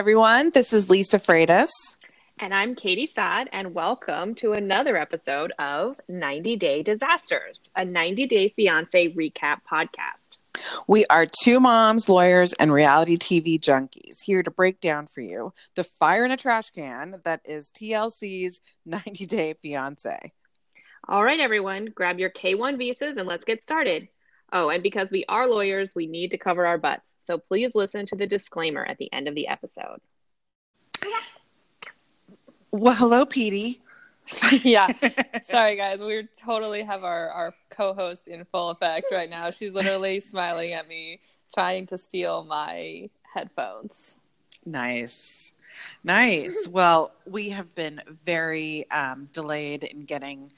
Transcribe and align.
Everyone. 0.00 0.48
This 0.54 0.72
is 0.72 0.88
Lisa 0.88 1.18
Freitas. 1.18 1.68
And 2.38 2.54
I'm 2.54 2.74
Katie 2.74 3.06
Saad, 3.06 3.50
and 3.52 3.74
welcome 3.74 4.34
to 4.36 4.52
another 4.52 4.96
episode 4.96 5.52
of 5.58 6.00
90 6.08 6.56
Day 6.56 6.82
Disasters, 6.82 7.68
a 7.76 7.84
90 7.84 8.26
Day 8.26 8.48
Fiance 8.48 9.12
recap 9.12 9.58
podcast. 9.70 10.38
We 10.86 11.04
are 11.10 11.26
two 11.26 11.60
moms, 11.60 12.08
lawyers, 12.08 12.54
and 12.54 12.72
reality 12.72 13.18
TV 13.18 13.60
junkies 13.60 14.22
here 14.24 14.42
to 14.42 14.50
break 14.50 14.80
down 14.80 15.06
for 15.06 15.20
you 15.20 15.52
the 15.74 15.84
fire 15.84 16.24
in 16.24 16.30
a 16.30 16.38
trash 16.38 16.70
can 16.70 17.20
that 17.24 17.42
is 17.44 17.70
TLC's 17.70 18.62
90 18.86 19.26
Day 19.26 19.54
Fiance. 19.60 20.32
All 21.06 21.22
right, 21.22 21.40
everyone, 21.40 21.90
grab 21.94 22.18
your 22.18 22.30
K1 22.30 22.78
visas 22.78 23.18
and 23.18 23.28
let's 23.28 23.44
get 23.44 23.62
started. 23.62 24.08
Oh, 24.50 24.70
and 24.70 24.82
because 24.82 25.10
we 25.10 25.26
are 25.28 25.46
lawyers, 25.46 25.94
we 25.94 26.06
need 26.06 26.30
to 26.30 26.38
cover 26.38 26.66
our 26.66 26.78
butts. 26.78 27.14
So 27.30 27.38
please 27.38 27.76
listen 27.76 28.06
to 28.06 28.16
the 28.16 28.26
disclaimer 28.26 28.84
at 28.84 28.98
the 28.98 29.08
end 29.12 29.28
of 29.28 29.36
the 29.36 29.46
episode. 29.46 30.00
Well, 32.72 32.96
hello, 32.96 33.24
Petey. 33.24 33.80
yeah. 34.64 34.88
Sorry, 35.44 35.76
guys. 35.76 36.00
We 36.00 36.26
totally 36.36 36.82
have 36.82 37.04
our, 37.04 37.28
our 37.28 37.54
co 37.70 37.94
host 37.94 38.26
in 38.26 38.44
full 38.46 38.70
effect 38.70 39.06
right 39.12 39.30
now. 39.30 39.52
She's 39.52 39.72
literally 39.72 40.18
smiling 40.28 40.72
at 40.72 40.88
me, 40.88 41.20
trying 41.54 41.86
to 41.86 41.98
steal 41.98 42.42
my 42.42 43.08
headphones. 43.32 44.16
Nice. 44.66 45.52
Nice. 46.02 46.66
Well, 46.66 47.12
we 47.26 47.50
have 47.50 47.76
been 47.76 48.02
very 48.24 48.90
um, 48.90 49.28
delayed 49.32 49.84
in 49.84 50.00
getting 50.00 50.50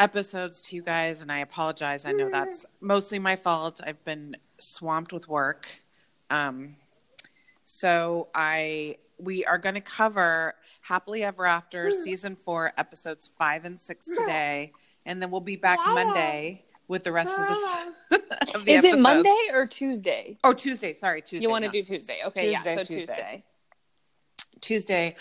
episodes 0.00 0.62
to 0.62 0.74
you 0.74 0.82
guys, 0.82 1.20
and 1.20 1.30
I 1.30 1.38
apologize. 1.38 2.06
I 2.06 2.10
know 2.10 2.28
that's 2.28 2.66
mostly 2.80 3.20
my 3.20 3.36
fault. 3.36 3.80
I've 3.86 4.04
been 4.04 4.36
swamped 4.58 5.12
with 5.12 5.28
work. 5.28 5.68
Um, 6.32 6.76
so 7.62 8.28
I 8.34 8.96
we 9.18 9.44
are 9.44 9.58
going 9.58 9.74
to 9.74 9.82
cover 9.82 10.54
Happily 10.80 11.22
Ever 11.22 11.46
After 11.46 11.90
season 11.90 12.36
four, 12.36 12.72
episodes 12.76 13.30
five 13.38 13.64
and 13.64 13.80
six 13.80 14.06
today, 14.06 14.72
and 15.04 15.20
then 15.20 15.30
we'll 15.30 15.42
be 15.42 15.56
back 15.56 15.78
Monday 15.86 16.64
with 16.88 17.04
the 17.04 17.12
rest 17.12 17.38
of 17.38 17.48
this. 17.48 18.20
of 18.54 18.64
the 18.64 18.72
Is 18.72 18.78
episodes. 18.78 18.96
it 18.96 19.00
Monday 19.00 19.46
or 19.52 19.66
Tuesday? 19.66 20.36
Oh, 20.42 20.54
Tuesday. 20.54 20.94
Sorry, 20.94 21.20
Tuesday. 21.20 21.44
You 21.44 21.50
want 21.50 21.62
to 21.64 21.68
no. 21.68 21.72
do 21.72 21.82
Tuesday? 21.82 22.20
Okay, 22.26 22.50
yeah. 22.50 22.62
So 22.62 22.76
Tuesday. 22.76 22.96
Tuesday. 22.96 23.44
Tuesday? 24.60 25.16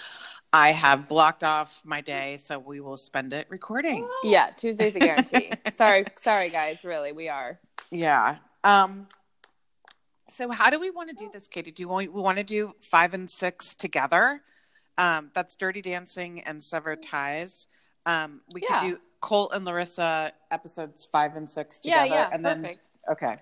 I 0.54 0.72
have 0.72 1.08
blocked 1.08 1.44
off 1.44 1.82
my 1.86 2.02
day, 2.02 2.38
so 2.38 2.58
we 2.58 2.80
will 2.80 2.98
spend 2.98 3.34
it 3.34 3.48
recording. 3.50 4.08
Yeah, 4.24 4.50
Tuesday's 4.58 4.96
a 4.96 5.00
guarantee. 5.00 5.52
sorry, 5.76 6.06
sorry, 6.18 6.50
guys. 6.50 6.84
Really, 6.84 7.12
we 7.12 7.28
are. 7.28 7.60
Yeah. 7.90 8.38
Um. 8.64 9.08
So, 10.42 10.50
how 10.50 10.72
do 10.72 10.80
we 10.80 10.90
want 10.90 11.08
to 11.08 11.16
do 11.16 11.30
this, 11.32 11.46
Katie? 11.46 11.70
Do 11.70 11.88
we 11.88 12.08
want 12.08 12.38
to 12.38 12.44
do 12.44 12.74
five 12.82 13.14
and 13.14 13.30
six 13.30 13.76
together? 13.76 14.42
Um, 14.98 15.30
that's 15.36 15.56
Dirty 15.56 15.84
Dancing 15.84 16.42
and 16.42 16.64
Severed 16.64 17.04
Ties. 17.04 17.68
Um, 18.08 18.42
we 18.52 18.64
Yeah. 18.64 18.80
could 18.80 18.88
do 18.88 19.00
Colt 19.20 19.52
and 19.54 19.66
Larissa 19.66 20.32
episodes 20.50 21.06
five 21.06 21.36
and 21.36 21.48
six 21.48 21.80
Yeah, 21.84 22.06
together, 22.06 22.22
yeah, 22.22 22.30
and 22.34 22.44
perfect. 22.44 22.80
then 23.08 23.14
okay. 23.14 23.38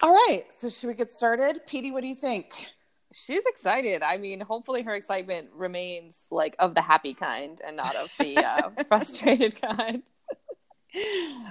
All 0.00 0.10
right. 0.10 0.42
So, 0.50 0.68
should 0.68 0.88
we 0.88 0.94
get 0.94 1.12
started, 1.12 1.64
Petey? 1.68 1.92
What 1.92 2.00
do 2.00 2.08
you 2.08 2.16
think? 2.16 2.66
She's 3.12 3.46
excited. 3.46 4.02
I 4.02 4.16
mean, 4.16 4.40
hopefully 4.40 4.82
her 4.82 4.96
excitement 4.96 5.50
remains 5.54 6.24
like 6.32 6.56
of 6.58 6.74
the 6.74 6.82
happy 6.82 7.14
kind 7.14 7.60
and 7.64 7.76
not 7.76 7.94
of 7.94 8.12
the 8.18 8.38
uh, 8.38 8.70
frustrated 8.88 9.60
kind. 9.62 10.02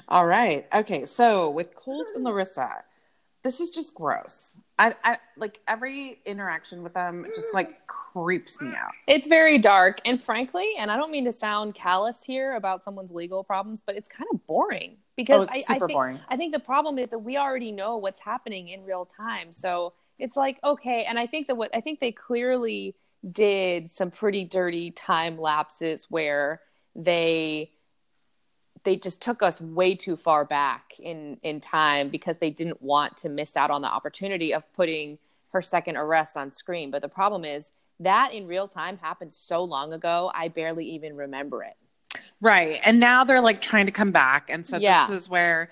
All 0.09 0.25
right. 0.25 0.67
Okay. 0.75 1.05
So 1.05 1.49
with 1.51 1.73
Colt 1.73 2.07
and 2.15 2.25
Larissa, 2.25 2.83
this 3.43 3.59
is 3.59 3.69
just 3.69 3.93
gross. 3.93 4.57
I, 4.77 4.93
I 5.03 5.17
like 5.37 5.59
every 5.67 6.19
interaction 6.25 6.83
with 6.83 6.93
them 6.93 7.25
just 7.35 7.53
like 7.53 7.87
creeps 7.87 8.59
me 8.61 8.69
out. 8.69 8.91
It's 9.07 9.27
very 9.27 9.57
dark, 9.59 9.99
and 10.05 10.21
frankly, 10.21 10.73
and 10.77 10.91
I 10.91 10.97
don't 10.97 11.11
mean 11.11 11.25
to 11.25 11.31
sound 11.31 11.75
callous 11.75 12.17
here 12.23 12.55
about 12.55 12.83
someone's 12.83 13.11
legal 13.11 13.43
problems, 13.43 13.81
but 13.85 13.95
it's 13.95 14.09
kind 14.09 14.27
of 14.33 14.45
boring 14.47 14.97
because 15.15 15.47
Oh, 15.49 15.53
I, 15.53 15.63
I 15.69 15.79
think 15.79 15.91
boring. 15.91 16.19
I 16.27 16.37
think 16.37 16.53
the 16.53 16.59
problem 16.59 16.97
is 16.99 17.09
that 17.09 17.19
we 17.19 17.37
already 17.37 17.71
know 17.71 17.97
what's 17.97 18.19
happening 18.19 18.69
in 18.69 18.83
real 18.83 19.05
time, 19.05 19.53
so 19.53 19.93
it's 20.17 20.35
like 20.35 20.59
okay. 20.63 21.05
And 21.07 21.17
I 21.17 21.27
think 21.27 21.47
that 21.47 21.55
what 21.55 21.73
I 21.73 21.81
think 21.81 21.99
they 21.99 22.11
clearly 22.11 22.95
did 23.29 23.91
some 23.91 24.11
pretty 24.11 24.45
dirty 24.45 24.91
time 24.91 25.37
lapses 25.37 26.07
where 26.09 26.61
they 26.95 27.71
they 28.83 28.95
just 28.95 29.21
took 29.21 29.43
us 29.43 29.59
way 29.59 29.95
too 29.95 30.15
far 30.15 30.45
back 30.45 30.93
in 30.99 31.37
in 31.43 31.59
time 31.59 32.09
because 32.09 32.37
they 32.37 32.49
didn't 32.49 32.81
want 32.81 33.17
to 33.17 33.29
miss 33.29 33.55
out 33.57 33.71
on 33.71 33.81
the 33.81 33.87
opportunity 33.87 34.53
of 34.53 34.71
putting 34.73 35.17
her 35.51 35.61
second 35.61 35.97
arrest 35.97 36.37
on 36.37 36.51
screen 36.51 36.91
but 36.91 37.01
the 37.01 37.09
problem 37.09 37.43
is 37.45 37.71
that 37.99 38.33
in 38.33 38.47
real 38.47 38.67
time 38.67 38.97
happened 38.97 39.33
so 39.33 39.63
long 39.63 39.93
ago 39.93 40.31
i 40.33 40.47
barely 40.47 40.85
even 40.85 41.15
remember 41.15 41.63
it 41.63 41.75
Right. 42.41 42.79
And 42.85 42.99
now 42.99 43.23
they're 43.23 43.41
like 43.41 43.61
trying 43.61 43.85
to 43.87 43.91
come 43.91 44.11
back. 44.11 44.49
And 44.49 44.65
so 44.65 44.77
Yeah. 44.77 45.07
this 45.07 45.23
is 45.23 45.29
where 45.29 45.69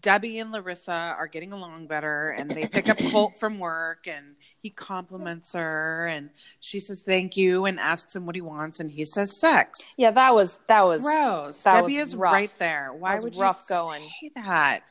Debbie 0.00 0.38
and 0.40 0.52
Larissa 0.52 1.14
are 1.18 1.26
getting 1.26 1.52
along 1.52 1.86
better 1.86 2.28
and 2.28 2.50
they 2.50 2.66
pick 2.66 2.88
up 2.88 2.98
Colt 3.10 3.38
from 3.38 3.58
work 3.58 4.06
and 4.06 4.36
he 4.60 4.70
compliments 4.70 5.52
her 5.52 6.06
and 6.06 6.30
she 6.60 6.80
says 6.80 7.00
thank 7.02 7.36
you 7.36 7.64
and 7.64 7.78
asks 7.78 8.14
him 8.16 8.26
what 8.26 8.34
he 8.34 8.40
wants 8.40 8.80
and 8.80 8.90
he 8.90 9.04
says 9.04 9.40
sex. 9.40 9.94
yeah 9.96 10.10
that 10.10 10.34
was 10.34 10.58
that 10.66 10.82
was 10.84 11.02
Gross. 11.02 11.62
that 11.62 11.80
Debbie 11.82 11.98
was 11.98 12.08
is 12.08 12.16
rough. 12.16 12.32
right 12.32 12.58
there. 12.58 12.92
Why 12.92 13.14
was 13.14 13.24
would 13.24 13.36
rough 13.36 13.64
you 13.68 13.74
going. 13.76 14.02
say 14.22 14.30
that? 14.36 14.90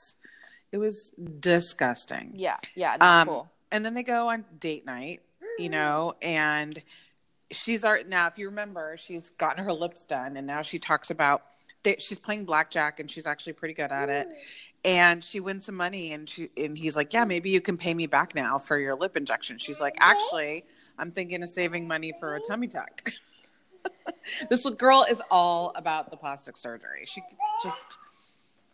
It 0.71 0.77
was 0.77 1.11
disgusting. 1.39 2.31
yeah 2.35 2.57
yeah 2.75 2.97
Um, 2.99 3.27
cool 3.27 3.51
And 3.71 3.83
then 3.85 3.93
they 3.93 4.03
go 4.03 4.29
on 4.29 4.45
date 4.59 4.85
night, 4.85 5.21
you 5.59 5.69
know, 5.69 6.15
and 6.21 6.81
she's 7.51 7.83
art 7.83 8.07
now. 8.07 8.27
If 8.27 8.37
you 8.37 8.47
remember, 8.49 8.95
she's 8.97 9.29
gotten 9.31 9.63
her 9.63 9.73
lips 9.73 10.05
done, 10.05 10.37
and 10.37 10.45
now 10.47 10.61
she 10.61 10.79
talks 10.79 11.09
about 11.09 11.43
she's 11.99 12.19
playing 12.19 12.43
blackjack, 12.43 12.99
and 12.99 13.09
she's 13.09 13.25
actually 13.27 13.53
pretty 13.53 13.73
good 13.73 13.91
at 13.91 14.09
it. 14.09 14.27
And 14.85 15.23
she 15.23 15.39
wins 15.39 15.65
some 15.65 15.75
money, 15.75 16.13
and 16.13 16.29
she 16.29 16.49
and 16.55 16.77
he's 16.77 16.95
like, 16.95 17.13
"Yeah, 17.13 17.25
maybe 17.25 17.49
you 17.49 17.59
can 17.61 17.77
pay 17.77 17.93
me 17.93 18.07
back 18.07 18.35
now 18.35 18.57
for 18.59 18.77
your 18.79 18.95
lip 18.95 19.17
injection." 19.17 19.57
She's 19.57 19.81
like, 19.81 19.95
"Actually, 19.99 20.63
I'm 20.97 21.11
thinking 21.11 21.43
of 21.43 21.49
saving 21.49 21.87
money 21.87 22.13
for 22.19 22.35
a 22.35 22.39
tummy 22.47 22.67
tuck." 22.67 23.11
this 24.49 24.65
girl 24.77 25.05
is 25.09 25.21
all 25.31 25.73
about 25.75 26.09
the 26.09 26.17
plastic 26.17 26.57
surgery. 26.57 27.03
She 27.05 27.21
just 27.63 27.97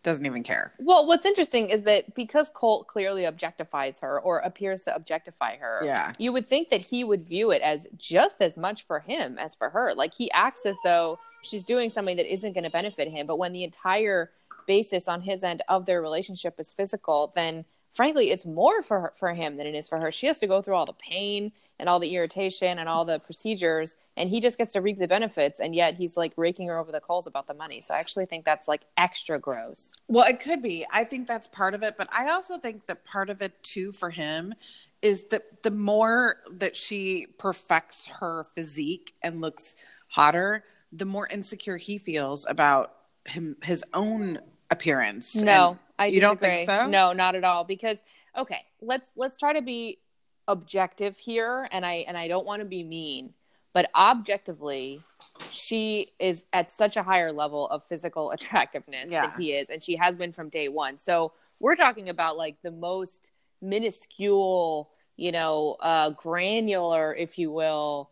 doesn't 0.03 0.25
even 0.25 0.43
care. 0.43 0.73
Well, 0.79 1.07
what's 1.07 1.25
interesting 1.25 1.69
is 1.69 1.83
that 1.83 2.13
because 2.13 2.51
Colt 2.53 2.87
clearly 2.87 3.23
objectifies 3.23 4.01
her 4.01 4.19
or 4.19 4.39
appears 4.39 4.81
to 4.81 4.93
objectify 4.93 5.55
her, 5.57 5.79
Yeah. 5.83 6.11
you 6.19 6.33
would 6.33 6.47
think 6.47 6.69
that 6.69 6.83
he 6.83 7.05
would 7.05 7.25
view 7.25 7.51
it 7.51 7.61
as 7.61 7.87
just 7.97 8.41
as 8.41 8.57
much 8.57 8.85
for 8.85 8.99
him 8.99 9.37
as 9.39 9.55
for 9.55 9.69
her. 9.69 9.93
Like 9.95 10.13
he 10.13 10.29
acts 10.31 10.65
as 10.65 10.75
though 10.83 11.17
she's 11.43 11.63
doing 11.63 11.89
something 11.89 12.17
that 12.17 12.31
isn't 12.31 12.51
going 12.53 12.65
to 12.65 12.69
benefit 12.69 13.07
him. 13.07 13.25
But 13.27 13.37
when 13.37 13.53
the 13.53 13.63
entire 13.63 14.31
basis 14.65 15.07
on 15.07 15.21
his 15.21 15.43
end 15.43 15.61
of 15.67 15.85
their 15.85 16.01
relationship 16.01 16.59
is 16.59 16.71
physical, 16.71 17.31
then 17.35 17.65
frankly, 17.93 18.31
it's 18.31 18.45
more 18.45 18.81
for 18.81 18.99
her, 18.99 19.13
for 19.15 19.33
him 19.33 19.57
than 19.57 19.67
it 19.67 19.75
is 19.75 19.87
for 19.87 19.99
her. 19.99 20.11
She 20.11 20.27
has 20.27 20.39
to 20.39 20.47
go 20.47 20.61
through 20.61 20.75
all 20.75 20.85
the 20.85 20.93
pain 20.93 21.51
and 21.79 21.87
all 21.87 21.99
the 21.99 22.13
irritation 22.15 22.79
and 22.79 22.89
all 22.89 23.05
the 23.05 23.19
procedures, 23.19 23.95
and 24.17 24.29
he 24.29 24.39
just 24.39 24.57
gets 24.57 24.73
to 24.73 24.81
reap 24.81 24.99
the 24.99 25.07
benefits. 25.07 25.59
And 25.59 25.73
yet 25.75 25.95
he's 25.95 26.17
like 26.17 26.33
raking 26.35 26.67
her 26.67 26.77
over 26.77 26.91
the 26.91 26.99
coals 26.99 27.27
about 27.27 27.47
the 27.47 27.53
money. 27.53 27.81
So 27.81 27.93
I 27.93 27.99
actually 27.99 28.25
think 28.25 28.45
that's 28.45 28.67
like 28.67 28.81
extra 28.97 29.39
gross. 29.39 29.91
Well, 30.07 30.27
it 30.27 30.39
could 30.39 30.61
be. 30.61 30.85
I 30.91 31.03
think 31.03 31.27
that's 31.27 31.47
part 31.47 31.73
of 31.73 31.83
it, 31.83 31.95
but 31.97 32.09
I 32.11 32.29
also 32.29 32.57
think 32.57 32.87
that 32.87 33.05
part 33.05 33.29
of 33.29 33.41
it 33.41 33.61
too 33.63 33.91
for 33.91 34.09
him 34.09 34.53
is 35.01 35.25
that 35.25 35.63
the 35.63 35.71
more 35.71 36.37
that 36.51 36.75
she 36.75 37.27
perfects 37.37 38.07
her 38.07 38.45
physique 38.55 39.13
and 39.21 39.41
looks 39.41 39.75
hotter, 40.07 40.63
the 40.91 41.05
more 41.05 41.27
insecure 41.27 41.77
he 41.77 41.97
feels 41.97 42.45
about 42.47 42.93
him 43.25 43.55
his 43.63 43.83
own 43.93 44.39
appearance. 44.73 45.35
No, 45.35 45.69
And 45.69 45.79
I 45.97 46.05
you 46.07 46.19
don't 46.19 46.39
think 46.39 46.65
so? 46.65 46.87
No, 46.87 47.13
not 47.13 47.35
at 47.35 47.43
all. 47.45 47.63
Because 47.63 48.03
okay, 48.37 48.61
let's 48.81 49.09
let's 49.15 49.37
try 49.37 49.53
to 49.53 49.61
be 49.61 49.99
objective 50.47 51.17
here, 51.17 51.67
and 51.71 51.85
I 51.85 52.03
and 52.07 52.17
I 52.17 52.27
don't 52.27 52.45
want 52.45 52.59
to 52.59 52.65
be 52.65 52.83
mean, 52.83 53.33
but 53.73 53.89
objectively, 53.95 55.01
she 55.51 56.11
is 56.19 56.43
at 56.51 56.69
such 56.69 56.97
a 56.97 57.03
higher 57.03 57.31
level 57.31 57.67
of 57.69 57.83
physical 57.85 58.31
attractiveness 58.35 59.09
Yeah. 59.09 59.27
than 59.27 59.41
he 59.41 59.53
is, 59.53 59.69
and 59.69 59.81
she 59.81 59.95
has 59.95 60.15
been 60.15 60.33
from 60.33 60.49
day 60.49 60.67
one. 60.67 60.97
So 60.97 61.31
we're 61.59 61.75
talking 61.77 62.09
about 62.09 62.35
like 62.37 62.57
the 62.61 62.71
most 62.71 63.31
minuscule, 63.61 64.89
you 65.15 65.31
know, 65.31 65.77
uh, 65.79 66.09
granular, 66.11 67.15
if 67.15 67.37
you 67.37 67.51
will, 67.51 68.09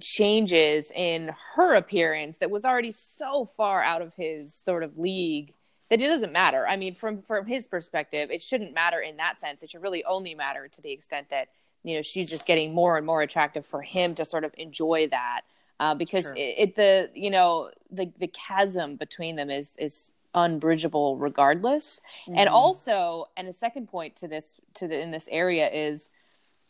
changes 0.00 0.90
in 0.92 1.34
her 1.54 1.74
appearance 1.74 2.38
that 2.38 2.50
was 2.50 2.64
already 2.64 2.92
so 2.92 3.44
far 3.44 3.82
out 3.82 4.00
of 4.00 4.14
his 4.14 4.54
sort 4.54 4.82
of 4.82 4.96
league 4.96 5.52
that 5.88 6.00
it 6.00 6.06
doesn't 6.08 6.32
matter. 6.32 6.66
I 6.66 6.76
mean, 6.76 6.94
from 6.94 7.22
from 7.22 7.46
his 7.46 7.68
perspective, 7.68 8.30
it 8.30 8.42
shouldn't 8.42 8.74
matter 8.74 9.00
in 9.00 9.16
that 9.18 9.38
sense. 9.40 9.62
It 9.62 9.70
should 9.70 9.82
really 9.82 10.04
only 10.04 10.34
matter 10.34 10.68
to 10.68 10.82
the 10.82 10.92
extent 10.92 11.30
that 11.30 11.48
you 11.84 11.96
know 11.96 12.02
she's 12.02 12.28
just 12.28 12.46
getting 12.46 12.74
more 12.74 12.96
and 12.96 13.06
more 13.06 13.22
attractive 13.22 13.64
for 13.64 13.82
him 13.82 14.14
to 14.16 14.24
sort 14.24 14.44
of 14.44 14.52
enjoy 14.58 15.08
that. 15.08 15.42
Uh, 15.78 15.94
because 15.94 16.26
it, 16.30 16.54
it 16.58 16.74
the 16.74 17.10
you 17.14 17.30
know 17.30 17.70
the 17.90 18.10
the 18.18 18.28
chasm 18.28 18.96
between 18.96 19.36
them 19.36 19.50
is 19.50 19.76
is 19.78 20.12
unbridgeable 20.34 21.16
regardless. 21.16 22.00
And 22.26 22.48
Mhm. 22.48 22.52
also, 22.52 23.26
and 23.36 23.48
a 23.48 23.52
second 23.52 23.88
point 23.88 24.16
to 24.16 24.28
this 24.28 24.54
to 24.74 24.88
the 24.88 25.00
in 25.00 25.10
this 25.10 25.28
area 25.30 25.68
is, 25.70 26.08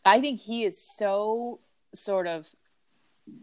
I 0.05 0.21
think 0.21 0.39
he 0.39 0.63
is 0.63 0.77
so 0.77 1.59
sort 1.93 2.27
of 2.27 2.49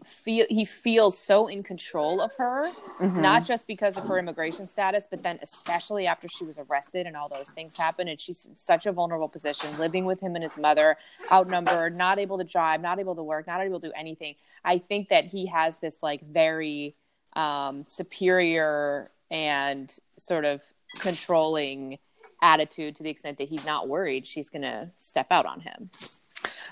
feel 0.03 0.45
he 0.49 0.65
feels 0.65 1.17
so 1.17 1.47
in 1.47 1.63
control 1.63 2.21
of 2.21 2.33
her 2.35 2.71
Mhm. 2.99 3.21
not 3.21 3.43
just 3.43 3.65
because 3.65 3.97
of 3.97 4.03
her 4.05 4.17
immigration 4.19 4.67
status 4.67 5.07
but 5.09 5.23
then 5.23 5.39
especially 5.41 6.05
after 6.05 6.27
she 6.27 6.43
was 6.45 6.57
arrested 6.57 7.07
and 7.07 7.17
all 7.17 7.27
those 7.27 7.49
things 7.49 7.75
happened. 7.75 8.09
And 8.09 8.21
she's 8.21 8.45
in 8.45 8.55
such 8.55 8.85
a 8.85 8.91
vulnerable 8.91 9.27
position 9.29 9.75
living 9.79 10.05
with 10.05 10.19
him 10.19 10.35
and 10.35 10.43
his 10.43 10.57
mother 10.57 10.97
outnumbered 11.31 11.95
not 11.97 12.19
able 12.19 12.37
to 12.37 12.43
drive 12.43 12.81
not 12.81 12.99
able 12.99 13.15
to 13.15 13.23
work 13.23 13.47
not 13.47 13.61
able 13.61 13.79
to 13.79 13.87
do 13.87 13.93
anything. 13.95 14.35
I 14.63 14.77
think 14.77 15.09
that 15.09 15.25
he 15.25 15.47
has 15.47 15.77
this 15.77 15.97
like 16.01 16.21
very 16.21 16.95
um 17.33 17.85
superior 17.87 19.11
and 19.31 19.93
sort 20.17 20.45
of 20.45 20.61
controlling 20.99 21.97
attitude 22.41 22.95
to 22.97 23.03
the 23.03 23.09
extent 23.09 23.37
that 23.39 23.47
he's 23.49 23.65
not 23.65 23.87
worried 23.87 24.27
she's 24.27 24.49
going 24.49 24.61
to 24.61 24.89
step 24.95 25.27
out 25.31 25.45
on 25.45 25.61
him 25.61 25.89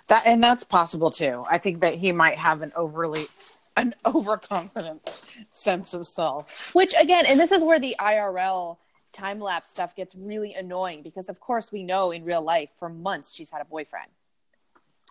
That 0.08 0.24
and 0.26 0.44
that's 0.44 0.64
possible 0.64 1.12
too. 1.12 1.44
I 1.50 1.58
think 1.58 1.82
that 1.82 1.96
he 1.96 2.12
might 2.12 2.38
have 2.38 2.62
an 2.62 2.72
overly 2.76 3.28
an 3.76 3.94
overconfident 4.06 5.24
sense 5.50 5.94
of 5.94 6.06
self. 6.06 6.74
Which 6.74 6.94
again, 7.00 7.26
and 7.26 7.40
this 7.40 7.52
is 7.52 7.64
where 7.64 7.80
the 7.80 7.96
IRL 8.00 8.78
time 9.14 9.40
lapse 9.40 9.70
stuff 9.70 9.96
gets 9.96 10.16
really 10.16 10.54
annoying 10.54 11.04
because 11.04 11.30
of 11.30 11.40
course 11.40 11.72
we 11.72 11.84
know 11.84 12.12
in 12.12 12.26
real 12.26 12.42
life 12.42 12.72
for 12.78 12.90
months 12.90 13.34
she's 13.34 13.52
had 13.52 13.62
a 13.62 13.66
boyfriend. 13.66 14.10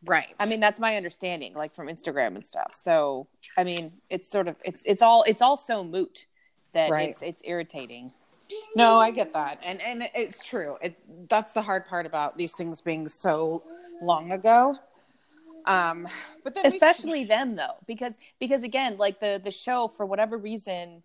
Right. 0.05 0.35
I 0.41 0.47
mean 0.47 0.59
that's 0.59 0.81
my 0.81 0.97
understanding 0.97 1.55
like 1.55 1.75
from 1.75 1.87
Instagram 1.87 2.35
and 2.35 2.47
stuff. 2.47 2.73
So, 2.75 3.29
I 3.57 3.63
mean, 3.63 3.93
it's 4.11 4.29
sort 4.29 4.49
of 4.49 4.57
it's 4.65 4.83
it's 4.85 5.03
all 5.03 5.23
it's 5.25 5.41
all 5.43 5.57
so 5.57 5.85
moot 5.85 6.27
that 6.73 6.91
Right. 6.91 7.11
it's 7.11 7.23
it's 7.23 7.43
irritating. 7.45 8.13
No, 8.77 8.99
I 8.99 9.11
get 9.11 9.33
that, 9.35 9.63
and 9.65 9.81
and 9.83 10.09
it's 10.15 10.45
true. 10.47 10.77
It 10.83 10.97
that's 11.29 11.53
the 11.53 11.63
hard 11.63 11.87
part 11.87 12.07
about 12.07 12.37
these 12.39 12.53
things 12.53 12.81
being 12.81 13.07
so 13.09 13.63
long 14.03 14.33
ago. 14.33 14.77
Um, 15.67 16.09
but 16.43 16.55
then 16.55 16.65
we- 16.65 16.69
Especially 16.69 17.25
them 17.25 17.55
though 17.57 17.77
because 17.87 18.15
because 18.41 18.63
again, 18.63 18.97
like 18.99 19.21
the 19.21 19.41
the 19.43 19.51
show 19.51 19.89
for 19.89 20.05
whatever 20.07 20.37
reason 20.37 21.03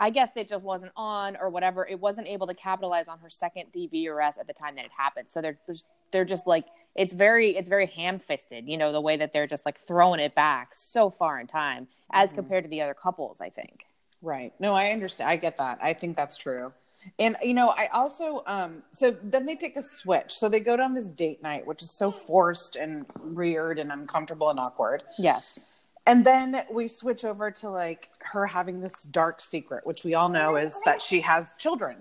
I 0.00 0.10
guess 0.10 0.30
it 0.34 0.48
just 0.48 0.64
wasn't 0.64 0.90
on 0.96 1.36
or 1.36 1.48
whatever. 1.48 1.86
It 1.86 2.00
wasn't 2.00 2.26
able 2.26 2.48
to 2.48 2.54
capitalize 2.54 3.06
on 3.06 3.20
her 3.20 3.30
second 3.30 3.66
DV 3.72 4.08
at 4.36 4.48
the 4.48 4.52
time 4.52 4.74
that 4.74 4.84
it 4.84 4.90
happened. 4.96 5.30
So 5.30 5.40
they're 5.40 5.58
just 5.68 5.86
they're 6.10 6.24
just 6.24 6.44
like 6.44 6.64
it's 6.96 7.14
very 7.14 7.56
it's 7.56 7.68
very 7.68 7.86
ham 7.86 8.18
fisted, 8.18 8.66
you 8.68 8.76
know, 8.76 8.90
the 8.90 9.00
way 9.00 9.16
that 9.18 9.32
they're 9.32 9.46
just 9.46 9.64
like 9.64 9.78
throwing 9.78 10.18
it 10.18 10.34
back 10.34 10.74
so 10.74 11.08
far 11.08 11.38
in 11.38 11.46
time 11.46 11.86
as 12.12 12.32
Mhm. 12.32 12.36
compared 12.36 12.64
to 12.64 12.70
the 12.70 12.82
other 12.82 12.94
couples. 12.94 13.40
I 13.40 13.50
think. 13.50 13.86
right. 14.22 14.52
No, 14.60 14.72
I 14.74 14.90
understand. 14.90 15.30
I 15.30 15.36
get 15.36 15.58
that. 15.58 15.78
I 15.82 15.92
think 15.94 16.16
that's 16.16 16.36
true. 16.36 16.72
And 17.18 17.36
you 17.42 17.54
know, 17.54 17.70
I 17.70 17.86
also 17.92 18.42
um 18.46 18.82
so 18.90 19.16
then 19.22 19.46
they 19.46 19.56
take 19.56 19.76
a 19.76 19.82
switch. 19.82 20.32
So 20.32 20.48
they 20.48 20.60
go 20.60 20.76
down 20.76 20.94
this 20.94 21.10
date 21.10 21.42
night, 21.42 21.66
which 21.66 21.82
is 21.82 21.90
so 21.90 22.10
forced 22.10 22.76
and 22.76 23.06
weird 23.20 23.78
and 23.78 23.90
uncomfortable 23.92 24.50
and 24.50 24.58
awkward. 24.58 25.02
Yes. 25.18 25.60
And 26.06 26.24
then 26.24 26.62
we 26.70 26.88
switch 26.88 27.24
over 27.24 27.50
to 27.50 27.70
like 27.70 28.10
her 28.20 28.46
having 28.46 28.80
this 28.80 29.02
dark 29.04 29.40
secret, 29.40 29.86
which 29.86 30.02
we 30.04 30.14
all 30.14 30.28
know 30.28 30.56
is 30.56 30.80
that 30.84 31.00
she 31.00 31.20
has 31.20 31.56
children 31.56 31.98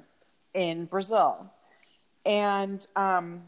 in 0.53 0.85
Brazil. 0.85 1.51
And 2.25 2.85
um, 2.95 3.43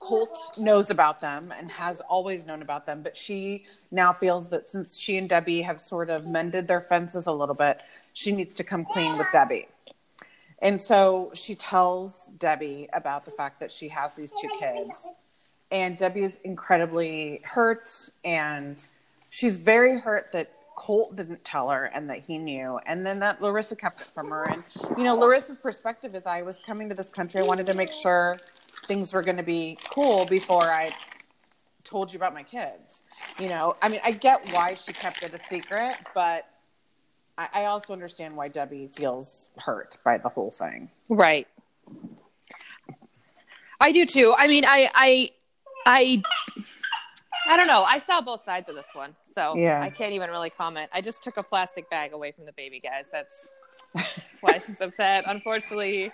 Colt 0.00 0.38
knows 0.56 0.90
about 0.90 1.20
them 1.20 1.52
and 1.56 1.70
has 1.70 2.00
always 2.00 2.46
known 2.46 2.62
about 2.62 2.86
them, 2.86 3.02
but 3.02 3.16
she 3.16 3.64
now 3.90 4.12
feels 4.12 4.48
that 4.50 4.66
since 4.66 4.96
she 4.96 5.16
and 5.16 5.28
Debbie 5.28 5.62
have 5.62 5.80
sort 5.80 6.08
of 6.08 6.26
mended 6.26 6.68
their 6.68 6.80
fences 6.80 7.26
a 7.26 7.32
little 7.32 7.54
bit, 7.54 7.82
she 8.12 8.32
needs 8.32 8.54
to 8.56 8.64
come 8.64 8.84
clean 8.84 9.18
with 9.18 9.26
Debbie. 9.32 9.66
And 10.60 10.80
so 10.80 11.30
she 11.34 11.54
tells 11.54 12.26
Debbie 12.38 12.88
about 12.92 13.24
the 13.24 13.30
fact 13.30 13.60
that 13.60 13.70
she 13.70 13.88
has 13.88 14.14
these 14.14 14.32
two 14.32 14.48
kids. 14.58 15.12
And 15.70 15.96
Debbie 15.98 16.22
is 16.22 16.38
incredibly 16.44 17.40
hurt 17.44 18.10
and 18.24 18.84
she's 19.30 19.56
very 19.56 20.00
hurt 20.00 20.32
that 20.32 20.50
Colt 20.76 21.16
didn't 21.16 21.44
tell 21.44 21.70
her 21.70 21.86
and 21.86 22.08
that 22.08 22.18
he 22.20 22.38
knew, 22.38 22.78
and 22.86 23.04
then 23.04 23.18
that 23.18 23.42
Larissa 23.42 23.74
kept 23.74 24.00
it 24.00 24.06
from 24.06 24.30
her. 24.30 24.44
And 24.44 24.62
you 24.96 25.02
know, 25.02 25.16
Larissa's 25.16 25.56
perspective 25.56 26.14
is 26.14 26.24
I 26.24 26.42
was 26.42 26.60
coming 26.64 26.88
to 26.88 26.94
this 26.94 27.08
country, 27.08 27.40
I 27.40 27.44
wanted 27.44 27.66
to 27.66 27.74
make 27.74 27.92
sure 27.92 28.36
things 28.86 29.12
were 29.12 29.22
going 29.22 29.36
to 29.38 29.42
be 29.42 29.76
cool 29.90 30.24
before 30.26 30.62
I 30.62 30.90
told 31.82 32.12
you 32.12 32.16
about 32.16 32.32
my 32.32 32.44
kids. 32.44 33.02
You 33.40 33.48
know, 33.48 33.74
I 33.82 33.88
mean, 33.88 34.00
I 34.04 34.12
get 34.12 34.48
why 34.52 34.74
she 34.74 34.92
kept 34.92 35.24
it 35.24 35.34
a 35.34 35.46
secret, 35.46 35.96
but 36.14 36.48
I, 37.38 37.48
I 37.54 37.64
also 37.66 37.92
understand 37.94 38.36
why 38.36 38.48
Debbie 38.48 38.88
feels 38.88 39.48
hurt 39.56 39.96
by 40.04 40.18
the 40.18 40.28
whole 40.28 40.50
thing. 40.50 40.90
Right. 41.08 41.46
I 43.80 43.92
do 43.92 44.04
too. 44.04 44.34
I 44.36 44.48
mean, 44.48 44.64
I, 44.66 44.90
I, 44.92 45.30
I, 45.86 46.22
I 47.48 47.56
don't 47.56 47.68
know. 47.68 47.84
I 47.84 48.00
saw 48.00 48.20
both 48.20 48.44
sides 48.44 48.68
of 48.68 48.74
this 48.74 48.88
one, 48.92 49.14
so 49.34 49.54
Yeah. 49.56 49.80
I 49.80 49.88
can't 49.90 50.12
even 50.12 50.30
really 50.30 50.50
comment. 50.50 50.90
I 50.92 51.00
just 51.00 51.22
took 51.22 51.36
a 51.36 51.42
plastic 51.42 51.88
bag 51.88 52.12
away 52.12 52.32
from 52.32 52.44
the 52.44 52.52
baby, 52.52 52.80
guys. 52.80 53.04
That's, 53.12 53.46
that's 53.94 54.36
why 54.40 54.58
she's 54.58 54.80
upset. 54.80 55.24
Unfortunately, 55.28 56.10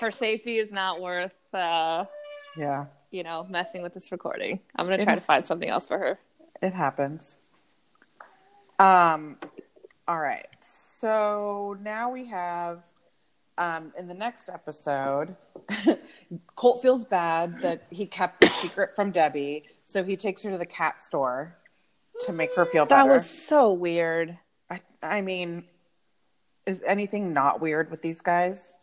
her 0.00 0.10
safety 0.10 0.58
is 0.58 0.72
not 0.72 1.00
worth, 1.00 1.32
uh, 1.54 2.04
Yeah, 2.56 2.86
you 3.12 3.22
know, 3.22 3.46
messing 3.48 3.82
with 3.82 3.94
this 3.94 4.10
recording. 4.10 4.58
I'm 4.74 4.86
gonna 4.86 5.00
It- 5.00 5.04
try 5.04 5.14
to 5.14 5.20
find 5.20 5.46
something 5.46 5.68
else 5.68 5.86
for 5.86 5.98
her. 5.98 6.18
it 6.60 6.72
happens. 6.74 7.38
Um, 8.80 9.36
all 10.08 10.18
right. 10.18 10.48
So 10.60 11.76
now 11.82 12.10
we 12.10 12.26
have 12.26 12.86
um, 13.58 13.92
in 13.98 14.08
the 14.08 14.14
next 14.14 14.48
episode, 14.48 15.36
Colt 16.56 16.80
feels 16.80 17.04
bad 17.04 17.60
that 17.60 17.82
he 17.90 18.06
kept 18.06 18.40
the 18.40 18.46
secret 18.46 18.96
from 18.96 19.10
Debbie, 19.10 19.64
so 19.84 20.02
he 20.02 20.16
takes 20.16 20.42
her 20.44 20.50
to 20.50 20.58
the 20.58 20.66
cat 20.66 21.02
store 21.02 21.56
to 22.24 22.32
make 22.32 22.54
her 22.56 22.64
feel 22.64 22.86
better. 22.86 23.08
That 23.08 23.12
was 23.12 23.28
so 23.28 23.72
weird. 23.72 24.38
I, 24.70 24.80
I 25.02 25.20
mean, 25.20 25.64
is 26.66 26.82
anything 26.86 27.32
not 27.32 27.60
weird 27.60 27.90
with 27.90 28.00
these 28.00 28.20
guys? 28.20 28.78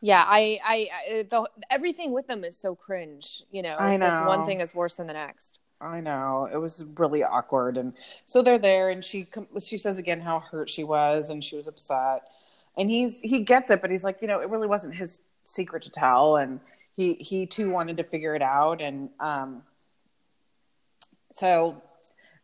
Yeah, 0.00 0.24
I, 0.24 0.60
I, 0.64 0.88
I 0.92 1.22
the, 1.28 1.50
everything 1.70 2.12
with 2.12 2.28
them 2.28 2.44
is 2.44 2.56
so 2.56 2.76
cringe. 2.76 3.42
You 3.50 3.62
know, 3.62 3.76
I 3.76 3.94
it's 3.94 4.02
like 4.02 4.26
one 4.26 4.46
thing 4.46 4.60
is 4.60 4.74
worse 4.74 4.94
than 4.94 5.08
the 5.08 5.14
next. 5.14 5.58
I 5.80 6.00
know 6.00 6.48
it 6.52 6.56
was 6.56 6.84
really 6.96 7.22
awkward, 7.22 7.78
and 7.78 7.92
so 8.26 8.42
they're 8.42 8.58
there, 8.58 8.90
and 8.90 9.04
she 9.04 9.28
she 9.64 9.78
says 9.78 9.98
again 9.98 10.20
how 10.20 10.40
hurt 10.40 10.68
she 10.68 10.84
was, 10.84 11.30
and 11.30 11.42
she 11.42 11.56
was 11.56 11.68
upset, 11.68 12.28
and 12.76 12.90
he's 12.90 13.20
he 13.20 13.44
gets 13.44 13.70
it, 13.70 13.80
but 13.80 13.90
he's 13.90 14.04
like, 14.04 14.20
you 14.20 14.28
know, 14.28 14.40
it 14.40 14.48
really 14.48 14.66
wasn't 14.66 14.94
his 14.94 15.20
secret 15.44 15.84
to 15.84 15.90
tell, 15.90 16.36
and 16.36 16.60
he 16.96 17.14
he 17.14 17.46
too 17.46 17.70
wanted 17.70 17.96
to 17.98 18.04
figure 18.04 18.34
it 18.34 18.42
out, 18.42 18.82
and 18.82 19.10
um, 19.20 19.62
so 21.32 21.80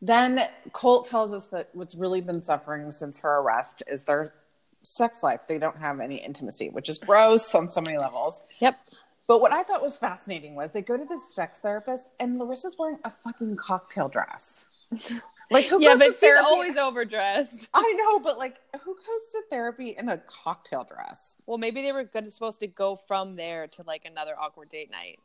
then 0.01 0.47
Colt 0.73 1.09
tells 1.09 1.33
us 1.33 1.47
that 1.49 1.71
what's 1.73 1.95
really 1.95 2.21
been 2.21 2.43
suffering 2.43 2.93
since 2.93 3.19
her 3.19 3.39
arrest 3.39 3.83
is 3.89 4.05
their 4.05 4.35
sex 4.83 5.23
life. 5.23 5.41
They 5.49 5.59
don't 5.59 5.79
have 5.79 5.99
any 5.99 6.17
intimacy, 6.17 6.69
which 6.69 6.89
is 6.89 6.99
gross 6.99 7.55
on 7.55 7.71
so 7.71 7.81
many 7.81 7.97
levels. 7.99 8.43
Yep. 8.61 8.79
But 9.27 9.41
what 9.41 9.53
I 9.53 9.63
thought 9.63 9.83
was 9.83 9.97
fascinating 9.97 10.55
was 10.55 10.71
they 10.71 10.83
go 10.83 10.97
to 10.97 11.05
this 11.05 11.35
sex 11.35 11.59
therapist 11.59 12.11
and 12.21 12.39
Larissa's 12.39 12.77
wearing 12.79 12.99
a 13.05 13.11
fucking 13.11 13.57
cocktail 13.57 14.09
dress. 14.09 14.69
Like 15.51 15.67
who 15.67 15.81
Yeah, 15.81 15.91
goes 15.91 15.99
but 15.99 16.07
to 16.07 16.13
she's 16.15 16.21
therapy? 16.21 16.45
always 16.45 16.77
overdressed. 16.77 17.69
I 17.75 17.93
know, 17.93 18.19
but 18.21 18.39
like 18.39 18.57
who 18.83 18.95
goes 18.95 19.31
to 19.33 19.43
therapy 19.51 19.91
in 19.91 20.09
a 20.09 20.19
cocktail 20.19 20.85
dress? 20.85 21.37
Well, 21.47 21.59
maybe 21.59 21.83
they 21.83 21.93
were 21.93 22.05
good, 22.05 22.31
supposed 22.33 22.61
to 22.61 22.67
go 22.67 22.97
from 22.97 23.37
there 23.37 23.67
to 23.69 23.83
like 23.87 24.05
another 24.05 24.39
awkward 24.39 24.69
date 24.71 24.91
night. 24.91 25.21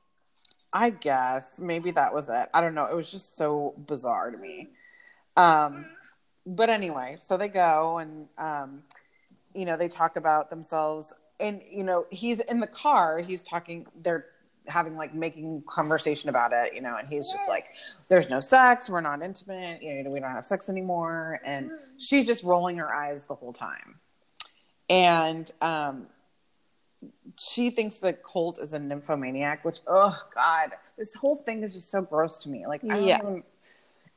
I 0.72 0.92
guess 0.92 1.60
maybe 1.60 1.92
that 1.92 2.14
was 2.14 2.30
it. 2.30 2.50
I 2.54 2.62
don't 2.62 2.76
know. 2.76 2.86
It 2.86 2.96
was 2.96 3.10
just 3.12 3.36
so 3.36 3.74
bizarre 3.88 4.32
to 4.32 4.38
me. 4.38 4.70
Um, 5.38 5.86
but 6.46 6.70
anyway, 6.70 7.18
so 7.20 7.38
they 7.38 7.50
go 7.50 8.00
and 8.00 8.30
um, 8.38 8.84
you 9.54 9.66
know 9.66 9.78
they 9.78 9.88
talk 9.88 10.16
about 10.18 10.50
themselves, 10.50 11.14
and 11.40 11.62
you 11.70 11.84
know 11.84 12.06
he's 12.12 12.40
in 12.42 12.60
the 12.60 12.68
car. 12.68 13.20
He's 13.20 13.42
talking. 13.44 13.86
They're 14.02 14.26
having 14.68 14.96
like 14.98 15.16
making 15.16 15.64
conversation 15.68 16.30
about 16.30 16.54
it, 16.54 16.74
you 16.76 16.82
know, 16.82 16.98
and 16.98 17.08
he's 17.08 17.30
just 17.32 17.48
like, 17.50 17.66
"There's 18.08 18.30
no 18.30 18.40
sex. 18.40 18.90
We're 18.90 19.02
not 19.02 19.22
intimate. 19.22 19.82
You 19.82 20.04
know, 20.04 20.10
we 20.12 20.20
don't 20.20 20.32
have 20.32 20.46
sex 20.46 20.70
anymore." 20.70 21.40
And 21.44 21.72
she's 21.98 22.26
just 22.28 22.44
rolling 22.44 22.78
her 22.78 22.94
eyes 22.94 23.26
the 23.26 23.36
whole 23.36 23.54
time, 23.54 24.00
and 24.90 25.52
um, 25.62 26.08
she 27.38 27.70
thinks 27.70 27.98
that 28.00 28.22
Colt 28.24 28.60
is 28.60 28.74
a 28.74 28.80
nymphomaniac, 28.80 29.64
which 29.66 29.80
oh 29.88 30.16
god, 30.36 30.72
this 30.98 31.16
whole 31.16 31.36
thing 31.38 31.64
is 31.64 31.74
just 31.74 31.90
so 31.90 32.02
gross 32.02 32.38
to 32.40 32.50
me. 32.50 32.68
Like 32.68 32.84
I 32.84 32.88
don't 32.90 33.04
Yeah. 33.04 33.20
even 33.20 33.44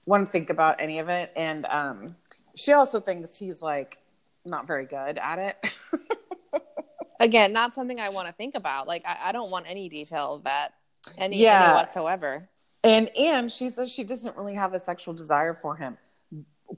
want 0.06 0.26
to 0.26 0.32
think 0.32 0.50
about 0.50 0.80
any 0.80 0.98
of 0.98 1.08
it. 1.08 1.30
And 1.36 1.64
um, 1.66 2.16
she 2.56 2.72
also 2.72 2.98
thinks 2.98 3.36
he's 3.38 3.62
like 3.62 3.98
not 4.44 4.66
very 4.66 4.84
good 4.84 5.16
at 5.18 5.38
it. 5.38 5.78
Again, 7.22 7.52
not 7.52 7.72
something 7.74 8.00
I 8.00 8.08
want 8.10 8.26
to 8.28 8.34
think 8.34 8.54
about. 8.54 8.86
Like, 8.88 9.04
I, 9.06 9.28
I 9.28 9.32
don't 9.32 9.50
want 9.50 9.66
any 9.68 9.88
detail 9.88 10.34
of 10.34 10.44
that, 10.44 10.74
any, 11.16 11.38
Yeah. 11.38 11.64
any 11.66 11.74
whatsoever. 11.74 12.48
and 12.84 13.08
and 13.16 13.50
she 13.50 13.70
says 13.70 13.90
she 13.92 14.04
doesn't 14.04 14.36
really 14.36 14.54
have 14.54 14.74
a 14.74 14.80
sexual 14.80 15.14
desire 15.14 15.54
for 15.54 15.76
him, 15.76 15.96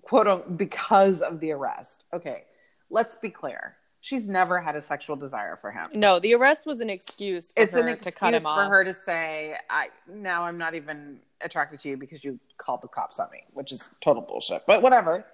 quote 0.02 0.26
unquote, 0.28 0.56
because 0.58 1.22
of 1.22 1.40
the 1.40 1.50
arrest. 1.52 2.04
Okay, 2.12 2.44
let's 2.90 3.16
be 3.16 3.30
clear. 3.30 3.76
She's 4.02 4.26
never 4.28 4.60
had 4.60 4.76
a 4.76 4.82
sexual 4.82 5.16
desire 5.16 5.56
for 5.56 5.70
him. 5.72 5.86
No, 5.94 6.18
the 6.18 6.34
arrest 6.34 6.66
was 6.66 6.80
an 6.80 6.90
excuse 6.90 7.52
for 7.52 7.62
It's 7.62 7.72
her 7.72 7.80
an 7.80 7.86
to 7.86 7.92
excuse 7.92 8.14
cut 8.16 8.34
him 8.34 8.42
for 8.42 8.48
off. 8.48 8.68
her 8.68 8.84
to 8.84 8.92
say, 8.92 9.56
"I 9.70 9.88
now 10.06 10.44
I'm 10.44 10.58
not 10.58 10.74
even 10.74 11.20
attracted 11.40 11.80
to 11.80 11.88
you 11.88 11.96
because 11.96 12.22
you 12.22 12.38
called 12.58 12.82
the 12.82 12.88
cops 12.88 13.18
on 13.18 13.30
me," 13.32 13.44
which 13.54 13.72
is 13.72 13.88
total 14.02 14.20
bullshit. 14.20 14.64
But 14.66 14.82
whatever. 14.82 15.24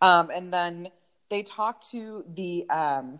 Um, 0.00 0.30
and 0.32 0.52
then 0.54 0.90
they 1.28 1.42
talk 1.42 1.80
to 1.90 2.24
the 2.36 2.68
um, 2.70 3.18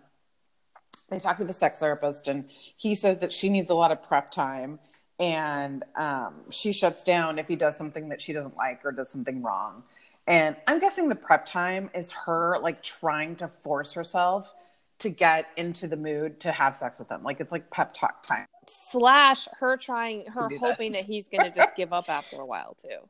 they 1.14 1.20
talk 1.20 1.36
to 1.38 1.44
the 1.44 1.52
sex 1.52 1.78
therapist, 1.78 2.28
and 2.28 2.48
he 2.76 2.94
says 2.94 3.18
that 3.18 3.32
she 3.32 3.48
needs 3.48 3.70
a 3.70 3.74
lot 3.74 3.90
of 3.92 4.02
prep 4.02 4.30
time, 4.30 4.78
and 5.20 5.84
um, 5.96 6.34
she 6.50 6.72
shuts 6.72 7.02
down 7.02 7.38
if 7.38 7.48
he 7.48 7.56
does 7.56 7.76
something 7.76 8.08
that 8.10 8.20
she 8.20 8.32
doesn't 8.32 8.56
like 8.56 8.80
or 8.84 8.92
does 8.92 9.08
something 9.10 9.42
wrong. 9.42 9.82
And 10.26 10.56
I'm 10.66 10.80
guessing 10.80 11.08
the 11.08 11.14
prep 11.14 11.46
time 11.46 11.90
is 11.94 12.10
her 12.10 12.58
like 12.58 12.82
trying 12.82 13.36
to 13.36 13.48
force 13.48 13.92
herself 13.92 14.52
to 15.00 15.10
get 15.10 15.46
into 15.56 15.86
the 15.86 15.96
mood 15.96 16.40
to 16.40 16.52
have 16.52 16.76
sex 16.76 16.98
with 16.98 17.10
him. 17.10 17.22
Like 17.22 17.40
it's 17.40 17.52
like 17.52 17.70
pep 17.70 17.92
talk 17.92 18.22
time. 18.22 18.46
Slash 18.66 19.46
her 19.60 19.76
trying, 19.76 20.24
her 20.26 20.48
hoping 20.58 20.92
this. 20.92 21.02
that 21.02 21.06
he's 21.12 21.28
going 21.28 21.44
to 21.44 21.50
just 21.50 21.76
give 21.76 21.92
up 21.92 22.08
after 22.08 22.36
a 22.36 22.46
while 22.46 22.74
too, 22.80 23.08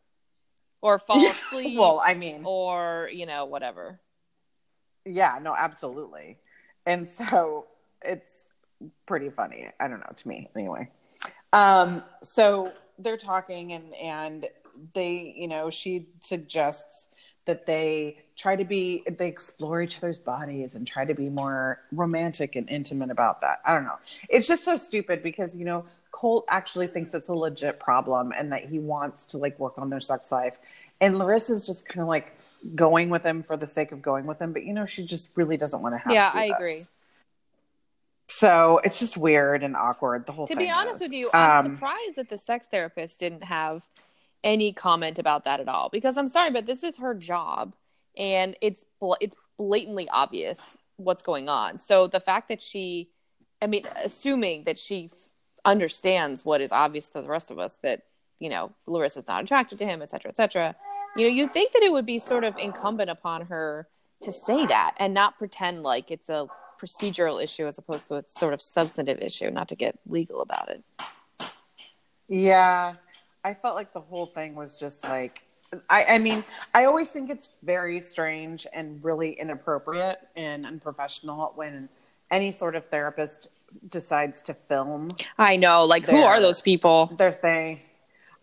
or 0.83 0.99
fall 0.99 1.25
asleep, 1.31 1.79
Well, 1.79 2.03
I 2.05 2.15
mean, 2.15 2.43
or 2.45 3.09
you 3.13 3.27
know 3.27 3.45
whatever. 3.45 4.01
yeah, 5.05 5.39
no, 5.41 5.55
absolutely. 5.55 6.39
And 6.87 7.09
so 7.09 7.67
it's 8.05 8.51
pretty 9.07 9.31
funny. 9.31 9.69
I 9.81 9.89
don't 9.89 10.01
know, 10.01 10.13
to 10.15 10.29
me 10.29 10.49
anyway. 10.55 10.91
Um, 11.53 12.03
so 12.23 12.73
they're 12.99 13.17
talking 13.17 13.73
and 13.73 13.95
and 13.97 14.47
they, 14.93 15.35
you 15.37 15.49
know, 15.49 15.71
she 15.71 16.09
suggests 16.21 17.09
that 17.47 17.67
they 17.67 18.19
try 18.37 18.57
to 18.57 18.65
be 18.65 19.05
they 19.19 19.29
explore 19.29 19.83
each 19.83 19.99
other's 19.99 20.19
bodies 20.19 20.75
and 20.75 20.87
try 20.87 21.05
to 21.05 21.15
be 21.15 21.29
more 21.29 21.81
romantic 21.93 22.57
and 22.57 22.69
intimate 22.71 23.11
about 23.11 23.41
that. 23.43 23.61
I 23.65 23.75
don't 23.75 23.85
know. 23.85 23.99
It's 24.29 24.49
just 24.49 24.65
so 24.65 24.77
stupid 24.77 25.23
because, 25.23 25.57
you 25.57 25.65
know, 25.65 25.85
Colt 26.11 26.45
actually 26.49 26.87
thinks 26.87 27.15
it's 27.15 27.29
a 27.29 27.35
legit 27.35 27.79
problem 27.81 28.33
and 28.37 28.51
that 28.53 28.65
he 28.65 28.79
wants 28.79 29.27
to 29.29 29.39
like 29.39 29.59
work 29.59 29.79
on 29.79 29.91
their 29.91 30.01
sex 30.01 30.33
life. 30.33 30.59
And 31.01 31.19
Larissa's 31.19 31.67
just 31.67 31.87
kind 31.87 32.01
of 32.01 32.09
like 32.09 32.37
going 32.75 33.11
with 33.11 33.25
him 33.25 33.43
for 33.43 33.57
the 33.57 33.67
sake 33.67 33.93
of 33.93 34.01
going 34.01 34.25
with 34.27 34.41
him, 34.41 34.53
but 34.53 34.65
you 34.65 34.73
know, 34.73 34.87
she 34.87 35.05
just 35.07 35.31
really 35.37 35.57
doesn't 35.57 35.83
want 35.83 35.95
to 35.95 35.99
have 35.99 36.13
Yeah, 36.13 36.31
to 36.31 36.39
I 36.39 36.47
this. 36.47 36.55
agree. 36.55 36.83
So 38.29 38.81
it's 38.85 38.99
just 38.99 39.17
weird 39.17 39.63
and 39.63 39.77
awkward. 39.77 40.27
The 40.27 40.33
whole 40.33 40.47
To 40.47 40.57
be 40.57 40.71
honest 40.71 40.97
is. 40.97 41.03
with 41.03 41.13
you, 41.13 41.31
I'm 41.35 41.67
Um, 41.67 41.75
surprised 41.75 42.17
that 42.17 42.29
the 42.29 42.39
sex 42.39 42.67
therapist 42.67 43.19
didn't 43.19 43.45
have 43.45 43.87
any 44.43 44.73
comment 44.73 45.19
about 45.19 45.45
that 45.45 45.61
at 45.61 45.69
all. 45.69 45.89
Because 45.91 46.17
I'm 46.17 46.29
sorry, 46.29 46.51
but 46.51 46.67
this 46.67 46.83
is 46.83 46.99
her 46.99 47.15
job, 47.15 47.75
and 48.17 48.57
it's 48.61 48.85
bl- 49.01 49.15
it's 49.21 49.37
blatantly 49.59 50.09
obvious 50.09 50.77
what's 50.97 51.23
going 51.23 51.49
on. 51.49 51.79
So 51.79 52.07
the 52.07 52.21
fact 52.21 52.49
that 52.49 52.61
she, 52.63 53.11
I 53.61 53.67
mean, 53.67 53.85
assuming 54.03 54.65
that 54.65 54.79
she 54.79 55.11
f- 55.13 55.29
understands 55.65 56.45
what 56.45 56.61
is 56.61 56.73
obvious 56.73 57.09
to 57.11 57.23
the 57.23 57.29
rest 57.29 57.51
of 57.51 57.59
us 57.59 57.77
that 57.77 58.03
you 58.39 58.49
know 58.49 58.73
Larissa's 58.87 59.27
not 59.29 59.43
attracted 59.45 59.79
to 59.79 59.87
him, 59.87 60.03
et 60.03 60.11
cetera, 60.11 60.31
et 60.31 60.37
cetera. 60.37 60.75
You 61.17 61.25
know, 61.29 61.33
you'd 61.33 61.53
think 61.53 61.73
that 61.73 61.83
it 61.83 61.93
would 61.93 62.07
be 62.07 62.19
sort 62.19 62.43
of 62.43 62.57
incumbent 62.59 63.09
upon 63.11 63.47
her 63.47 63.87
to 64.23 64.33
say 64.33 64.67
that 64.67 64.95
and 64.99 65.15
not 65.15 65.39
pretend 65.39 65.83
like 65.83 66.11
it's 66.11 66.29
a 66.29 66.49
procedural 66.85 67.43
issue 67.43 67.67
as 67.67 67.79
opposed 67.79 68.09
to 68.09 68.17
a 68.17 68.23
sort 68.29 68.55
of 68.55 68.61
substantive 68.61 69.21
issue, 69.21 69.51
not 69.51 69.69
to 69.69 69.77
get 69.77 69.99
legal 70.09 70.43
about 70.43 70.69
it. 70.69 70.83
Yeah, 72.29 72.95
I 73.45 73.55
felt 73.55 73.75
like 73.75 73.93
the 73.93 74.01
whole 74.01 74.27
thing 74.27 74.55
was 74.55 74.79
just 74.79 75.05
like, 75.05 75.43
I, 75.91 76.05
I 76.05 76.19
mean, 76.19 76.45
I 76.75 76.85
always 76.85 77.11
think 77.11 77.31
it's 77.31 77.51
very 77.63 78.01
strange 78.01 78.67
and 78.73 79.03
really 79.05 79.33
inappropriate 79.33 80.19
and 80.37 80.65
unprofessional 80.65 81.53
when 81.57 81.89
any 82.31 82.53
sort 82.53 82.77
of 82.77 82.87
therapist 82.87 83.49
decides 83.91 84.41
to 84.43 84.55
film 84.55 85.09
I 85.39 85.57
know. 85.57 85.85
Like, 85.85 86.05
who 86.07 86.13
They're- 86.13 86.25
are 86.25 86.41
those 86.41 86.61
people? 86.61 87.07
their 87.19 87.33
thing. 87.33 87.81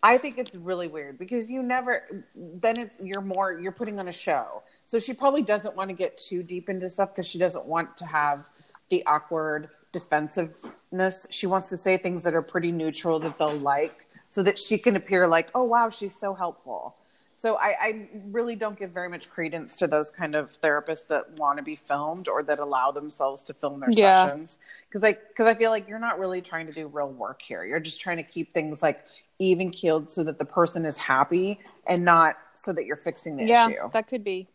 I 0.02 0.18
think 0.18 0.36
it's 0.36 0.56
really 0.56 0.88
weird 0.88 1.18
because 1.18 1.50
you 1.50 1.62
never 1.62 2.24
then 2.34 2.78
it's 2.78 2.98
you're 3.00 3.22
more 3.22 3.58
you're 3.60 3.72
putting 3.72 4.00
on 4.00 4.08
a 4.08 4.12
show. 4.12 4.62
So 4.84 4.98
she 4.98 5.12
probably 5.14 5.42
doesn't 5.42 5.76
want 5.76 5.90
to 5.90 5.96
get 5.96 6.16
too 6.16 6.42
deep 6.42 6.68
into 6.68 6.88
stuff 6.88 7.10
because 7.14 7.26
she 7.26 7.38
doesn't 7.38 7.66
want 7.66 7.96
to 7.98 8.06
have 8.06 8.48
the 8.90 9.04
awkward 9.06 9.68
defensiveness. 9.92 11.26
She 11.30 11.46
wants 11.46 11.68
to 11.68 11.76
say 11.76 11.96
things 11.96 12.24
that 12.24 12.34
are 12.34 12.42
pretty 12.42 12.72
neutral 12.72 13.20
that 13.20 13.38
they'll 13.38 13.56
like 13.56 14.06
so 14.28 14.42
that 14.42 14.58
she 14.58 14.76
can 14.76 14.96
appear 14.96 15.28
like, 15.28 15.50
oh 15.54 15.64
wow, 15.64 15.88
she's 15.88 16.16
so 16.16 16.34
helpful. 16.34 16.96
So 17.42 17.56
I, 17.56 17.74
I 17.80 18.08
really 18.30 18.54
don't 18.54 18.78
give 18.78 18.92
very 18.92 19.08
much 19.08 19.28
credence 19.28 19.76
to 19.78 19.88
those 19.88 20.12
kind 20.12 20.36
of 20.36 20.56
therapists 20.62 21.08
that 21.08 21.28
want 21.32 21.56
to 21.56 21.64
be 21.64 21.74
filmed 21.74 22.28
or 22.28 22.44
that 22.44 22.60
allow 22.60 22.92
themselves 22.92 23.42
to 23.42 23.52
film 23.52 23.80
their 23.80 23.90
Yeah. 23.90 24.26
sessions 24.26 24.58
because 24.88 25.02
I 25.02 25.14
because 25.14 25.48
I 25.48 25.54
feel 25.54 25.72
like 25.72 25.88
you're 25.88 25.98
not 25.98 26.20
really 26.20 26.40
trying 26.40 26.68
to 26.68 26.72
do 26.72 26.86
real 26.86 27.10
work 27.10 27.42
here. 27.42 27.64
You're 27.64 27.80
just 27.80 28.00
trying 28.00 28.18
to 28.18 28.22
keep 28.22 28.54
things 28.54 28.80
like 28.80 29.04
even 29.40 29.72
keeled 29.72 30.12
so 30.12 30.22
that 30.22 30.38
the 30.38 30.44
person 30.44 30.84
is 30.84 30.96
happy 30.96 31.58
and 31.88 32.04
not 32.04 32.36
so 32.54 32.72
that 32.74 32.86
you're 32.86 32.94
fixing 32.94 33.36
the 33.36 33.48
Yeah, 33.48 33.70
issue. 33.70 33.90
that 33.90 34.06
could 34.06 34.22
be. 34.22 34.46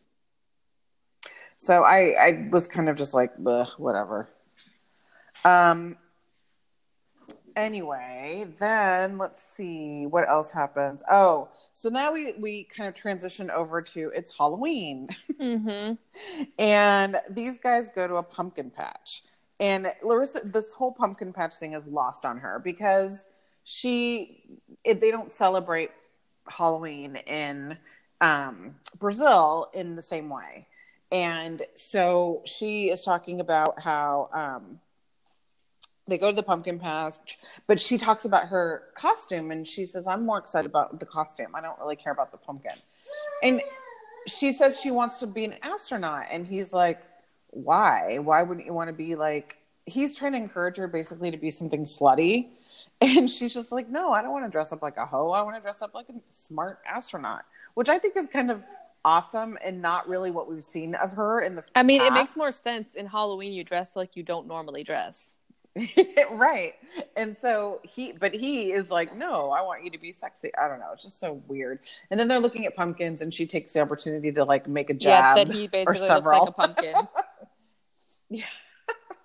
So 1.57 1.83
I 1.83 2.15
I 2.17 2.47
was 2.49 2.67
kind 2.67 2.87
of 2.87 2.95
just 2.95 3.13
like, 3.13 3.33
whatever. 3.35 4.29
Um. 5.43 5.97
Anyway, 7.57 8.45
then 8.59 9.17
let's 9.17 9.43
see 9.43 10.05
what 10.05 10.29
else 10.29 10.51
happens. 10.51 11.03
Oh, 11.11 11.49
so 11.73 11.89
now 11.89 12.13
we 12.13 12.33
we 12.39 12.63
kind 12.65 12.87
of 12.87 12.93
transition 12.93 13.49
over 13.51 13.81
to 13.81 14.11
it's 14.15 14.37
Halloween. 14.37 15.09
Mm-hmm. 15.41 16.43
and 16.59 17.19
these 17.29 17.57
guys 17.57 17.89
go 17.93 18.07
to 18.07 18.15
a 18.15 18.23
pumpkin 18.23 18.69
patch 18.69 19.23
and 19.59 19.91
larissa 20.03 20.41
this 20.45 20.73
whole 20.73 20.91
pumpkin 20.91 21.33
patch 21.33 21.55
thing 21.55 21.73
is 21.73 21.87
lost 21.87 22.25
on 22.25 22.37
her 22.37 22.59
because 22.59 23.25
she 23.63 24.43
it, 24.83 25.01
they 25.01 25.11
don't 25.11 25.31
celebrate 25.31 25.91
halloween 26.47 27.15
in 27.27 27.77
um, 28.21 28.75
brazil 28.99 29.69
in 29.73 29.95
the 29.95 30.01
same 30.01 30.29
way 30.29 30.67
and 31.11 31.61
so 31.75 32.41
she 32.45 32.89
is 32.89 33.01
talking 33.01 33.39
about 33.39 33.81
how 33.81 34.29
um, 34.33 34.79
they 36.07 36.17
go 36.17 36.29
to 36.29 36.35
the 36.35 36.43
pumpkin 36.43 36.79
patch 36.79 37.37
but 37.67 37.79
she 37.79 37.97
talks 37.97 38.25
about 38.25 38.47
her 38.47 38.83
costume 38.95 39.51
and 39.51 39.67
she 39.67 39.85
says 39.85 40.07
i'm 40.07 40.25
more 40.25 40.37
excited 40.37 40.69
about 40.69 40.99
the 40.99 41.05
costume. 41.05 41.55
I 41.55 41.61
don't 41.61 41.77
really 41.79 41.95
care 41.95 42.13
about 42.13 42.31
the 42.31 42.37
pumpkin. 42.37 42.73
And 43.43 43.61
she 44.27 44.53
says 44.53 44.79
she 44.79 44.91
wants 44.91 45.19
to 45.19 45.27
be 45.27 45.45
an 45.45 45.55
astronaut 45.61 46.25
and 46.31 46.45
he's 46.45 46.73
like 46.73 47.01
why? 47.51 48.19
Why 48.19 48.43
wouldn't 48.43 48.65
you 48.65 48.73
want 48.73 48.89
to 48.89 48.93
be 48.93 49.15
like 49.15 49.57
he's 49.85 50.15
trying 50.15 50.33
to 50.33 50.37
encourage 50.37 50.77
her 50.77 50.87
basically 50.87 51.31
to 51.31 51.37
be 51.37 51.49
something 51.49 51.85
slutty. 51.85 52.49
And 53.01 53.29
she's 53.29 53.53
just 53.53 53.71
like 53.71 53.89
no 53.89 54.11
i 54.11 54.21
don't 54.21 54.31
want 54.31 54.45
to 54.45 54.51
dress 54.51 54.71
up 54.71 54.83
like 54.83 54.97
a 54.97 55.05
hoe. 55.05 55.31
I 55.31 55.41
want 55.41 55.55
to 55.55 55.61
dress 55.61 55.81
up 55.81 55.95
like 55.95 56.09
a 56.09 56.13
smart 56.29 56.79
astronaut 56.85 57.43
which 57.73 57.89
i 57.89 57.97
think 57.97 58.15
is 58.15 58.27
kind 58.27 58.51
of 58.51 58.63
awesome 59.03 59.57
and 59.63 59.81
not 59.81 60.07
really 60.07 60.31
what 60.31 60.49
we've 60.49 60.63
seen 60.63 60.93
of 60.95 61.13
her 61.13 61.39
in 61.39 61.55
the 61.55 61.63
I 61.75 61.83
mean, 61.83 62.01
it 62.01 62.11
makes 62.13 62.35
more 62.35 62.51
sense 62.51 62.93
in 62.93 63.05
Halloween. 63.05 63.53
You 63.53 63.63
dress 63.63 63.95
like 63.95 64.15
you 64.17 64.23
don't 64.23 64.47
normally 64.47 64.83
dress. 64.83 65.36
right 66.31 66.73
and 67.15 67.37
so 67.37 67.79
he 67.83 68.11
but 68.11 68.33
he 68.33 68.71
is 68.71 68.89
like 68.89 69.15
no 69.15 69.51
i 69.51 69.61
want 69.61 69.83
you 69.83 69.91
to 69.91 69.99
be 69.99 70.11
sexy 70.11 70.49
i 70.59 70.67
don't 70.67 70.79
know 70.79 70.87
it's 70.91 71.03
just 71.03 71.19
so 71.19 71.39
weird 71.47 71.79
and 72.09 72.19
then 72.19 72.27
they're 72.27 72.39
looking 72.39 72.65
at 72.65 72.75
pumpkins 72.75 73.21
and 73.21 73.33
she 73.33 73.45
takes 73.45 73.73
the 73.73 73.79
opportunity 73.79 74.31
to 74.31 74.43
like 74.43 74.67
make 74.67 74.89
a 74.89 74.93
jab. 74.93 75.37
Yeah, 75.37 75.43
that 75.43 75.53
he 75.53 75.67
basically 75.71 76.07
looks 76.07 76.25
like 76.25 76.49
a 76.49 76.51
pumpkin. 76.51 76.95
Yeah. 78.29 78.43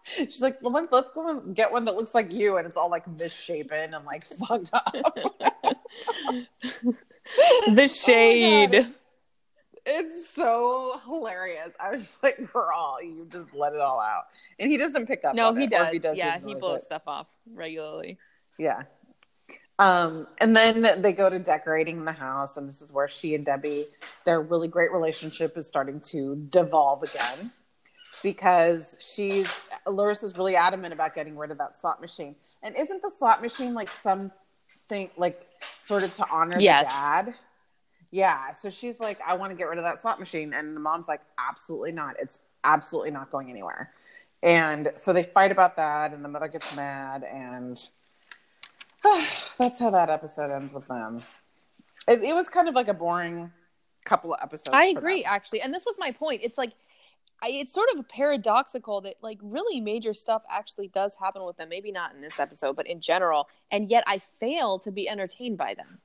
She's 0.05 0.41
like 0.41 0.59
well, 0.63 0.87
let's 0.93 1.11
go 1.11 1.29
and 1.29 1.57
get 1.57 1.73
one 1.73 1.87
that 1.87 1.97
looks 1.97 2.15
like 2.15 2.33
you 2.33 2.57
and 2.57 2.69
it's 2.69 2.77
all 2.77 2.89
like 2.89 3.05
misshapen 3.09 3.95
and 3.95 4.05
like 4.05 4.25
fucked 4.25 4.71
up 4.73 4.95
the 7.67 7.89
shade. 7.89 8.75
Oh 8.75 8.79
my 8.79 8.83
God, 8.83 8.95
it's, 9.85 10.29
so 10.29 11.01
hilarious 11.05 11.71
i 11.81 11.91
was 11.91 12.03
just 12.03 12.23
like 12.23 12.53
girl 12.53 12.99
you 13.03 13.27
just 13.31 13.53
let 13.55 13.73
it 13.73 13.81
all 13.81 14.01
out 14.01 14.25
and 14.59 14.71
he 14.71 14.77
doesn't 14.77 15.07
pick 15.07 15.25
up 15.25 15.35
no, 15.35 15.49
on 15.49 15.57
he 15.57 15.65
it, 15.65 15.73
or 15.73 15.99
does. 15.99 16.17
yeah, 16.17 16.39
he 16.45 16.55
blows 16.55 16.81
it. 16.81 16.85
stuff 16.85 17.03
off 17.07 17.27
regularly. 17.53 18.19
Yeah. 18.59 18.83
Um, 19.79 20.29
and 20.39 20.55
then 20.55 21.03
they 21.03 21.13
go 21.13 21.29
to 21.29 21.39
decorating 21.39 22.05
the 22.05 22.13
house, 22.13 22.57
and 22.57 22.69
this 22.69 22.81
is 22.81 22.93
where 22.93 23.09
she 23.09 23.35
and 23.35 23.45
Debbie, 23.45 23.87
their 24.25 24.41
really 24.41 24.69
great 24.69 24.93
relationship 24.93 25.57
is 25.57 25.67
starting 25.67 26.01
to 26.01 26.37
devolve 26.51 27.03
again 27.03 27.51
because 28.23 28.97
she's 29.01 29.49
Larissa's 29.87 30.37
really 30.37 30.55
adamant 30.55 30.93
about 30.93 31.15
getting 31.15 31.37
rid 31.37 31.51
of 31.51 31.59
that 31.59 31.75
slot 31.75 32.01
machine. 32.01 32.37
And 32.63 32.77
isn't 32.77 33.03
the 33.03 33.11
slot 33.11 33.43
machine 33.43 33.75
like 33.75 33.91
something 33.91 35.11
like 35.17 35.47
sort 35.81 36.05
of 36.05 36.15
to 36.15 36.27
honor 36.31 36.59
Yes. 36.61 36.87
the 36.87 36.93
dad? 36.93 37.35
Yeah. 38.13 38.53
So 38.53 38.71
she's 38.71 39.01
like, 39.01 39.19
I 39.27 39.35
want 39.35 39.51
to 39.51 39.57
get 39.57 39.65
rid 39.65 39.79
of 39.79 39.85
that 39.85 40.01
slot 40.01 40.21
machine. 40.21 40.53
And 40.55 40.77
the 40.77 40.81
mom's 40.81 41.09
like, 41.09 41.23
absolutely 41.39 41.91
not. 41.91 42.15
It's 42.21 42.39
absolutely 42.63 43.11
not 43.11 43.33
going 43.33 43.51
anywhere. 43.51 43.91
And 44.43 44.93
so 44.97 45.13
they 45.13 45.23
fight 45.23 45.53
about 45.53 45.77
that, 45.77 46.13
and 46.13 46.25
the 46.25 46.29
mother 46.29 46.49
gets 46.49 46.75
mad, 46.75 47.23
and 47.23 47.79
that's 49.59 49.79
how 49.79 49.91
that 49.91 50.11
episode 50.11 50.51
ends 50.51 50.73
with 50.73 50.87
them. 50.89 51.23
It, 52.09 52.23
it 52.23 52.35
was 52.35 52.51
kind 52.51 52.69
of 52.69 52.75
like 52.75 52.89
a 52.89 52.95
boring 52.95 53.53
couple 54.05 54.35
of 54.35 54.41
episodes. 54.43 54.75
I 54.75 54.87
agree, 54.87 55.23
actually. 55.23 55.61
And 55.61 55.73
this 55.73 55.87
was 55.87 55.95
my 55.97 56.11
point. 56.11 56.41
It's 56.43 56.59
like 56.59 56.73
I, 57.41 57.51
it's 57.51 57.73
sort 57.73 57.89
of 57.95 58.09
paradoxical 58.09 59.01
that 59.03 59.15
like 59.23 59.39
really 59.43 59.81
major 59.81 60.13
stuff 60.13 60.43
actually 60.51 60.89
does 60.89 61.15
happen 61.15 61.45
with 61.45 61.57
them. 61.57 61.69
Maybe 61.69 61.93
not 61.93 62.13
in 62.13 62.21
this 62.21 62.41
episode, 62.41 62.75
but 62.75 62.89
in 62.89 63.01
general. 63.01 63.49
And 63.71 63.89
yet 63.89 64.03
I 64.09 64.19
fail 64.19 64.81
to 64.81 64.91
be 64.91 65.09
entertained 65.09 65.57
by 65.57 65.75
them. 65.75 66.01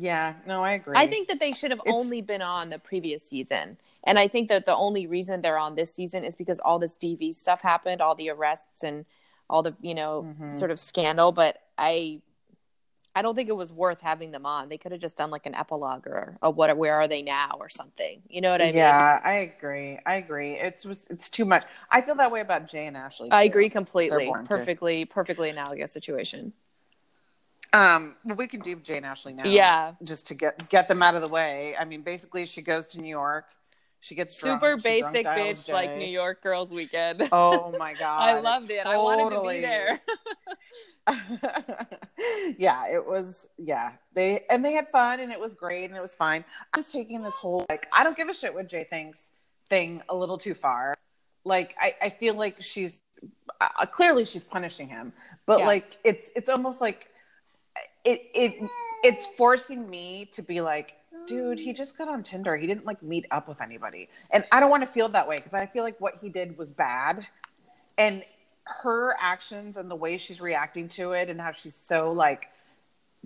Yeah, 0.00 0.34
no, 0.46 0.64
I 0.64 0.72
agree. 0.72 0.96
I 0.96 1.06
think 1.06 1.28
that 1.28 1.38
they 1.40 1.52
should 1.52 1.70
have 1.70 1.80
It's- 1.80 1.94
only 1.94 2.22
been 2.22 2.40
on 2.42 2.70
the 2.70 2.78
previous 2.78 3.22
season. 3.22 3.76
And 4.04 4.18
I 4.18 4.28
think 4.28 4.48
that 4.48 4.64
the 4.64 4.74
only 4.74 5.06
reason 5.06 5.42
they're 5.42 5.58
on 5.58 5.74
this 5.74 5.94
season 5.94 6.24
is 6.24 6.34
because 6.36 6.58
all 6.60 6.78
this 6.78 6.96
DV 6.96 7.34
stuff 7.34 7.60
happened, 7.60 8.00
all 8.00 8.14
the 8.14 8.30
arrests 8.30 8.82
and 8.82 9.04
all 9.50 9.62
the, 9.62 9.76
you 9.82 9.94
know, 9.94 10.34
Mhm. 10.40 10.54
sort 10.54 10.70
of 10.70 10.80
scandal, 10.80 11.32
but 11.32 11.60
I 11.76 12.22
I 13.12 13.22
don't 13.22 13.34
think 13.34 13.48
it 13.48 13.56
was 13.56 13.72
worth 13.72 14.00
having 14.00 14.30
them 14.30 14.46
on. 14.46 14.68
They 14.68 14.78
could 14.78 14.92
have 14.92 15.00
just 15.00 15.16
done 15.16 15.30
like 15.30 15.44
an 15.44 15.54
epilogue 15.56 16.06
or 16.06 16.38
a 16.42 16.48
what 16.48 16.74
where 16.76 16.94
are 16.94 17.08
they 17.08 17.22
now 17.22 17.56
or 17.58 17.68
something. 17.68 18.22
You 18.28 18.40
know 18.40 18.52
what 18.52 18.62
I 18.62 18.66
mean? 18.66 18.76
yeah, 18.76 19.20
I 19.24 19.32
agree. 19.32 19.98
I 20.06 20.14
agree. 20.14 20.52
It's 20.54 20.84
was 20.84 21.08
it's 21.10 21.28
too 21.28 21.44
much. 21.44 21.64
I 21.90 22.02
feel 22.02 22.14
that 22.14 22.30
way 22.30 22.40
about 22.40 22.68
Jay 22.68 22.86
and 22.86 22.96
Ashley. 22.96 23.28
I 23.32 23.42
agree 23.42 23.68
completely. 23.68 24.26
born 24.26 24.46
kids. 24.46 24.48
Perfectly 24.48 25.04
perfectly 25.06 25.50
analogous 25.50 25.90
situation. 25.92 26.52
Um, 27.72 28.16
well, 28.24 28.36
we 28.36 28.46
can 28.48 28.60
do 28.60 28.76
Jay 28.76 28.96
and 28.96 29.06
Ashley 29.06 29.32
now. 29.32 29.44
Yeah. 29.46 29.92
just 30.02 30.26
to 30.28 30.34
get 30.34 30.68
get 30.68 30.88
them 30.88 31.02
out 31.02 31.14
of 31.14 31.20
the 31.20 31.28
way. 31.28 31.74
I 31.78 31.84
mean, 31.84 32.02
basically, 32.02 32.46
she 32.46 32.62
goes 32.62 32.86
to 32.88 33.00
New 33.00 33.08
York. 33.08 33.46
She 34.02 34.14
gets 34.14 34.38
drunk, 34.40 34.60
Super 34.62 34.76
basic 34.78 35.26
bitch 35.26 35.70
like 35.70 35.94
New 35.96 36.06
York 36.06 36.42
girls 36.42 36.70
weekend. 36.70 37.28
Oh 37.32 37.74
my 37.78 37.92
god, 37.94 38.22
I 38.30 38.40
loved 38.40 38.70
it. 38.70 38.86
I 38.86 38.96
wanted 38.96 39.36
to 39.36 39.42
be 39.42 39.60
there. 39.60 40.00
yeah, 42.58 42.88
it 42.88 43.04
was. 43.06 43.48
Yeah, 43.58 43.92
they 44.14 44.40
and 44.50 44.64
they 44.64 44.72
had 44.72 44.88
fun 44.88 45.20
and 45.20 45.30
it 45.30 45.38
was 45.38 45.54
great 45.54 45.84
and 45.84 45.96
it 45.96 46.00
was 46.00 46.14
fine. 46.14 46.44
I 46.72 46.78
was 46.78 46.90
taking 46.90 47.22
this 47.22 47.34
whole 47.34 47.66
like 47.68 47.86
I 47.92 48.02
don't 48.04 48.16
give 48.16 48.28
a 48.28 48.34
shit 48.34 48.54
what 48.54 48.68
Jay 48.68 48.84
thinks 48.88 49.30
thing 49.68 50.02
a 50.08 50.16
little 50.16 50.38
too 50.38 50.54
far. 50.54 50.94
Like 51.44 51.74
I, 51.78 51.94
I 52.02 52.10
feel 52.10 52.34
like 52.34 52.62
she's 52.62 53.00
uh, 53.60 53.84
clearly 53.86 54.24
she's 54.24 54.44
punishing 54.44 54.88
him, 54.88 55.12
but 55.46 55.60
Yeah. 55.60 55.66
like 55.66 55.98
it's 56.04 56.30
it's 56.34 56.48
almost 56.48 56.80
like 56.80 57.08
it 58.04 58.22
it 58.34 58.70
it's 59.02 59.26
forcing 59.36 59.88
me 59.88 60.28
to 60.32 60.42
be 60.42 60.60
like 60.60 60.94
dude 61.26 61.58
he 61.58 61.72
just 61.72 61.96
got 61.96 62.08
on 62.08 62.22
tinder. 62.22 62.56
He 62.56 62.66
didn't 62.66 62.86
like 62.86 63.02
meet 63.02 63.26
up 63.30 63.48
with 63.48 63.60
anybody. 63.60 64.08
And 64.30 64.44
i 64.52 64.60
don't 64.60 64.70
want 64.70 64.82
to 64.82 64.88
feel 64.88 65.08
that 65.10 65.28
way 65.28 65.36
because 65.36 65.54
i 65.54 65.66
feel 65.66 65.84
like 65.84 66.00
what 66.00 66.14
he 66.20 66.28
did 66.28 66.56
was 66.56 66.72
bad. 66.72 67.26
And 67.98 68.24
her 68.64 69.14
actions 69.20 69.76
and 69.76 69.90
the 69.90 69.96
way 69.96 70.16
she's 70.16 70.40
reacting 70.40 70.88
to 70.88 71.12
it 71.12 71.28
and 71.28 71.40
how 71.40 71.52
she's 71.52 71.74
so 71.74 72.12
like 72.12 72.48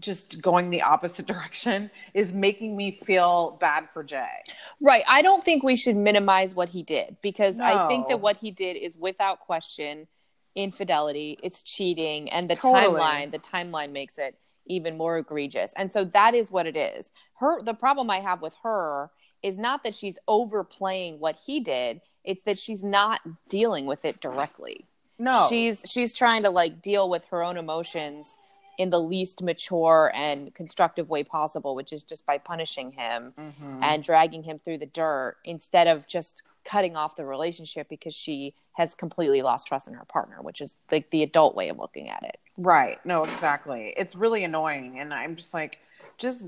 just 0.00 0.40
going 0.40 0.71
the 0.71 0.83
opposite 0.83 1.26
direction 1.35 1.90
is 2.14 2.33
making 2.33 2.76
me 2.76 2.90
feel 2.90 3.57
bad 3.61 3.88
for 3.93 4.02
jay. 4.02 4.43
Right. 4.81 5.04
I 5.09 5.23
don't 5.23 5.45
think 5.45 5.62
we 5.62 5.76
should 5.76 5.97
minimize 5.97 6.54
what 6.54 6.69
he 6.69 6.83
did 6.83 7.16
because 7.23 7.61
I 7.61 7.87
think 7.87 8.09
that 8.09 8.21
what 8.21 8.37
he 8.38 8.50
did 8.50 8.76
is 8.76 8.97
without 8.97 9.40
question 9.40 10.09
infidelity, 10.54 11.38
it's 11.43 11.62
cheating, 11.62 12.31
and 12.31 12.49
the 12.49 12.54
Totally. 12.54 13.00
timeline, 13.00 13.33
the 13.33 13.38
timeline 13.38 13.90
makes 13.90 14.19
it 14.19 14.37
even 14.66 14.97
more 14.97 15.18
egregious. 15.18 15.73
And 15.76 15.90
so 15.90 16.04
that 16.06 16.35
is 16.35 16.50
what 16.50 16.66
it 16.66 16.76
is. 16.76 17.11
Her 17.35 17.62
the 17.62 17.75
problem 17.75 18.11
I 18.11 18.21
have 18.21 18.40
with 18.42 18.56
her 18.62 19.11
is 19.42 19.59
not 19.59 19.85
that 19.85 19.94
she's 19.94 20.18
overplaying 20.26 21.21
what 21.21 21.38
he 21.44 21.61
did, 21.61 22.00
it's 22.25 22.42
that 22.44 22.59
she's 22.59 22.83
not 22.83 23.21
dealing 23.49 23.87
with 23.87 24.04
it 24.04 24.21
directly. 24.21 24.87
no 25.18 25.47
She's 25.49 25.83
she's 25.87 26.12
trying 26.12 26.42
to 26.44 26.50
like 26.50 26.80
deal 26.83 27.09
with 27.11 27.25
her 27.26 27.42
own 27.44 27.56
emotions 27.56 28.37
in 28.76 28.90
the 28.90 28.99
least 29.00 29.40
mature 29.40 30.10
and 30.17 30.52
constructive 30.52 31.08
way 31.08 31.23
possible, 31.23 31.76
which 31.76 31.93
is 31.93 32.02
just 32.02 32.26
by 32.26 32.38
punishing 32.38 32.91
him 32.91 33.32
Mhm. 33.38 33.78
and 33.82 34.02
dragging 34.02 34.43
him 34.43 34.58
through 34.58 34.78
the 34.78 34.86
dirt 34.86 35.36
instead 35.45 35.86
of 35.86 36.08
just 36.08 36.43
cutting 36.65 36.97
off 36.97 37.15
the 37.15 37.25
relationship 37.25 37.88
because 37.88 38.15
she 38.15 38.54
has 38.73 38.97
completely 38.97 39.43
lost 39.43 39.69
trust 39.69 39.86
in 39.86 39.95
her 39.95 40.04
partner, 40.06 40.43
which 40.43 40.60
is 40.60 40.76
like 40.91 41.10
the 41.10 41.23
adult 41.23 41.54
way 41.54 41.69
of 41.69 41.78
looking 41.78 42.08
at 42.08 42.23
it. 42.25 42.41
Right 42.56 43.04
no 43.04 43.25
exactly 43.25 43.93
it's 43.97 44.14
really 44.14 44.45
annoying 44.45 44.99
and 44.99 45.12
i'm 45.12 45.36
just 45.36 45.52
like 45.52 45.78
just 46.19 46.47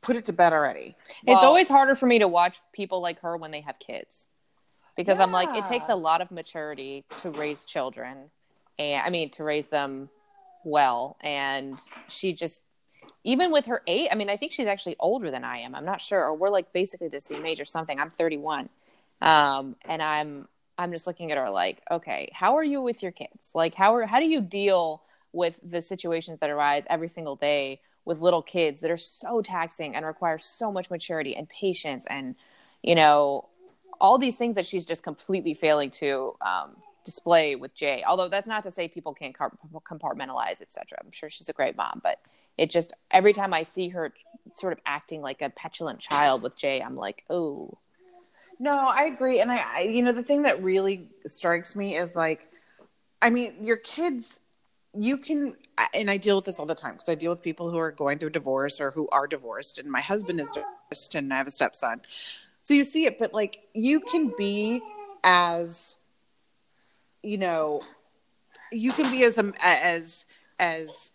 put 0.00 0.16
it 0.16 0.24
to 0.24 0.32
bed 0.32 0.52
already 0.52 0.96
it's 1.26 1.42
always 1.42 1.68
harder 1.68 1.94
for 1.94 2.06
me 2.06 2.20
to 2.20 2.28
watch 2.28 2.60
people 2.72 3.00
like 3.00 3.20
her 3.20 3.36
when 3.36 3.50
they 3.50 3.60
have 3.60 3.78
kids 3.78 4.26
because 4.98 5.20
I'm 5.20 5.30
like, 5.30 5.56
it 5.56 5.64
takes 5.66 5.88
a 5.88 5.94
lot 5.94 6.20
of 6.20 6.32
maturity 6.32 7.04
to 7.22 7.30
raise 7.30 7.64
children, 7.64 8.30
and 8.80 9.06
I 9.06 9.10
mean 9.10 9.30
to 9.30 9.44
raise 9.44 9.68
them 9.68 10.10
well. 10.64 11.16
And 11.20 11.78
she 12.08 12.32
just, 12.32 12.64
even 13.22 13.52
with 13.52 13.66
her 13.66 13.80
eight, 13.86 14.08
I 14.10 14.16
mean, 14.16 14.28
I 14.28 14.36
think 14.36 14.52
she's 14.52 14.66
actually 14.66 14.96
older 14.98 15.30
than 15.30 15.44
I 15.44 15.58
am. 15.58 15.76
I'm 15.76 15.84
not 15.84 16.02
sure, 16.02 16.20
or 16.24 16.34
we're 16.34 16.50
like 16.50 16.72
basically 16.72 17.06
the 17.06 17.20
same 17.20 17.46
age 17.46 17.60
or 17.60 17.64
something. 17.64 18.00
I'm 18.00 18.10
31, 18.10 18.68
um, 19.22 19.76
and 19.88 20.02
I'm 20.02 20.48
I'm 20.78 20.92
just 20.92 21.06
looking 21.06 21.32
at 21.32 21.38
her 21.38 21.50
like, 21.50 21.82
okay, 21.90 22.30
how 22.32 22.56
are 22.56 22.64
you 22.64 22.80
with 22.80 23.02
your 23.02 23.12
kids? 23.12 23.50
Like, 23.54 23.74
how 23.74 23.94
are 23.96 24.06
how 24.06 24.20
do 24.20 24.26
you 24.26 24.40
deal 24.40 25.02
with 25.32 25.60
the 25.62 25.82
situations 25.82 26.38
that 26.40 26.50
arise 26.50 26.84
every 26.88 27.08
single 27.08 27.36
day 27.36 27.80
with 28.04 28.20
little 28.20 28.42
kids 28.42 28.80
that 28.80 28.90
are 28.90 28.96
so 28.96 29.42
taxing 29.42 29.94
and 29.94 30.06
require 30.06 30.38
so 30.38 30.72
much 30.72 30.90
maturity 30.90 31.36
and 31.36 31.46
patience 31.48 32.06
and 32.08 32.34
you 32.82 32.94
know 32.94 33.46
all 34.00 34.16
these 34.16 34.36
things 34.36 34.54
that 34.54 34.66
she's 34.66 34.86
just 34.86 35.02
completely 35.02 35.54
failing 35.54 35.90
to 35.90 36.34
um, 36.40 36.76
display 37.04 37.56
with 37.56 37.74
Jay. 37.74 38.04
Although 38.06 38.28
that's 38.28 38.46
not 38.46 38.62
to 38.62 38.70
say 38.70 38.86
people 38.86 39.14
can't 39.14 39.34
compartmentalize, 39.36 40.62
etc. 40.62 40.98
I'm 41.04 41.10
sure 41.10 41.28
she's 41.28 41.48
a 41.48 41.52
great 41.52 41.76
mom, 41.76 42.00
but 42.02 42.20
it 42.56 42.70
just 42.70 42.92
every 43.10 43.32
time 43.32 43.52
I 43.52 43.64
see 43.64 43.88
her 43.88 44.12
sort 44.54 44.72
of 44.72 44.78
acting 44.86 45.20
like 45.20 45.42
a 45.42 45.50
petulant 45.50 46.00
child 46.00 46.42
with 46.42 46.56
Jay, 46.56 46.80
I'm 46.80 46.96
like, 46.96 47.24
oh, 47.30 47.78
No, 48.58 48.76
I 48.76 49.04
agree. 49.04 49.40
And 49.40 49.52
I, 49.52 49.64
I, 49.66 49.80
you 49.82 50.02
know, 50.02 50.12
the 50.12 50.22
thing 50.22 50.42
that 50.42 50.62
really 50.62 51.08
strikes 51.26 51.76
me 51.76 51.96
is 51.96 52.16
like, 52.16 52.48
I 53.22 53.30
mean, 53.30 53.54
your 53.64 53.76
kids, 53.76 54.40
you 54.96 55.16
can, 55.16 55.54
and 55.94 56.10
I 56.10 56.16
deal 56.16 56.36
with 56.36 56.46
this 56.46 56.58
all 56.58 56.66
the 56.66 56.74
time 56.74 56.94
because 56.94 57.08
I 57.08 57.14
deal 57.14 57.30
with 57.30 57.42
people 57.42 57.70
who 57.70 57.78
are 57.78 57.92
going 57.92 58.18
through 58.18 58.30
divorce 58.30 58.80
or 58.80 58.90
who 58.90 59.08
are 59.10 59.26
divorced. 59.26 59.78
And 59.78 59.90
my 59.90 60.00
husband 60.00 60.40
is 60.40 60.50
divorced 60.50 61.14
and 61.14 61.32
I 61.32 61.38
have 61.38 61.46
a 61.46 61.52
stepson. 61.52 62.00
So 62.64 62.74
you 62.74 62.84
see 62.84 63.06
it, 63.06 63.18
but 63.18 63.32
like, 63.32 63.60
you 63.74 64.00
can 64.00 64.32
be 64.36 64.80
as, 65.22 65.96
you 67.22 67.38
know, 67.38 67.80
you 68.72 68.92
can 68.92 69.10
be 69.10 69.22
as, 69.24 69.38
um, 69.38 69.54
as, 69.60 70.26
as 70.58 71.12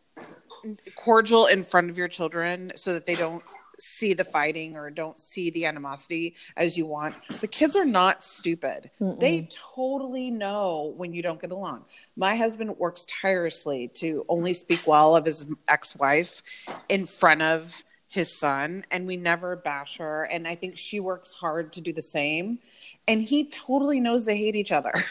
cordial 0.96 1.48
in 1.48 1.64
front 1.64 1.90
of 1.90 1.98
your 1.98 2.08
children 2.08 2.72
so 2.76 2.94
that 2.94 3.06
they 3.06 3.16
don't 3.16 3.44
see 3.80 4.14
the 4.14 4.24
fighting 4.24 4.76
or 4.76 4.90
don't 4.90 5.20
see 5.20 5.50
the 5.50 5.66
animosity 5.66 6.36
as 6.58 6.78
you 6.78 6.86
want. 6.86 7.16
The 7.42 7.48
kids 7.48 7.76
are 7.76 7.86
not 7.86 8.24
stupid. 8.24 8.92
They 9.00 9.48
totally 9.76 10.32
know 10.32 10.94
when 10.96 11.14
you 11.14 11.22
don't 11.22 11.40
get 11.40 11.52
along. 11.52 11.86
My 12.16 12.36
husband 12.36 12.78
works 12.78 13.06
tirelessly 13.22 13.90
to 13.96 14.26
only 14.30 14.54
speak 14.54 14.86
well 14.86 15.16
of 15.16 15.26
his 15.26 15.46
ex-wife 15.68 16.44
in 16.90 17.06
front 17.06 17.42
of 17.42 17.84
his 18.14 18.38
son 18.38 18.84
and 18.92 19.08
we 19.08 19.18
never 19.18 19.56
bash 19.56 19.98
her 19.98 20.24
and 20.26 20.48
I 20.48 20.54
think 20.54 20.78
she 20.78 21.00
works 21.00 21.34
hard 21.34 21.74
to 21.74 21.82
do 21.82 21.92
the 21.92 22.02
same 22.04 22.60
and 23.08 23.24
he 23.24 23.50
totally 23.50 24.00
knows 24.00 24.24
they 24.24 24.38
hate 24.38 24.56
each 24.56 24.72
other. 24.72 24.94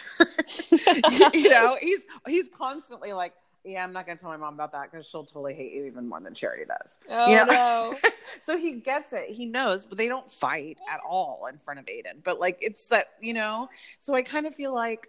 you 1.35 1.51
know, 1.51 1.77
he's 1.81 2.01
he's 2.27 2.48
constantly 2.48 3.12
like 3.12 3.35
yeah, 3.64 3.85
I'm 3.85 3.92
not 3.92 4.07
going 4.07 4.18
to 4.18 4.22
tell 4.22 4.31
my 4.31 4.37
mom 4.37 4.55
about 4.55 4.72
that 4.72 4.90
because 4.90 5.07
she'll 5.07 5.25
totally 5.25 5.55
hate 5.55 5.72
you 5.72 5.85
even 5.85 6.09
more 6.09 6.20
than 6.20 6.35
Charity 6.35 6.64
does. 6.64 6.98
oh 7.09 7.31
You 7.31 7.37
know? 7.37 7.44
no. 7.44 7.94
so 8.42 8.59
he 8.59 8.75
gets 8.75 9.12
it. 9.12 9.29
He 9.31 9.46
knows, 9.46 9.85
but 9.85 9.98
they 9.98 10.09
don't 10.09 10.31
fight 10.31 10.79
at 10.90 11.01
all 11.09 11.46
in 11.51 11.59
front 11.59 11.79
of 11.79 11.87
Aiden. 11.87 12.22
But 12.25 12.40
like, 12.40 12.59
it's 12.61 12.88
that, 12.88 13.11
you 13.20 13.35
know, 13.35 13.68
so 14.01 14.14
I 14.14 14.22
kind 14.22 14.46
of 14.46 14.55
feel 14.55 14.75
like, 14.75 15.09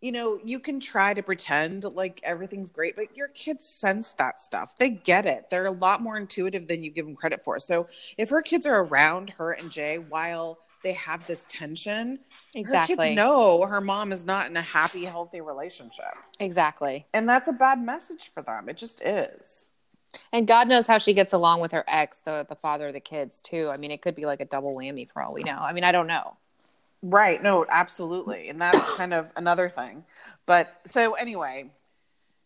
you 0.00 0.12
know, 0.12 0.38
you 0.44 0.60
can 0.60 0.78
try 0.78 1.14
to 1.14 1.22
pretend 1.22 1.82
like 1.84 2.20
everything's 2.22 2.70
great, 2.70 2.94
but 2.94 3.16
your 3.16 3.28
kids 3.28 3.66
sense 3.66 4.12
that 4.12 4.42
stuff. 4.42 4.76
They 4.78 4.90
get 4.90 5.26
it. 5.26 5.50
They're 5.50 5.66
a 5.66 5.70
lot 5.70 6.02
more 6.02 6.16
intuitive 6.16 6.68
than 6.68 6.82
you 6.82 6.90
give 6.90 7.06
them 7.06 7.16
credit 7.16 7.42
for. 7.42 7.58
So 7.58 7.88
if 8.18 8.28
her 8.28 8.42
kids 8.42 8.66
are 8.66 8.84
around 8.84 9.30
her 9.30 9.52
and 9.52 9.70
Jay 9.70 9.96
while 9.98 10.58
they 10.86 10.92
have 10.92 11.26
this 11.26 11.48
tension, 11.50 12.20
her 12.54 12.60
Exactly. 12.60 13.08
kids 13.08 13.16
know 13.16 13.66
her 13.66 13.80
mom 13.80 14.12
is 14.12 14.24
not 14.24 14.46
in 14.46 14.56
a 14.56 14.62
happy, 14.62 15.04
healthy 15.04 15.40
relationship. 15.40 16.14
Exactly. 16.38 17.06
And 17.12 17.28
that's 17.28 17.48
a 17.48 17.52
bad 17.52 17.82
message 17.82 18.30
for 18.32 18.40
them. 18.40 18.68
It 18.68 18.76
just 18.76 19.00
is. 19.00 19.70
And 20.32 20.46
God 20.46 20.68
knows 20.68 20.86
how 20.86 20.98
she 20.98 21.12
gets 21.12 21.32
along 21.32 21.60
with 21.60 21.72
her 21.72 21.84
ex, 21.88 22.18
the 22.18 22.46
the 22.48 22.54
father 22.54 22.86
of 22.86 22.94
the 22.94 23.00
kids 23.00 23.40
too. 23.40 23.68
I 23.68 23.76
mean, 23.78 23.90
it 23.90 24.00
could 24.00 24.14
be 24.14 24.26
like 24.26 24.40
a 24.40 24.44
double 24.44 24.76
whammy 24.76 25.10
for 25.10 25.20
all 25.22 25.32
we 25.32 25.42
know. 25.42 25.58
I 25.58 25.72
mean, 25.72 25.82
I 25.82 25.90
don't 25.90 26.06
know. 26.06 26.36
Right. 27.02 27.42
No, 27.42 27.66
absolutely. 27.68 28.48
And 28.48 28.60
that's 28.60 28.94
kind 28.94 29.12
of 29.12 29.32
another 29.34 29.68
thing. 29.68 30.04
But 30.46 30.72
so 30.84 31.14
anyway, 31.14 31.72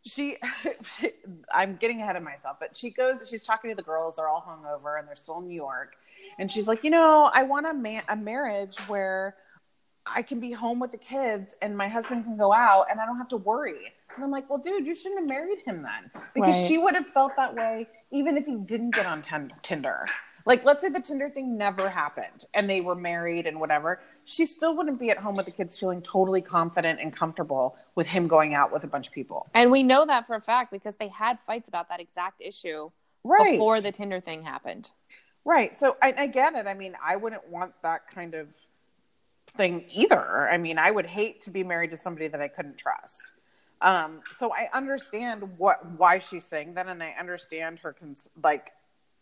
she, 0.04 0.36
she, 0.98 1.10
I'm 1.52 1.76
getting 1.76 2.00
ahead 2.00 2.16
of 2.16 2.22
myself, 2.22 2.56
but 2.60 2.76
she 2.76 2.90
goes, 2.90 3.28
she's 3.28 3.42
talking 3.42 3.70
to 3.70 3.76
the 3.76 3.82
girls. 3.82 4.16
They're 4.16 4.28
all 4.28 4.42
hungover 4.46 4.98
and 4.98 5.06
they're 5.06 5.14
still 5.16 5.38
in 5.38 5.48
New 5.48 5.54
York. 5.54 5.96
And 6.38 6.50
she's 6.50 6.66
like, 6.66 6.84
you 6.84 6.90
know, 6.90 7.30
I 7.32 7.42
want 7.42 7.66
a 7.66 7.74
man, 7.74 8.02
a 8.08 8.16
marriage 8.16 8.78
where 8.88 9.36
I 10.06 10.22
can 10.22 10.40
be 10.40 10.52
home 10.52 10.80
with 10.80 10.92
the 10.92 10.98
kids 10.98 11.54
and 11.60 11.76
my 11.76 11.86
husband 11.88 12.24
can 12.24 12.36
go 12.36 12.52
out 12.52 12.86
and 12.90 13.00
I 13.00 13.06
don't 13.06 13.18
have 13.18 13.28
to 13.28 13.36
worry. 13.36 13.92
And 14.14 14.24
I'm 14.24 14.30
like, 14.30 14.48
well, 14.48 14.58
dude, 14.58 14.86
you 14.86 14.94
shouldn't 14.94 15.20
have 15.20 15.28
married 15.28 15.60
him 15.66 15.82
then 15.82 16.10
because 16.34 16.56
Right. 16.56 16.66
she 16.68 16.78
would 16.78 16.94
have 16.94 17.06
felt 17.06 17.36
that 17.36 17.54
way 17.54 17.86
even 18.10 18.36
if 18.36 18.46
he 18.46 18.56
didn't 18.56 18.94
get 18.94 19.06
on 19.06 19.22
Tin- 19.22 19.52
Tinder. 19.62 20.06
Like, 20.46 20.64
let's 20.64 20.82
say 20.82 20.88
the 20.88 21.00
Tinder 21.00 21.28
thing 21.30 21.56
never 21.58 21.88
happened 21.88 22.44
and 22.54 22.68
they 22.68 22.80
were 22.80 22.94
married 22.94 23.46
and 23.46 23.60
whatever. 23.60 24.00
She 24.24 24.46
still 24.46 24.76
wouldn't 24.76 24.98
be 24.98 25.10
at 25.10 25.18
home 25.18 25.36
with 25.36 25.46
the 25.46 25.52
kids 25.52 25.78
feeling 25.78 26.02
totally 26.02 26.40
confident 26.40 27.00
and 27.00 27.14
comfortable 27.14 27.76
with 27.94 28.06
him 28.06 28.28
going 28.28 28.54
out 28.54 28.72
with 28.72 28.84
a 28.84 28.86
bunch 28.86 29.08
of 29.08 29.12
people. 29.12 29.48
And 29.54 29.70
we 29.70 29.82
know 29.82 30.06
that 30.06 30.26
for 30.26 30.36
a 30.36 30.40
fact 30.40 30.72
because 30.72 30.94
they 30.96 31.08
had 31.08 31.38
fights 31.40 31.68
about 31.68 31.88
that 31.88 32.00
exact 32.00 32.40
issue 32.40 32.90
Right. 33.22 33.52
before 33.52 33.80
the 33.82 33.92
Tinder 33.92 34.20
thing 34.20 34.42
happened. 34.42 34.90
Right. 35.44 35.76
So 35.76 35.96
I, 36.02 36.14
I 36.16 36.26
get 36.26 36.54
it. 36.54 36.66
I 36.66 36.74
mean, 36.74 36.94
I 37.04 37.16
wouldn't 37.16 37.48
want 37.48 37.72
that 37.82 38.08
kind 38.08 38.34
of 38.34 38.54
thing 39.56 39.84
either. 39.90 40.48
I 40.48 40.56
mean, 40.58 40.78
I 40.78 40.90
would 40.90 41.06
hate 41.06 41.42
to 41.42 41.50
be 41.50 41.62
married 41.64 41.90
to 41.90 41.96
somebody 41.96 42.28
that 42.28 42.40
I 42.40 42.48
couldn't 42.48 42.78
trust. 42.78 43.22
Um, 43.82 44.20
so 44.38 44.52
I 44.52 44.68
understand 44.74 45.42
what 45.58 45.84
why 45.98 46.18
she's 46.18 46.44
saying 46.44 46.74
that, 46.74 46.86
and 46.86 47.02
I 47.02 47.14
understand 47.18 47.78
her 47.80 47.94
cons- 47.94 48.28
like 48.42 48.70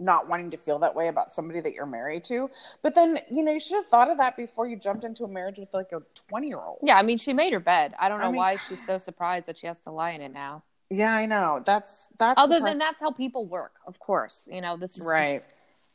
not 0.00 0.28
wanting 0.28 0.50
to 0.52 0.56
feel 0.56 0.78
that 0.78 0.94
way 0.94 1.08
about 1.08 1.32
somebody 1.32 1.60
that 1.60 1.72
you're 1.72 1.86
married 1.86 2.24
to. 2.24 2.50
But 2.82 2.94
then, 2.94 3.18
you 3.30 3.42
know, 3.42 3.52
you 3.52 3.60
should 3.60 3.76
have 3.76 3.86
thought 3.86 4.10
of 4.10 4.18
that 4.18 4.36
before 4.36 4.66
you 4.66 4.76
jumped 4.76 5.04
into 5.04 5.24
a 5.24 5.28
marriage 5.28 5.58
with 5.58 5.72
like 5.74 5.92
a 5.92 6.02
20 6.28 6.46
year 6.48 6.60
old. 6.60 6.78
Yeah, 6.82 6.96
I 6.96 7.02
mean, 7.02 7.18
she 7.18 7.32
made 7.32 7.52
her 7.52 7.60
bed. 7.60 7.94
I 7.98 8.08
don't 8.08 8.20
I 8.20 8.24
know 8.24 8.30
mean- 8.32 8.38
why 8.38 8.56
she's 8.68 8.84
so 8.86 8.98
surprised 8.98 9.46
that 9.46 9.58
she 9.58 9.66
has 9.66 9.80
to 9.80 9.90
lie 9.90 10.10
in 10.12 10.20
it 10.20 10.32
now. 10.32 10.62
Yeah, 10.90 11.12
I 11.14 11.26
know. 11.26 11.62
That's 11.66 12.08
that's 12.18 12.40
Other 12.40 12.60
than 12.60 12.78
that's 12.78 13.00
how 13.00 13.10
people 13.10 13.44
work, 13.44 13.74
of 13.86 13.98
course. 13.98 14.48
You 14.50 14.62
know, 14.62 14.76
this 14.78 14.96
is 14.96 15.04
right. 15.04 15.42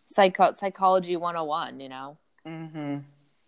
psycho- 0.05 0.51
psychology 0.51 1.15
101, 1.17 1.79
you 1.79 1.89
know. 1.89 2.17
Mm-hmm. 2.45 2.97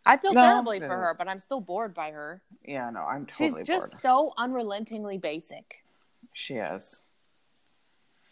I 0.08 0.18
feel 0.18 0.34
No, 0.34 0.42
terribly 0.42 0.80
for 0.80 0.88
her, 0.88 1.14
but 1.18 1.28
I'm 1.28 1.38
still 1.40 1.60
bored 1.62 1.94
by 1.94 2.12
her. 2.12 2.42
Yeah, 2.64 2.90
no, 2.90 3.02
I'm 3.02 3.26
totally 3.28 3.60
She's 3.62 3.68
just 3.68 3.92
bored. 3.92 4.02
so 4.02 4.34
unrelentingly 4.38 5.18
basic. 5.20 5.84
She 6.34 6.56
is. 6.56 7.04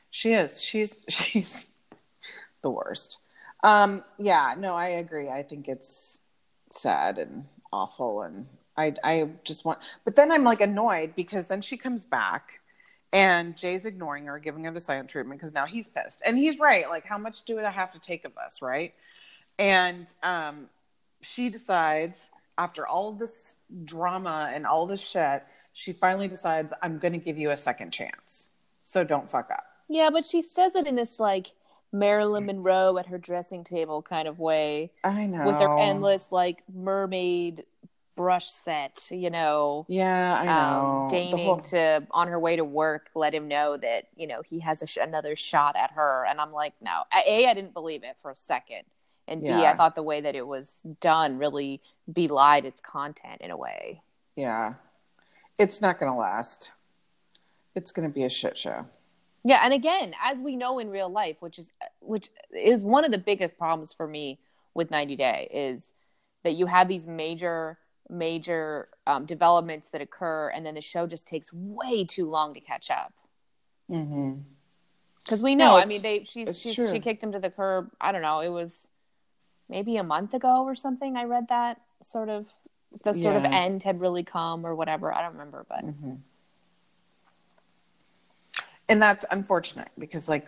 She 0.10 0.34
is. 0.34 0.62
She's 0.64 1.04
she's 1.10 1.70
the 2.64 2.72
worst. 2.72 3.20
Um 3.64 4.04
yeah, 4.18 4.56
no, 4.58 4.74
I 4.74 4.88
agree. 4.88 5.30
I 5.30 5.44
think 5.44 5.68
it's 5.68 6.20
sad 6.72 7.20
and 7.20 7.46
awful 7.72 8.24
and 8.24 8.48
I 8.76 8.96
I 9.04 9.30
just 9.44 9.64
want 9.64 9.80
but 10.04 10.16
then 10.16 10.32
I'm 10.32 10.44
like 10.44 10.62
annoyed 10.62 11.16
because 11.16 11.48
then 11.48 11.62
she 11.62 11.78
comes 11.78 12.04
back 12.04 12.60
and 13.12 13.56
Jay's 13.56 13.86
ignoring 13.86 14.26
her, 14.26 14.40
giving 14.40 14.64
her 14.64 14.72
the 14.72 14.80
silent 14.80 15.08
treatment 15.10 15.40
because 15.40 15.54
now 15.54 15.68
he's 15.68 15.88
pissed. 15.88 16.24
And 16.26 16.36
he's 16.36 16.58
right. 16.58 16.90
Like 16.90 17.06
how 17.06 17.20
much 17.20 17.44
do 17.44 17.60
I 17.60 17.70
have 17.70 17.92
to 17.92 18.02
take 18.02 18.26
of 18.26 18.34
this, 18.34 18.62
right? 18.62 18.94
And 19.60 20.08
um 20.24 20.68
she 21.22 21.50
decides 21.50 22.30
after 22.58 22.86
all 22.88 23.14
this 23.14 23.58
drama 23.86 24.52
and 24.54 24.66
all 24.66 24.86
this 24.86 25.08
shit, 25.08 25.44
she 25.74 25.94
finally 25.94 26.28
decides 26.28 26.74
I'm 26.82 27.00
going 27.00 27.14
to 27.14 27.20
give 27.20 27.38
you 27.38 27.52
a 27.52 27.58
second 27.58 27.92
chance. 27.92 28.50
So 28.84 29.04
don't 29.04 29.30
fuck 29.30 29.50
up. 29.52 29.66
Yeah, 29.90 30.10
but 30.12 30.26
she 30.26 30.42
says 30.42 30.76
it 30.76 30.88
in 30.88 30.96
this 30.96 31.20
like 31.20 31.52
Marilyn 31.94 32.46
Monroe 32.48 32.98
at 32.98 33.06
her 33.06 33.18
dressing 33.18 33.64
table 33.64 34.02
kind 34.02 34.28
of 34.28 34.40
way 34.40 34.92
I 35.04 35.26
know. 35.28 35.46
with 35.46 35.60
her 35.60 35.78
endless 35.78 36.28
like 36.32 36.64
mermaid 36.74 37.64
brush 38.16 38.50
set, 38.52 39.08
you 39.12 39.30
know. 39.30 39.86
Yeah, 39.88 40.40
I 40.40 40.46
know. 40.46 41.04
um, 41.04 41.08
deigning 41.10 41.46
whole- 41.46 41.60
to 41.62 42.06
on 42.12 42.28
her 42.28 42.40
way 42.40 42.56
to 42.56 42.64
work 42.64 43.10
let 43.16 43.34
him 43.34 43.48
know 43.48 43.78
that 43.78 44.08
you 44.16 44.28
know 44.28 44.42
he 44.44 44.60
has 44.60 44.82
a 44.82 44.88
sh- 44.88 44.98
another 45.02 45.36
shot 45.36 45.76
at 45.76 45.92
her 45.92 46.26
and 46.30 46.40
i'm 46.40 46.52
like 46.52 46.74
no 46.82 47.04
a 47.16 47.48
i 47.48 47.54
didn't 47.56 47.74
believe 47.74 48.04
it 48.04 48.16
for 48.22 48.30
a 48.30 48.36
second 48.36 48.84
and 49.28 49.42
b 49.42 49.50
i 49.50 49.62
Yeah. 49.62 49.76
thought 49.76 49.96
the 49.96 50.04
way 50.04 50.22
that 50.22 50.36
it 50.36 50.46
was 50.46 50.72
done 51.02 51.38
really 51.40 51.82
belied 52.12 52.66
its 52.66 52.80
content 52.82 53.42
in 53.42 53.50
a 53.52 53.58
way 53.58 54.02
yeah. 54.36 54.74
It's 55.60 55.80
not 55.82 56.00
going 56.00 56.12
to 56.12 56.18
last. 56.18 56.72
It's 57.76 57.92
going 57.92 58.08
to 58.08 58.14
be 58.14 58.24
a 58.24 58.30
shit 58.30 58.58
show. 58.58 58.88
Yeah 59.44 59.62
and 59.64 59.74
again 59.74 60.14
as 60.24 60.40
we 60.40 60.56
know 60.56 60.80
in 60.80 60.90
real 60.90 61.10
life 61.10 61.38
which 61.40 61.60
is 61.60 61.72
which 62.00 62.30
is 62.52 62.84
one 62.84 63.06
of 63.06 63.12
the 63.12 63.18
biggest 63.18 63.58
problems 63.58 63.92
for 63.94 64.08
me 64.08 64.40
with 64.74 64.90
90 64.92 65.16
day 65.16 65.50
is 65.54 65.94
that 66.44 66.54
you 66.54 66.66
have 66.66 66.88
these 66.88 67.08
major 67.08 67.78
major 68.10 68.90
um, 69.08 69.26
developments 69.26 69.90
that 69.92 70.02
occur 70.02 70.50
and 70.50 70.66
then 70.66 70.76
the 70.76 70.82
show 70.82 71.08
just 71.08 71.28
takes 71.28 71.52
way 71.54 72.04
too 72.04 72.30
long 72.30 72.54
to 72.54 72.60
catch 72.60 72.90
up 72.92 73.14
Mm-hmm. 73.90 74.40
Because 75.24 75.42
we 75.42 75.56
No, 75.56 75.72
know, 75.72 75.78
I 75.78 75.86
mean, 75.86 76.02
they 76.02 76.24
she's, 76.24 76.60
she's 76.60 76.76
she 76.76 77.00
kicked 77.00 77.24
him 77.24 77.32
to 77.32 77.40
the 77.40 77.50
curb. 77.50 77.92
I 78.02 78.12
don't 78.12 78.22
know. 78.22 78.40
It 78.40 78.50
was 78.50 78.88
maybe 79.70 79.98
a 79.98 80.04
month 80.04 80.34
ago 80.34 80.64
or 80.64 80.76
something. 80.76 81.16
I 81.16 81.24
read 81.24 81.48
that 81.50 81.80
sort 82.02 82.30
of 82.30 82.48
the 83.04 83.14
sort 83.14 83.38
of 83.38 83.46
end 83.46 83.84
had 83.84 84.02
really 84.02 84.24
come 84.24 84.66
or 84.66 84.76
whatever. 84.76 85.16
I 85.16 85.22
don't 85.22 85.34
remember, 85.34 85.66
but 85.68 85.86
Mm-hmm. 85.86 86.14
And 88.94 89.02
that's 89.02 89.26
unfortunate 89.32 89.88
because, 89.98 90.30
like, 90.30 90.48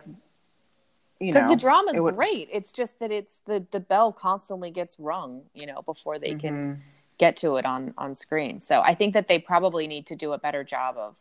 you 1.18 1.32
know 1.32 1.32
because 1.32 1.48
the 1.50 1.56
drama's 1.56 1.96
it 1.96 2.02
would- 2.02 2.14
great. 2.14 2.48
It's 2.52 2.70
just 2.70 3.00
that 3.00 3.10
it's 3.10 3.40
the 3.46 3.66
the 3.72 3.80
bell 3.80 4.12
constantly 4.12 4.70
gets 4.70 4.98
rung, 5.00 5.42
you 5.52 5.66
know, 5.66 5.82
before 5.82 6.20
they 6.20 6.34
can 6.34 6.54
Mhm. 6.76 6.80
get 7.18 7.36
to 7.38 7.56
it 7.56 7.66
on 7.66 7.92
on 7.98 8.14
screen. 8.14 8.60
So 8.60 8.80
I 8.82 8.94
think 8.94 9.14
that 9.14 9.26
they 9.26 9.40
probably 9.40 9.88
need 9.88 10.06
to 10.06 10.14
do 10.14 10.32
a 10.32 10.38
better 10.38 10.62
job 10.62 10.96
of 10.96 11.16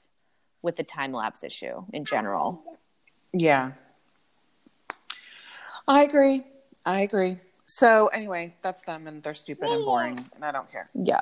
with 0.62 0.76
the 0.76 0.84
time 0.84 1.12
lapse 1.14 1.44
issue 1.44 1.84
in 1.94 2.06
general. 2.06 2.62
Yeah. 3.34 3.72
I 5.88 6.04
agree. 6.04 6.46
I 6.86 7.02
agree. 7.02 7.40
So 7.66 8.08
anyway, 8.08 8.54
that's 8.62 8.84
them 8.84 9.08
and 9.08 9.24
they're 9.24 9.34
stupid 9.34 9.68
and 9.68 9.84
boring 9.84 10.30
and 10.36 10.46
I 10.46 10.52
don't 10.52 10.72
care. 10.72 10.90
Yeah. 10.94 11.22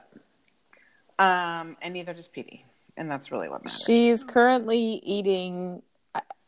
Um 1.17 1.77
and 1.81 1.93
neither 1.93 2.13
does 2.13 2.27
Petey. 2.27 2.65
And 2.97 3.09
that's 3.09 3.31
really 3.31 3.49
what 3.49 3.63
matters. 3.63 3.83
She's 3.85 4.23
currently 4.23 4.79
eating 5.03 5.81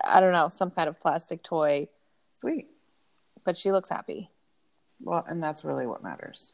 I, 0.06 0.18
I 0.18 0.20
don't 0.20 0.32
know, 0.34 0.50
some 0.50 0.72
kind 0.72 0.88
of 0.89 1.00
plastic 1.00 1.44
toy, 1.44 1.89
sweet. 2.30 2.68
but 3.44 3.58
she 3.58 3.72
looks 3.72 3.89
happy. 3.89 4.30
Well, 5.02 5.26
and 5.28 5.44
that's 5.44 5.65
really 5.65 5.86
what 5.86 6.04
matters. 6.04 6.54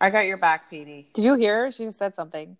I 0.00 0.08
got 0.10 0.20
your 0.20 0.38
back, 0.38 0.70
Petey. 0.70 1.08
Did 1.12 1.24
you 1.24 1.34
hear 1.34 1.64
her? 1.64 1.70
She 1.70 1.84
just 1.84 1.98
said 1.98 2.14
something. 2.14 2.56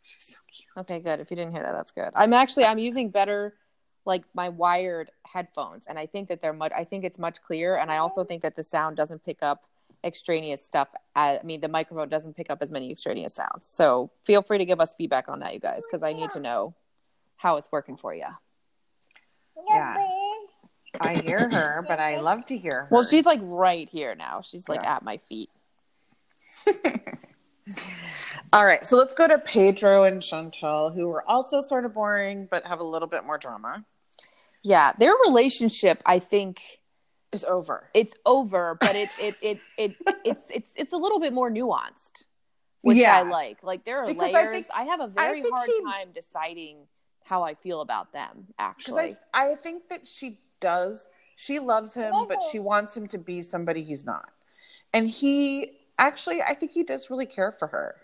She's 0.00 0.28
so 0.28 0.36
cute. 0.50 0.68
Okay, 0.78 1.00
good. 1.00 1.20
If 1.20 1.30
you 1.30 1.36
didn't 1.36 1.52
hear 1.52 1.62
that, 1.62 1.72
that's 1.72 1.90
good. 1.90 2.10
I'm 2.14 2.32
actually 2.32 2.64
I'm 2.64 2.78
using 2.78 3.10
better 3.10 3.54
like 4.04 4.24
my 4.34 4.48
wired 4.48 5.10
headphones 5.24 5.86
and 5.86 5.98
I 5.98 6.06
think 6.06 6.28
that 6.28 6.40
they're 6.40 6.52
much 6.52 6.72
I 6.74 6.84
think 6.84 7.04
it's 7.04 7.18
much 7.18 7.40
clearer 7.42 7.78
and 7.78 7.90
I 7.90 7.98
also 7.98 8.24
think 8.24 8.42
that 8.42 8.56
the 8.56 8.64
sound 8.64 8.96
doesn't 8.96 9.24
pick 9.24 9.42
up 9.42 9.66
extraneous 10.02 10.64
stuff. 10.64 10.88
I, 11.14 11.38
I 11.38 11.42
mean 11.44 11.60
the 11.60 11.68
microphone 11.68 12.08
doesn't 12.08 12.34
pick 12.36 12.50
up 12.50 12.58
as 12.62 12.72
many 12.72 12.90
extraneous 12.90 13.34
sounds. 13.34 13.66
So 13.66 14.10
feel 14.24 14.42
free 14.42 14.58
to 14.58 14.64
give 14.64 14.80
us 14.80 14.94
feedback 14.94 15.28
on 15.28 15.40
that 15.40 15.54
you 15.54 15.60
guys 15.60 15.82
cuz 15.88 16.02
I 16.02 16.14
need 16.14 16.30
to 16.30 16.40
know 16.40 16.74
how 17.42 17.56
it's 17.56 17.68
working 17.72 17.96
for 17.96 18.14
you. 18.14 18.24
Yeah. 19.68 19.96
I 21.00 21.14
hear 21.16 21.38
her, 21.50 21.84
but 21.86 21.98
I 21.98 22.20
love 22.20 22.46
to 22.46 22.56
hear 22.56 22.82
her. 22.82 22.88
Well, 22.90 23.02
she's 23.02 23.24
like 23.24 23.40
right 23.42 23.88
here 23.88 24.14
now. 24.14 24.42
She's 24.42 24.68
like 24.68 24.80
Yeah. 24.82 24.96
at 24.96 25.02
my 25.02 25.16
feet. 25.18 25.50
All 28.52 28.66
right, 28.66 28.84
so 28.84 28.96
let's 28.98 29.14
go 29.14 29.26
to 29.26 29.38
Pedro 29.38 30.04
and 30.04 30.20
Chantel, 30.20 30.94
who 30.94 31.08
are 31.10 31.26
also 31.28 31.60
sort 31.62 31.84
of 31.86 31.94
boring 31.94 32.46
but 32.50 32.66
have 32.66 32.80
a 32.80 32.84
little 32.84 33.08
bit 33.08 33.24
more 33.24 33.38
drama. 33.38 33.84
Yeah, 34.62 34.92
their 34.98 35.14
relationship 35.26 36.02
I 36.04 36.18
think 36.18 36.60
Is 37.32 37.44
over. 37.44 37.88
it's 37.94 38.14
over, 38.26 38.76
but 38.80 38.94
it 38.94 39.08
it 39.20 39.34
it, 39.42 39.58
it 39.78 39.92
it's 40.24 40.50
it's 40.50 40.70
it's 40.76 40.92
a 40.92 40.96
little 40.98 41.18
bit 41.20 41.32
more 41.32 41.50
nuanced, 41.50 42.26
which 42.82 42.98
Yeah. 42.98 43.16
I 43.16 43.22
like. 43.22 43.62
Like 43.62 43.84
there 43.84 44.00
are 44.02 44.06
Because 44.06 44.34
I 44.34 44.42
layers. 44.42 44.52
think- 44.54 44.66
I, 44.74 44.82
have 44.84 45.00
a 45.00 45.06
very 45.08 45.42
think 45.42 45.54
hard 45.54 45.70
he- 45.70 45.82
time 45.82 46.08
deciding 46.14 46.76
how 47.32 47.42
I 47.42 47.54
feel 47.54 47.80
about 47.80 48.12
them. 48.12 48.46
Actually, 48.58 49.16
I, 49.32 49.52
I 49.52 49.54
think 49.54 49.88
that 49.88 50.06
she 50.06 50.38
does. 50.60 51.06
She 51.36 51.58
loves 51.60 51.94
him, 51.94 52.12
but 52.28 52.42
she 52.50 52.58
wants 52.58 52.94
him 52.94 53.08
to 53.08 53.16
be 53.16 53.40
somebody 53.40 53.82
he's 53.82 54.04
not. 54.04 54.28
And 54.92 55.08
he 55.08 55.78
actually, 55.98 56.42
I 56.42 56.52
think 56.52 56.72
he 56.72 56.82
does 56.82 57.08
really 57.08 57.24
care 57.24 57.50
for 57.50 57.68
her. 57.68 57.96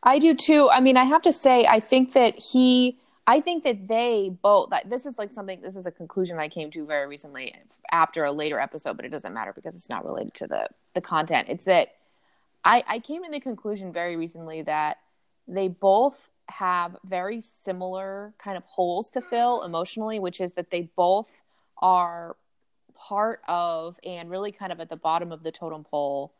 I 0.00 0.20
do 0.20 0.32
too. 0.32 0.70
I 0.70 0.78
mean, 0.78 0.96
I 0.96 1.02
have 1.02 1.22
to 1.22 1.32
say, 1.32 1.66
I 1.66 1.80
think 1.80 2.12
that 2.12 2.38
he. 2.38 3.00
I 3.26 3.40
think 3.40 3.64
that 3.64 3.88
they 3.88 4.30
both. 4.40 4.70
That 4.70 4.88
this 4.88 5.06
is 5.06 5.18
like 5.18 5.32
something. 5.32 5.60
This 5.60 5.74
is 5.74 5.86
a 5.86 5.90
conclusion 5.90 6.38
I 6.38 6.48
came 6.48 6.70
to 6.70 6.86
very 6.86 7.08
recently 7.08 7.52
after 7.90 8.24
a 8.24 8.30
later 8.30 8.60
episode, 8.60 8.94
but 8.96 9.04
it 9.04 9.08
doesn't 9.08 9.34
matter 9.34 9.52
because 9.52 9.74
it's 9.74 9.90
not 9.90 10.06
related 10.06 10.34
to 10.34 10.46
the 10.46 10.68
the 10.94 11.00
content. 11.00 11.48
It's 11.50 11.64
that 11.64 11.88
I, 12.64 12.84
I 12.86 12.98
came 13.00 13.24
to 13.24 13.30
the 13.32 13.40
conclusion 13.40 13.92
very 13.92 14.14
recently 14.14 14.62
that 14.62 14.98
they 15.48 15.66
both 15.66 16.30
have 16.48 16.96
very 17.04 17.40
similar 17.40 18.34
kind 18.38 18.56
of 18.56 18.64
holes 18.64 19.10
to 19.10 19.20
fill 19.20 19.62
emotionally, 19.62 20.18
which 20.18 20.40
is 20.40 20.52
that 20.54 20.70
they 20.70 20.90
both 20.96 21.42
are 21.78 22.36
part 22.94 23.40
of 23.46 23.98
and 24.04 24.30
really 24.30 24.52
kind 24.52 24.72
of 24.72 24.80
at 24.80 24.88
the 24.88 24.96
bottom 24.96 25.32
of 25.32 25.42
the 25.42 25.52
totem 25.52 25.84
pole 25.84 26.32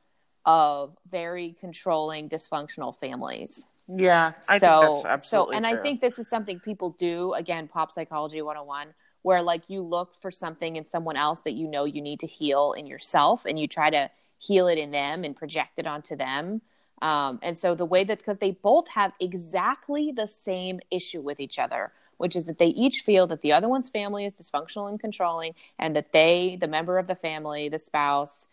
of 0.45 0.97
very 1.11 1.57
controlling 1.61 2.29
dysfunctional 2.29 2.95
families. 2.97 3.65
Yeah, 3.89 4.33
I 4.49 4.59
so, 4.59 4.81
think 4.81 5.03
that's 5.05 5.05
absolutely 5.05 5.55
so, 5.55 5.57
and 5.57 5.65
true. 5.67 5.79
I 5.79 5.83
think 5.83 6.01
this 6.01 6.19
is 6.19 6.29
something 6.29 6.61
people 6.61 6.97
do 6.99 7.35
again, 7.35 7.69
pop 7.69 7.93
psychology 7.93 8.43
101, 8.43 8.95
where 9.23 9.43
like 9.43 9.69
you 9.69 9.83
look 9.83 10.15
for 10.15 10.31
something 10.31 10.77
in 10.77 10.85
someone 10.85 11.17
else 11.17 11.41
that 11.41 11.53
you 11.53 11.69
know 11.69 11.85
you 11.85 12.01
need 12.01 12.21
to 12.21 12.27
heal 12.27 12.73
in 12.73 12.87
yourself 12.87 13.45
and 13.45 13.59
you 13.59 13.67
try 13.69 13.91
to 13.91 14.11
heal 14.39 14.69
it 14.69 14.79
in 14.79 14.91
them 14.91 15.25
and 15.25 15.37
project 15.37 15.79
it 15.79 15.87
onto 15.87 16.17
them. 16.17 16.63
Um, 17.03 17.39
and 17.43 17.57
so 17.57 17.75
the 17.75 17.85
way 17.85 18.05
that 18.05 18.19
because 18.19 18.39
they 18.39 18.53
both 18.53 18.89
have 18.89 19.13
exactly 19.21 20.13
the 20.13 20.27
same 20.27 20.81
issue 20.91 21.21
with 21.21 21.41
each 21.41 21.59
other, 21.59 21.93
which 22.17 22.35
is 22.35 22.45
that 22.47 22.59
they 22.59 22.69
each 22.69 23.03
feel 23.05 23.27
that 23.27 23.43
the 23.43 23.53
other 23.53 23.69
one's 23.69 23.91
family 23.91 24.25
is 24.25 24.33
dysfunctional 24.33 24.89
and 24.89 24.99
controlling, 24.99 25.55
and 25.79 25.95
that 25.95 26.13
they, 26.13 26.57
the 26.61 26.67
member 26.67 26.99
of 26.99 27.07
the 27.07 27.15
family, 27.15 27.69
the 27.69 27.79
spouse, 27.79 28.47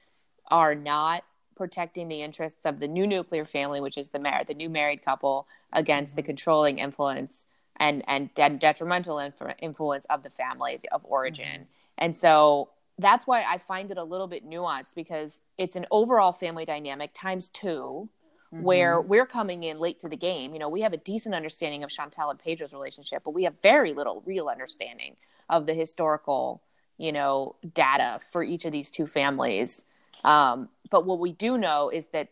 are 0.52 0.76
not 0.76 1.24
protecting 1.56 2.08
the 2.08 2.22
interests 2.22 2.66
of 2.66 2.80
the 2.80 2.88
new 2.88 3.08
nuclear 3.08 3.46
family, 3.46 3.80
which 3.80 3.98
is 3.98 4.10
the 4.10 4.20
mar- 4.20 4.44
the 4.44 4.54
new 4.54 4.70
married 4.70 5.04
couple, 5.04 5.48
against 5.72 6.12
mm-hmm. 6.12 6.18
the 6.18 6.24
controlling 6.24 6.80
influence 6.80 7.46
and 7.78 8.04
and 8.08 8.34
de- 8.36 8.50
detrimental 8.50 9.18
influ- 9.18 9.56
influence 9.60 10.06
of 10.10 10.24
the 10.24 10.30
family 10.30 10.80
of 10.92 11.02
origin. 11.06 11.46
Mm-hmm. 11.46 11.64
And 12.00 12.18
so 12.18 12.70
that's 12.98 13.26
why 13.26 13.44
I 13.44 13.58
find 13.58 13.90
it 13.92 13.98
a 13.98 14.04
little 14.04 14.28
bit 14.28 14.48
nuanced 14.48 14.94
because 14.96 15.40
it's 15.58 15.76
an 15.76 15.86
overall 15.90 16.32
family 16.32 16.66
dynamic 16.66 17.12
times 17.14 17.50
2 17.50 18.10
mm-hmm. 18.54 18.64
where 18.64 19.02
we're 19.02 19.26
coming 19.26 19.64
in 19.64 19.80
late 19.80 20.00
to 20.02 20.10
the 20.10 20.18
game. 20.18 20.54
You 20.54 20.60
know, 20.60 20.70
we 20.70 20.82
have 20.82 20.94
a 20.94 20.98
decent 20.98 21.34
understanding 21.34 21.84
of 21.84 21.90
Chantel 21.90 22.30
and 22.30 22.40
Pedro's 22.40 22.74
relationship, 22.74 23.24
but 23.24 23.32
we 23.32 23.44
have 23.44 23.56
very 23.62 23.94
little 23.94 24.22
real 24.26 24.48
understanding 24.48 25.16
of 25.50 25.66
the 25.66 25.74
historical, 25.74 26.62
you 26.98 27.12
know, 27.12 27.56
data 27.74 28.20
for 28.32 28.44
each 28.44 28.66
of 28.66 28.72
these 28.72 28.92
two 28.92 29.08
families. 29.08 29.84
Um, 30.24 30.70
but 30.90 31.06
what 31.06 31.20
we 31.20 31.32
do 31.32 31.58
know 31.58 31.90
is 31.90 32.06
that 32.08 32.30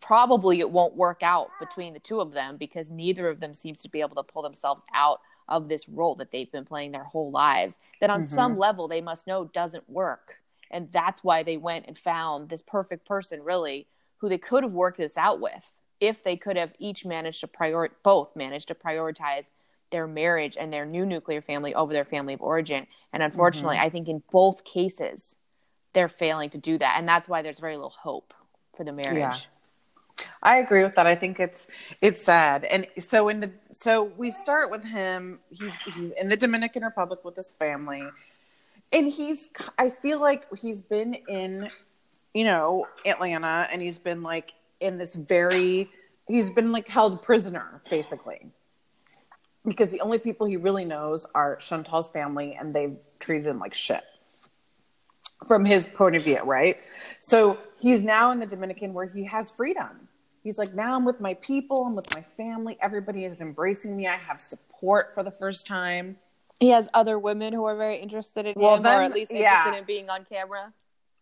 probably 0.00 0.60
it 0.60 0.70
won't 0.70 0.96
work 0.96 1.22
out 1.22 1.50
between 1.60 1.94
the 1.94 2.00
two 2.00 2.20
of 2.20 2.32
them 2.32 2.56
because 2.56 2.90
neither 2.90 3.28
of 3.28 3.40
them 3.40 3.54
seems 3.54 3.82
to 3.82 3.88
be 3.88 4.00
able 4.00 4.16
to 4.16 4.22
pull 4.22 4.42
themselves 4.42 4.82
out 4.94 5.20
of 5.48 5.68
this 5.68 5.88
role 5.88 6.14
that 6.16 6.30
they've 6.30 6.52
been 6.52 6.66
playing 6.66 6.92
their 6.92 7.04
whole 7.04 7.30
lives 7.30 7.78
that 8.00 8.10
on 8.10 8.24
mm-hmm. 8.24 8.34
some 8.34 8.58
level 8.58 8.86
they 8.86 9.00
must 9.00 9.26
know 9.26 9.46
doesn't 9.46 9.88
work 9.88 10.40
and 10.70 10.92
that's 10.92 11.24
why 11.24 11.42
they 11.42 11.56
went 11.56 11.86
and 11.86 11.96
found 11.98 12.50
this 12.50 12.60
perfect 12.60 13.06
person 13.06 13.42
really 13.42 13.86
who 14.18 14.28
they 14.28 14.38
could 14.38 14.62
have 14.62 14.72
worked 14.72 14.98
this 14.98 15.16
out 15.16 15.40
with 15.40 15.74
if 16.00 16.22
they 16.22 16.36
could 16.36 16.56
have 16.56 16.72
each 16.78 17.04
managed 17.04 17.40
to 17.40 17.48
prior 17.48 17.90
both 18.02 18.36
managed 18.36 18.68
to 18.68 18.74
prioritize 18.74 19.46
their 19.90 20.06
marriage 20.06 20.56
and 20.58 20.72
their 20.72 20.84
new 20.84 21.06
nuclear 21.06 21.40
family 21.40 21.74
over 21.74 21.92
their 21.92 22.04
family 22.04 22.34
of 22.34 22.42
origin 22.42 22.86
and 23.12 23.22
unfortunately 23.22 23.76
mm-hmm. 23.76 23.86
i 23.86 23.90
think 23.90 24.08
in 24.08 24.22
both 24.30 24.64
cases 24.64 25.34
they're 25.94 26.08
failing 26.08 26.50
to 26.50 26.58
do 26.58 26.78
that 26.78 26.96
and 26.98 27.08
that's 27.08 27.28
why 27.28 27.42
there's 27.42 27.58
very 27.58 27.76
little 27.76 27.90
hope 27.90 28.34
for 28.76 28.84
the 28.84 28.92
marriage 28.92 29.16
yeah. 29.16 29.34
I 30.42 30.56
agree 30.56 30.82
with 30.82 30.94
that. 30.96 31.06
I 31.06 31.14
think 31.14 31.40
it's 31.40 31.96
it's 32.02 32.22
sad. 32.22 32.64
And 32.64 32.86
so 32.98 33.28
in 33.28 33.40
the 33.40 33.50
so 33.72 34.04
we 34.16 34.30
start 34.30 34.70
with 34.70 34.84
him. 34.84 35.38
He's 35.50 35.74
he's 35.94 36.10
in 36.12 36.28
the 36.28 36.36
Dominican 36.36 36.84
Republic 36.84 37.24
with 37.24 37.36
his 37.36 37.52
family, 37.52 38.02
and 38.92 39.06
he's. 39.06 39.48
I 39.78 39.90
feel 39.90 40.20
like 40.20 40.46
he's 40.56 40.80
been 40.80 41.14
in, 41.28 41.68
you 42.34 42.44
know, 42.44 42.86
Atlanta, 43.04 43.68
and 43.72 43.82
he's 43.82 43.98
been 43.98 44.22
like 44.22 44.54
in 44.80 44.98
this 44.98 45.14
very. 45.14 45.90
He's 46.26 46.50
been 46.50 46.72
like 46.72 46.88
held 46.88 47.22
prisoner 47.22 47.82
basically, 47.88 48.50
because 49.66 49.90
the 49.90 50.00
only 50.02 50.18
people 50.18 50.46
he 50.46 50.56
really 50.56 50.84
knows 50.84 51.26
are 51.34 51.56
Chantel's 51.56 52.08
family, 52.08 52.56
and 52.58 52.74
they've 52.74 52.98
treated 53.18 53.46
him 53.46 53.58
like 53.58 53.74
shit 53.74 54.04
from 55.46 55.64
his 55.64 55.86
point 55.86 56.16
of 56.16 56.22
view, 56.22 56.40
right? 56.42 56.78
So 57.20 57.58
he's 57.80 58.02
now 58.02 58.32
in 58.32 58.40
the 58.40 58.46
Dominican 58.46 58.92
where 58.92 59.06
he 59.06 59.24
has 59.24 59.50
freedom. 59.50 60.08
He's 60.42 60.58
like, 60.58 60.74
now 60.74 60.96
I'm 60.96 61.04
with 61.04 61.20
my 61.20 61.34
people, 61.34 61.86
I'm 61.86 61.94
with 61.94 62.14
my 62.14 62.24
family. 62.36 62.76
Everybody 62.80 63.24
is 63.24 63.40
embracing 63.40 63.96
me. 63.96 64.06
I 64.06 64.16
have 64.16 64.40
support 64.40 65.14
for 65.14 65.22
the 65.22 65.30
first 65.30 65.66
time. 65.66 66.16
He 66.60 66.70
has 66.70 66.88
other 66.92 67.18
women 67.18 67.52
who 67.52 67.64
are 67.64 67.76
very 67.76 67.98
interested 67.98 68.46
in 68.46 68.54
well, 68.56 68.76
him, 68.76 68.82
then, 68.82 69.00
or 69.00 69.02
at 69.04 69.12
least 69.12 69.30
interested 69.30 69.70
yeah. 69.70 69.78
in 69.78 69.84
being 69.84 70.10
on 70.10 70.24
camera. 70.24 70.72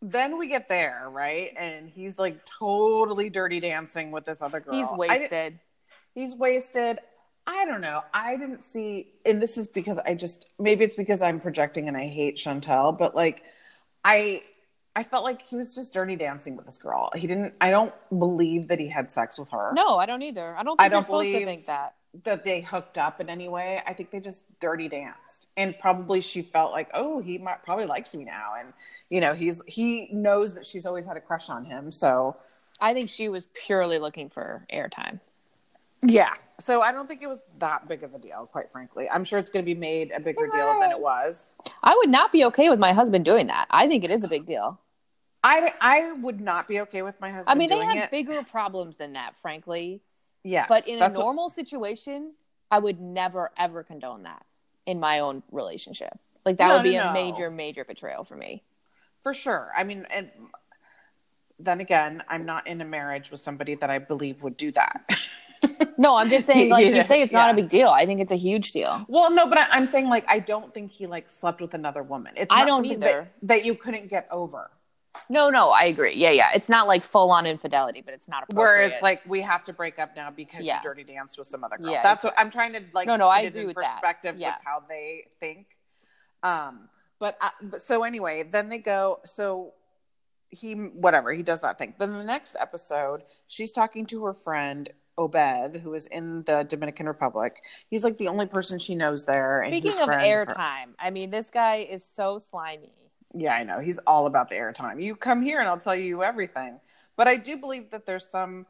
Then 0.03 0.39
we 0.39 0.49
get 0.49 0.69
there, 0.69 1.09
right? 1.11 1.53
And 1.57 1.89
he's 1.89 2.19
like 2.19 2.45
totally 2.45 3.31
dirty 3.31 3.61
dancing 3.61 4.11
with 4.11 4.25
this 4.25 4.43
other 4.43 4.61
girl. 4.61 4.75
He's 4.75 4.89
wasted. 4.91 5.59
He's 6.15 6.35
wasted. 6.35 6.99
I 7.47 7.65
don't 7.65 7.81
know. 7.81 8.03
I 8.13 8.37
didn't 8.37 8.65
see, 8.65 9.13
and 9.25 9.41
this 9.41 9.57
is 9.57 9.69
because 9.69 9.99
I 9.99 10.15
just 10.15 10.47
maybe 10.59 10.85
it's 10.85 10.97
because 10.97 11.23
I'm 11.23 11.41
projecting 11.41 11.89
and 11.89 11.97
I 11.97 12.09
hate 12.09 12.37
Chantel, 12.37 12.97
but 12.99 13.15
like 13.15 13.45
I 14.05 14.43
I 14.97 15.03
felt 15.05 15.25
like 15.25 15.43
he 15.43 15.57
was 15.57 15.75
just 15.75 15.93
dirty 15.93 16.17
dancing 16.17 16.57
with 16.57 16.67
this 16.67 16.79
girl. 16.79 17.11
He 17.15 17.27
didn't. 17.27 17.53
I 17.61 17.71
don't 17.71 17.93
believe 18.19 18.69
that 18.69 18.81
he 18.81 18.89
had 18.89 19.13
sex 19.13 19.39
with 19.39 19.51
her. 19.51 19.73
No, 19.75 19.99
I 19.99 20.07
don't 20.07 20.23
either. 20.23 20.57
I 20.57 20.63
don't. 20.63 20.79
Think 20.79 20.87
I 20.87 20.89
don't 20.89 21.07
believe 21.07 21.45
think 21.45 21.67
that 21.67 21.95
that 22.25 22.45
they 22.45 22.63
hooked 22.63 22.97
up 22.97 23.21
in 23.21 23.29
any 23.29 23.47
way. 23.49 23.83
I 23.87 23.93
think 23.93 24.11
they 24.11 24.21
just 24.21 24.45
dirty 24.59 24.89
danced, 24.89 25.49
and 25.57 25.79
probably 25.79 26.23
she 26.23 26.41
felt 26.41 26.73
like, 26.73 26.91
oh, 26.95 27.21
he 27.21 27.37
might 27.37 27.63
probably 27.63 27.85
likes 27.85 28.15
me 28.15 28.25
now, 28.25 28.55
and 28.59 28.73
you 29.11 29.21
know, 29.21 29.33
he's 29.33 29.63
he 29.67 30.09
knows 30.13 30.55
that 30.55 30.67
she's 30.67 30.87
always 30.87 31.07
had 31.07 31.17
a 31.17 31.21
crush 31.21 31.49
on 31.49 31.65
him. 31.65 31.93
So 31.93 32.37
I 32.81 32.93
think 32.93 33.11
she 33.11 33.29
was 33.29 33.47
purely 33.55 33.99
looking 33.99 34.29
for 34.29 34.67
airtime. 34.73 35.21
Yeah. 36.03 36.35
So 36.61 36.81
I 36.81 36.93
don't 36.93 37.07
think 37.07 37.23
it 37.23 37.29
was 37.29 37.43
that 37.59 37.87
big 37.87 38.03
of 38.03 38.15
a 38.15 38.19
deal, 38.19 38.49
quite 38.51 38.71
frankly. 38.71 39.09
I'm 39.09 39.25
sure 39.25 39.39
it's 39.39 39.51
going 39.51 39.65
to 39.65 39.67
be 39.67 39.79
made 39.79 40.13
a 40.13 40.21
bigger 40.21 40.47
deal 40.53 40.79
than 40.81 40.91
it 40.91 41.01
was. 41.01 41.53
I 41.83 41.95
would 41.97 42.11
not 42.11 42.33
be 42.33 42.45
okay 42.47 42.71
with 42.71 42.79
my 42.79 42.93
husband 42.93 43.25
doing 43.25 43.49
that. 43.49 43.67
I 43.71 43.87
think 43.87 44.05
it 44.05 44.11
is 44.11 44.25
a 44.25 44.29
big 44.29 44.47
deal. 44.47 44.81
I, 45.43 45.73
I 45.81 46.13
would 46.13 46.41
not 46.41 46.67
be 46.67 46.81
okay 46.81 47.03
with 47.03 47.21
my 47.21 47.31
husband. 47.31 47.49
I 47.49 47.55
mean, 47.55 47.71
they 47.71 47.79
have 47.79 47.97
it. 47.97 48.11
bigger 48.11 48.43
problems 48.43 48.97
than 48.97 49.13
that, 49.13 49.37
frankly. 49.37 50.01
Yeah. 50.43 50.67
But 50.69 50.89
in 50.89 51.03
a 51.03 51.09
normal 51.09 51.45
what... 51.45 51.55
situation, 51.55 52.33
I 52.71 52.79
would 52.79 53.01
never 53.01 53.51
ever 53.57 53.83
condone 53.83 54.25
that 54.25 54.45
in 54.87 54.99
my 54.99 55.21
own 55.21 55.43
relationship. 55.53 56.19
Like 56.45 56.59
that 56.59 56.69
no, 56.69 56.75
would 56.77 56.85
be 56.85 56.97
no, 56.97 57.09
a 57.09 57.13
major, 57.13 57.51
major 57.51 57.85
betrayal 57.85 58.25
for 58.25 58.37
me. 58.37 58.63
For 59.27 59.35
sure. 59.35 59.73
I 59.77 59.83
mean, 59.83 60.07
and 60.11 60.31
then 61.59 61.81
again, 61.81 62.23
I'm 62.29 62.47
not 62.47 62.69
in 62.69 62.81
a 62.81 62.85
marriage 62.85 63.33
with 63.33 63.41
somebody 63.41 63.75
that 63.75 63.91
I 63.91 63.99
believe 63.99 64.41
would 64.45 64.57
do 64.57 64.71
that. 64.71 65.05
no, 65.99 66.15
I'm 66.15 66.31
just 66.31 66.47
saying, 66.47 66.71
like 66.71 66.87
you 66.87 67.03
say, 67.03 67.23
it's 67.23 67.33
yeah. 67.33 67.39
not 67.39 67.51
a 67.51 67.55
big 67.55 67.69
deal. 67.69 67.89
I 67.89 68.07
think 68.07 68.21
it's 68.21 68.31
a 68.31 68.37
huge 68.37 68.71
deal. 68.71 69.05
Well, 69.09 69.33
no, 69.33 69.49
but 69.49 69.59
I, 69.59 69.77
am 69.77 69.85
saying, 69.85 70.09
like, 70.09 70.25
I 70.29 70.39
don't 70.39 70.73
think 70.73 70.93
he 70.93 71.09
like 71.09 71.29
slept 71.29 71.61
with 71.61 71.75
another 71.75 72.05
woman. 72.05 72.35
It's 72.37 72.55
I 72.55 72.65
don't 72.65 72.85
either 72.85 73.01
that, 73.01 73.33
that, 73.43 73.65
you 73.65 73.75
couldn't 73.75 74.11
get 74.11 74.29
over. 74.31 74.71
No, 75.29 75.51
no, 75.51 75.71
I 75.71 75.87
agree. 75.87 76.15
Yeah, 76.15 76.31
yeah. 76.31 76.51
It's 76.55 76.69
not 76.69 76.87
like 76.87 77.03
full 77.03 77.33
on 77.33 77.47
infidelity, 77.47 78.03
but 78.03 78.15
it's 78.15 78.29
not 78.29 78.45
a 78.45 78.47
problem. 78.47 78.59
where 78.59 78.81
it's 78.83 79.03
like 79.03 79.23
we 79.27 79.41
have 79.41 79.65
to 79.65 79.73
break 79.73 79.99
up 79.99 80.15
now 80.15 80.31
because 80.31 80.65
yeah. 80.65 80.77
you 80.77 80.83
dirty 80.85 81.03
danced 81.03 81.37
with 81.37 81.49
some 81.49 81.65
other 81.65 81.79
girl. 81.79 81.91
Yeah, 81.91 82.05
that's 82.05 82.23
exactly. 82.23 82.29
what 82.29 82.47
I'm 82.47 82.51
trying 82.53 82.73
to 82.75 82.83
like. 82.95 83.09
No, 83.09 83.17
no, 83.17 83.27
I 83.27 83.41
agree 83.41 83.67
with 83.67 83.75
perspective 83.75 84.37
that. 84.37 84.41
Yeah. 84.41 84.55
with 84.55 84.65
how 84.65 84.85
they 84.89 85.25
think. 85.41 85.67
Um, 86.45 86.89
but, 87.19 87.37
uh, 87.41 87.51
but 87.63 87.83
so 87.83 88.03
anyway, 88.05 88.43
then 88.43 88.69
they 88.69 88.79
go. 88.79 89.21
So 89.25 89.73
he 90.49 90.75
whatever 90.75 91.33
he 91.33 91.43
does 91.43 91.61
that 91.63 91.79
thing. 91.79 91.95
Then 91.99 92.13
the 92.13 92.25
next 92.25 92.57
episode, 92.59 93.23
she's 93.47 93.73
talking 93.73 94.07
to 94.07 94.25
her 94.25 94.35
friend 94.35 94.89
Obed, 95.19 95.79
who 95.83 95.95
is 95.95 96.07
in 96.07 96.45
the 96.45 96.65
Dominican 96.69 97.07
Republic. 97.07 97.65
He's 97.89 98.05
like 98.05 98.19
the 98.19 98.29
only 98.29 98.47
person 98.47 98.79
she 98.79 98.95
knows 98.95 99.25
there. 99.25 99.65
Speaking 99.67 99.99
of 100.01 100.09
airtime, 100.09 100.95
I 100.99 101.11
mean, 101.11 101.31
this 101.31 101.51
guy 101.51 101.77
is 101.77 102.05
so 102.05 102.39
slimy. 102.39 102.93
Yeah, 103.35 103.55
I 103.55 103.65
know. 103.65 103.81
He's 103.81 103.99
all 103.99 104.27
about 104.27 104.49
the 104.49 104.57
airtime. 104.57 105.03
You 105.03 105.17
come 105.17 105.43
here 105.43 105.61
and 105.61 105.69
I'll 105.69 105.79
tell 105.79 105.97
you 105.97 106.23
everything. 106.23 106.81
But 107.17 107.29
I 107.29 107.37
do 107.37 107.57
believe 107.57 107.91
that 107.91 108.07
there's 108.07 108.29
some 108.29 108.67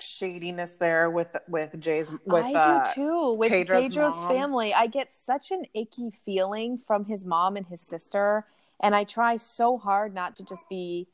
shadiness 0.00 0.76
there 0.76 1.10
with 1.10 1.36
with 1.48 1.78
Jay's 1.80 2.12
with 2.24 2.44
I 2.44 2.52
uh, 2.52 2.84
do 2.84 2.94
too 2.94 3.32
with 3.34 3.50
Pedro's, 3.50 3.82
Pedro's 3.82 4.22
family. 4.24 4.74
I 4.74 4.86
get 4.86 5.12
such 5.12 5.50
an 5.50 5.64
icky 5.74 6.10
feeling 6.10 6.78
from 6.78 7.04
his 7.04 7.24
mom 7.24 7.56
and 7.56 7.66
his 7.66 7.80
sister, 7.80 8.46
and 8.80 8.94
I 8.94 9.04
try 9.04 9.36
so 9.36 9.78
hard 9.78 10.14
not 10.14 10.36
to 10.36 10.44
just 10.44 10.68
be 10.68 11.08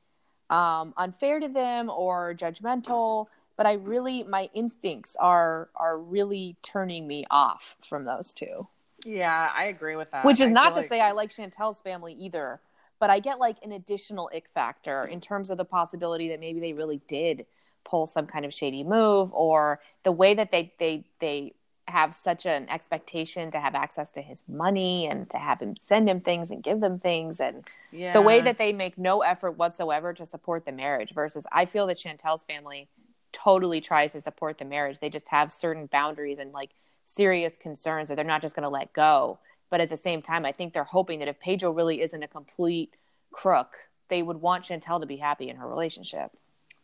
um, 0.51 0.95
unfair 0.97 1.41
to 1.41 1.49
them 1.49 1.91
or 1.91 2.35
judgmental 2.35 3.27
but 3.57 3.67
I 3.67 3.75
really 3.75 4.23
my 4.25 4.49
instincts 4.55 5.17
are 5.19 5.69
are 5.77 5.99
really 5.99 6.57
turning 6.63 7.07
me 7.07 7.25
off 7.31 7.77
from 7.81 8.05
those 8.05 8.33
two. 8.33 8.69
Yeah, 9.05 9.51
I 9.55 9.65
agree 9.65 9.97
with 9.97 10.11
that. 10.13 10.25
Which 10.25 10.41
is 10.41 10.49
I 10.49 10.53
not 10.53 10.75
to 10.75 10.81
like... 10.81 10.89
say 10.89 11.01
I 11.01 11.13
like 11.13 11.31
Chantel's 11.31 11.81
family 11.81 12.15
either, 12.15 12.61
but 12.99 13.11
I 13.11 13.21
get 13.21 13.39
like 13.39 13.59
an 13.63 13.73
additional 13.73 14.31
ick 14.35 14.49
factor 14.49 15.05
in 15.05 15.21
terms 15.21 15.51
of 15.51 15.59
the 15.59 15.65
possibility 15.65 16.29
that 16.31 16.41
maybe 16.41 16.61
they 16.61 16.73
really 16.73 17.01
did 17.07 17.47
pull 17.85 18.07
some 18.07 18.27
kind 18.27 18.45
of 18.45 18.53
shady 18.53 18.83
move 18.83 19.33
or 19.33 19.81
the 20.03 20.13
way 20.13 20.35
that 20.35 20.51
they 20.51 20.73
they 20.79 21.05
they 21.21 21.53
have 21.87 22.15
such 22.15 22.47
an 22.47 22.67
expectation 22.71 23.51
to 23.51 23.61
have 23.61 23.75
access 23.75 24.11
to 24.11 24.23
his 24.23 24.43
money 24.49 25.07
and 25.07 25.29
to 25.29 25.37
have 25.37 25.61
him 25.61 25.77
send 25.77 26.09
him 26.09 26.21
things 26.21 26.51
and 26.51 26.63
give 26.63 26.81
them 26.81 26.99
things 26.99 27.41
and 27.41 27.63
yeah. 27.93 28.13
the 28.13 28.23
way 28.23 28.41
that 28.41 28.57
they 28.57 28.73
make 28.73 28.97
no 28.97 29.21
effort 29.21 29.53
whatsoever 29.59 30.15
to 30.15 30.25
support 30.25 30.65
the 30.65 30.73
marriage 30.73 31.13
versus 31.13 31.47
I 31.53 31.67
feel 31.67 31.87
that 31.89 31.99
Chantel's 31.99 32.43
family 32.43 32.89
totally 33.33 33.81
tries 33.81 34.13
to 34.13 34.21
support 34.21 34.57
the 34.59 34.65
marriage. 34.65 35.01
They 35.01 35.11
just 35.11 35.29
have 35.29 35.53
certain 35.53 35.87
boundaries 35.87 36.39
and 36.39 36.53
like 36.53 36.71
serious 37.05 37.57
concerns 37.57 38.09
that 38.09 38.15
they're 38.15 38.25
not 38.25 38.41
just 38.41 38.55
going 38.55 38.65
to 38.65 38.71
let 38.71 38.93
go. 38.95 39.39
But 39.71 39.81
at 39.81 39.91
the 39.91 39.97
same 39.97 40.23
time, 40.23 40.45
I 40.45 40.53
think 40.53 40.73
they're 40.73 40.85
hoping 40.85 41.19
that 41.19 41.29
if 41.29 41.41
Pedro 41.41 41.73
really 41.73 42.01
isn't 42.01 42.23
a 42.23 42.29
complete 42.29 42.95
crook, 43.33 43.89
they 44.09 44.23
would 44.23 44.41
want 44.41 44.65
Chantel 44.65 45.01
to 45.01 45.07
be 45.07 45.17
happy 45.17 45.49
in 45.49 45.57
her 45.57 45.69
relationship. 45.69 46.31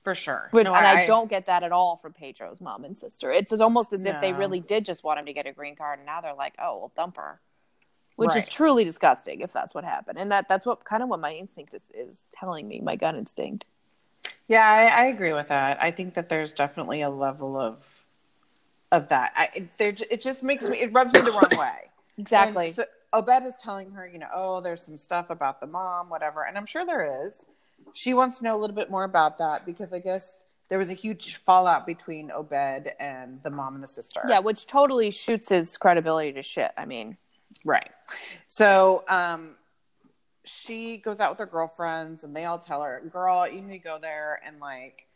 For 0.02 0.14
sure. 0.14 0.48
But, 0.52 0.64
no, 0.64 0.74
and 0.74 0.86
I, 0.86 1.02
I, 1.02 1.06
don't 1.06 1.28
get 1.28 1.46
that 1.46 1.62
at 1.62 1.72
all 1.72 1.96
from 1.96 2.14
Pedro's 2.14 2.60
mom 2.60 2.84
and 2.84 2.96
sister. 2.96 3.30
It's 3.30 3.52
almost 3.52 3.92
as 3.92 4.00
no. 4.00 4.12
if 4.12 4.20
they 4.22 4.32
really 4.32 4.60
did 4.60 4.84
just 4.86 5.04
want 5.04 5.18
him 5.18 5.26
to 5.26 5.32
get 5.34 5.46
a 5.46 5.52
green 5.52 5.76
card, 5.76 5.98
and 5.98 6.06
now 6.06 6.22
they're 6.22 6.34
like, 6.34 6.54
"Oh, 6.58 6.78
well, 6.78 6.92
dump 6.96 7.18
her," 7.18 7.40
which 8.16 8.30
right. 8.30 8.42
is 8.42 8.48
truly 8.48 8.84
disgusting 8.84 9.42
if 9.42 9.52
that's 9.52 9.74
what 9.74 9.84
happened. 9.84 10.18
And 10.18 10.32
that 10.32 10.48
that's 10.48 10.64
what 10.64 10.84
kind 10.84 11.02
of 11.02 11.10
what 11.10 11.20
my 11.20 11.32
instinct 11.32 11.74
is 11.74 11.82
is 11.92 12.26
telling 12.32 12.66
me, 12.66 12.80
my 12.80 12.96
gut 12.96 13.14
instinct. 13.14 13.66
Yeah, 14.48 14.66
I, 14.66 15.02
I, 15.02 15.06
agree 15.06 15.32
with 15.32 15.48
that. 15.48 15.82
I 15.82 15.90
think 15.90 16.14
that 16.14 16.28
there's 16.28 16.52
definitely 16.52 17.02
a 17.02 17.10
level 17.10 17.58
of 17.58 17.84
of 18.90 19.08
that. 19.10 19.32
I, 19.36 19.50
it, 19.54 19.68
there, 19.78 19.94
it 20.10 20.22
just 20.22 20.42
makes 20.42 20.66
me 20.66 20.80
it 20.80 20.92
rubs 20.94 21.12
me 21.12 21.20
the 21.20 21.30
wrong 21.30 21.50
way 21.58 21.90
Exactly. 22.20 22.66
And 22.66 22.74
so 22.74 22.84
Obed 23.12 23.44
is 23.44 23.56
telling 23.56 23.90
her, 23.92 24.06
you 24.06 24.18
know, 24.18 24.28
oh, 24.34 24.60
there's 24.60 24.82
some 24.82 24.96
stuff 24.96 25.30
about 25.30 25.60
the 25.60 25.66
mom, 25.66 26.08
whatever. 26.08 26.44
And 26.44 26.56
I'm 26.56 26.66
sure 26.66 26.84
there 26.84 27.26
is. 27.26 27.46
She 27.94 28.14
wants 28.14 28.38
to 28.38 28.44
know 28.44 28.56
a 28.56 28.58
little 28.58 28.76
bit 28.76 28.90
more 28.90 29.04
about 29.04 29.38
that 29.38 29.66
because 29.66 29.92
I 29.92 29.98
guess 29.98 30.44
there 30.68 30.78
was 30.78 30.90
a 30.90 30.94
huge 30.94 31.36
fallout 31.36 31.86
between 31.86 32.30
Obed 32.30 32.92
and 33.00 33.42
the 33.42 33.50
mom 33.50 33.74
and 33.74 33.82
the 33.82 33.88
sister. 33.88 34.22
yeah, 34.28 34.38
which 34.38 34.66
totally 34.66 35.10
shoots 35.10 35.48
his 35.48 35.76
credibility 35.76 36.32
to 36.32 36.42
shit. 36.42 36.70
I 36.76 36.86
mean, 36.86 37.16
Right. 37.64 37.90
So 38.46 39.04
um, 39.08 39.56
she 40.44 40.98
goes 40.98 41.20
out 41.20 41.30
with 41.30 41.38
her 41.40 41.46
girlfriends 41.46 42.24
and 42.24 42.34
they 42.34 42.44
all 42.44 42.58
tell 42.58 42.82
her, 42.82 43.02
girl, 43.12 43.48
you 43.48 43.60
need 43.60 43.78
to 43.78 43.84
go 43.84 43.98
there 44.00 44.40
and 44.46 44.60
like 44.60 45.06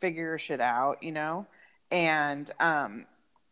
figure 0.00 0.24
your 0.24 0.38
shit 0.38 0.60
out, 0.60 1.02
you 1.02 1.12
know? 1.12 1.46
And 1.90 2.50
um, 2.58 3.06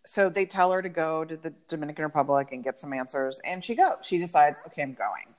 so 0.07 0.29
they 0.29 0.47
tell 0.47 0.73
her 0.73 0.83
to 0.83 0.89
go 0.89 1.25
to 1.25 1.37
the 1.37 1.53
Dominican 1.69 2.05
Republic 2.05 2.49
and 2.53 2.65
get 2.65 2.81
some 2.81 2.93
answers. 2.93 3.41
And 3.45 3.63
she 3.63 3.75
goes. 3.75 3.97
She 4.03 4.19
decides, 4.19 4.61
okay, 4.67 4.83
I'm 4.83 4.95
going. 4.95 5.35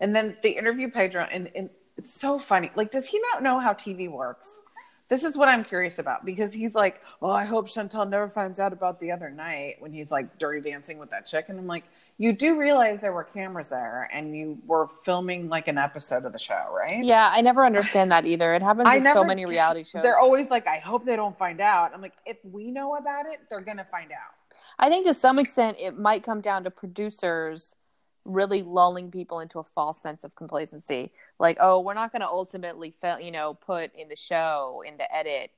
And 0.00 0.14
then 0.14 0.36
they 0.42 0.50
interview 0.50 0.90
Pedro, 0.90 1.26
and, 1.30 1.50
and 1.54 1.70
it's 1.96 2.18
so 2.18 2.38
funny. 2.38 2.70
Like, 2.74 2.90
does 2.90 3.06
he 3.06 3.20
not 3.32 3.42
know 3.42 3.58
how 3.58 3.72
TV 3.72 4.10
works? 4.10 4.60
This 5.08 5.22
is 5.22 5.36
what 5.36 5.48
I'm 5.48 5.64
curious 5.64 5.98
about 5.98 6.24
because 6.24 6.52
he's 6.52 6.74
like, 6.74 7.02
oh, 7.20 7.30
I 7.30 7.44
hope 7.44 7.68
Chantel 7.68 8.08
never 8.08 8.26
finds 8.26 8.58
out 8.58 8.72
about 8.72 8.98
the 8.98 9.12
other 9.12 9.30
night 9.30 9.76
when 9.78 9.92
he's 9.92 10.10
like 10.10 10.38
dirty 10.38 10.60
dancing 10.60 10.98
with 10.98 11.10
that 11.10 11.26
chick. 11.26 11.46
And 11.48 11.58
I'm 11.58 11.66
like, 11.66 11.84
you 12.16 12.32
do 12.32 12.58
realize 12.58 13.00
there 13.00 13.12
were 13.12 13.24
cameras 13.24 13.68
there 13.68 14.08
and 14.12 14.34
you 14.34 14.58
were 14.66 14.86
filming 15.04 15.48
like 15.48 15.68
an 15.68 15.76
episode 15.76 16.24
of 16.24 16.32
the 16.32 16.38
show, 16.38 16.66
right? 16.72 17.04
yeah, 17.04 17.30
I 17.32 17.42
never 17.42 17.66
understand 17.66 18.12
that 18.12 18.24
either. 18.24 18.54
It 18.54 18.62
happens 18.62 18.88
I 18.88 18.98
with 18.98 19.12
so 19.12 19.24
many 19.24 19.44
reality 19.44 19.84
shows. 19.84 20.02
They're 20.02 20.18
always 20.18 20.50
like, 20.50 20.66
I 20.66 20.78
hope 20.78 21.04
they 21.04 21.16
don't 21.16 21.36
find 21.36 21.60
out. 21.60 21.92
I'm 21.92 22.00
like, 22.00 22.14
if 22.24 22.38
we 22.42 22.70
know 22.70 22.96
about 22.96 23.26
it, 23.26 23.40
they're 23.50 23.60
gonna 23.60 23.86
find 23.90 24.10
out. 24.10 24.34
I 24.78 24.88
think 24.88 25.06
to 25.06 25.14
some 25.14 25.38
extent 25.38 25.76
it 25.78 25.98
might 25.98 26.22
come 26.22 26.40
down 26.40 26.64
to 26.64 26.70
producers 26.70 27.74
really 28.24 28.62
lulling 28.62 29.10
people 29.10 29.40
into 29.40 29.58
a 29.58 29.64
false 29.64 30.00
sense 30.00 30.24
of 30.24 30.34
complacency. 30.34 31.12
Like, 31.38 31.58
oh, 31.60 31.80
we're 31.80 31.94
not 31.94 32.12
going 32.12 32.22
to 32.22 32.28
ultimately, 32.28 32.94
you 33.20 33.30
know, 33.30 33.54
put 33.54 33.94
in 33.94 34.08
the 34.08 34.16
show 34.16 34.82
in 34.86 34.96
the 34.96 35.14
edit 35.14 35.50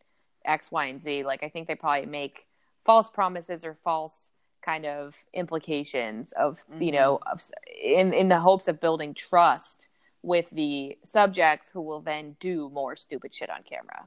X, 0.45 0.71
Y, 0.71 0.87
and 0.87 1.03
Z. 1.03 1.25
Like, 1.25 1.43
I 1.43 1.49
think 1.49 1.69
they 1.69 1.75
probably 1.75 2.07
make 2.07 2.47
false 2.85 3.09
promises 3.09 3.65
or 3.65 3.75
false 3.75 4.29
kind 4.63 4.85
of 4.85 5.17
implications 5.33 6.33
of, 6.33 6.65
you 6.81 6.91
know, 6.93 7.21
mm-hmm. 7.23 7.33
of, 7.33 7.43
in 7.83 8.13
in 8.13 8.29
the 8.29 8.41
hopes 8.41 8.67
of 8.69 8.81
building 8.81 9.15
trust 9.15 9.89
with 10.23 10.47
the 10.51 10.99
subjects 11.05 11.71
who 11.73 11.81
will 11.81 12.01
then 12.01 12.37
do 12.41 12.69
more 12.71 12.97
stupid 12.97 13.33
shit 13.33 13.49
on 13.49 13.63
camera. 13.63 14.07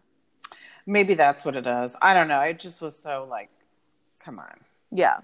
Maybe 0.85 1.13
that's 1.13 1.45
what 1.45 1.55
it 1.55 1.65
is. 1.65 1.95
I 2.01 2.13
don't 2.13 2.27
know. 2.27 2.41
It 2.41 2.59
just 2.59 2.81
was 2.81 2.97
so 2.97 3.25
like, 3.29 3.51
come 4.25 4.37
on. 4.37 4.59
Yeah. 4.91 5.19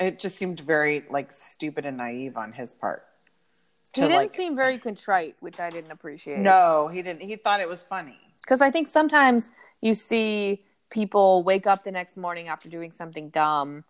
It 0.00 0.18
just 0.18 0.38
seemed 0.38 0.60
very 0.60 1.04
like 1.10 1.30
stupid 1.32 1.84
and 1.84 1.98
naive 1.98 2.36
on 2.38 2.52
his 2.52 2.72
part. 2.72 3.04
He 3.94 4.00
didn't 4.00 4.16
like- 4.16 4.34
seem 4.34 4.56
very 4.56 4.78
contrite, 4.78 5.36
which 5.40 5.60
I 5.60 5.68
didn't 5.68 5.90
appreciate. 5.90 6.38
No, 6.38 6.88
he 6.88 7.02
didn't. 7.02 7.20
He 7.22 7.36
thought 7.36 7.60
it 7.60 7.68
was 7.68 7.82
funny. 7.82 8.18
because 8.42 8.62
I 8.62 8.70
think 8.70 8.88
sometimes 8.88 9.50
you 9.82 9.94
see 9.94 10.64
people 10.88 11.42
wake 11.44 11.66
up 11.66 11.84
the 11.84 11.90
next 11.92 12.16
morning 12.16 12.48
after 12.48 12.68
doing 12.68 12.90
something 12.90 13.28
dumb 13.28 13.84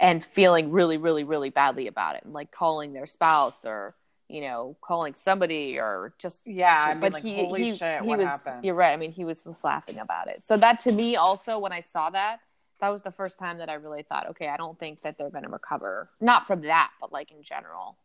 and 0.00 0.24
feeling 0.24 0.72
really, 0.72 0.96
really, 0.96 1.24
really 1.24 1.50
badly 1.50 1.86
about 1.86 2.16
it, 2.16 2.24
and 2.24 2.32
like 2.32 2.50
calling 2.50 2.94
their 2.94 3.06
spouse 3.06 3.64
or 3.66 3.94
you 4.28 4.40
know 4.40 4.76
calling 4.80 5.12
somebody 5.14 5.78
or 5.78 6.14
just. 6.18 6.40
Yeah, 6.46 6.84
I 6.88 6.94
mean, 6.94 7.00
but 7.00 7.12
like, 7.12 7.22
he, 7.22 7.34
holy 7.36 7.64
he, 7.64 7.76
shit, 7.76 8.00
he 8.00 8.08
what 8.08 8.18
was. 8.18 8.28
happened? 8.28 8.64
You're 8.64 8.74
right. 8.74 8.92
I 8.92 8.96
mean, 8.96 9.12
he 9.12 9.24
was 9.24 9.44
just 9.44 9.62
laughing 9.64 9.98
about 9.98 10.28
it. 10.28 10.42
So 10.46 10.56
that 10.56 10.78
to 10.80 10.92
me 10.92 11.16
also, 11.16 11.58
when 11.58 11.72
I 11.72 11.80
saw 11.80 12.08
that, 12.10 12.40
that 12.80 12.88
was 12.88 13.02
the 13.02 13.10
first 13.10 13.38
time 13.38 13.58
that 13.58 13.68
I 13.68 13.74
really 13.74 14.02
thought, 14.02 14.28
okay, 14.30 14.48
I 14.48 14.56
don't 14.56 14.78
think 14.78 15.02
that 15.02 15.18
they're 15.18 15.30
going 15.30 15.44
to 15.44 15.50
recover, 15.50 16.08
not 16.20 16.46
from 16.46 16.62
that, 16.62 16.90
but 17.00 17.12
like 17.12 17.30
in 17.30 17.42
general. 17.42 17.96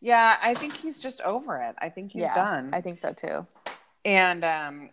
Yeah, 0.00 0.36
I 0.42 0.54
think 0.54 0.76
he's 0.76 1.00
just 1.00 1.20
over 1.22 1.56
it. 1.56 1.74
I 1.78 1.88
think 1.88 2.12
he's 2.12 2.22
yeah, 2.22 2.34
done. 2.34 2.70
I 2.72 2.80
think 2.80 2.98
so 2.98 3.12
too. 3.12 3.46
And 4.04 4.44
um, 4.44 4.90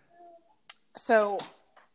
so 0.96 1.38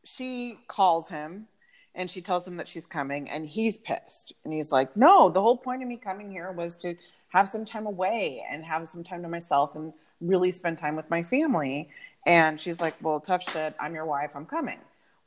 she 0.03 0.57
calls 0.67 1.09
him 1.09 1.47
and 1.95 2.09
she 2.09 2.21
tells 2.21 2.47
him 2.47 2.57
that 2.57 2.67
she's 2.67 2.85
coming, 2.85 3.27
and 3.27 3.47
he's 3.47 3.79
pissed. 3.79 4.31
And 4.43 4.53
he's 4.53 4.71
like, 4.71 4.95
No, 4.95 5.29
the 5.29 5.41
whole 5.41 5.57
point 5.57 5.81
of 5.81 5.87
me 5.87 5.97
coming 5.97 6.29
here 6.29 6.51
was 6.51 6.75
to 6.77 6.93
have 7.29 7.49
some 7.49 7.65
time 7.65 7.87
away 7.87 8.45
and 8.49 8.63
have 8.63 8.87
some 8.87 9.03
time 9.03 9.23
to 9.23 9.27
myself 9.27 9.75
and 9.75 9.91
really 10.21 10.51
spend 10.51 10.77
time 10.77 10.95
with 10.95 11.09
my 11.09 11.23
family. 11.23 11.89
And 12.27 12.59
she's 12.59 12.79
like, 12.79 12.93
Well, 13.01 13.19
tough 13.19 13.41
shit. 13.41 13.73
I'm 13.79 13.95
your 13.95 14.05
wife. 14.05 14.31
I'm 14.35 14.45
coming. 14.45 14.77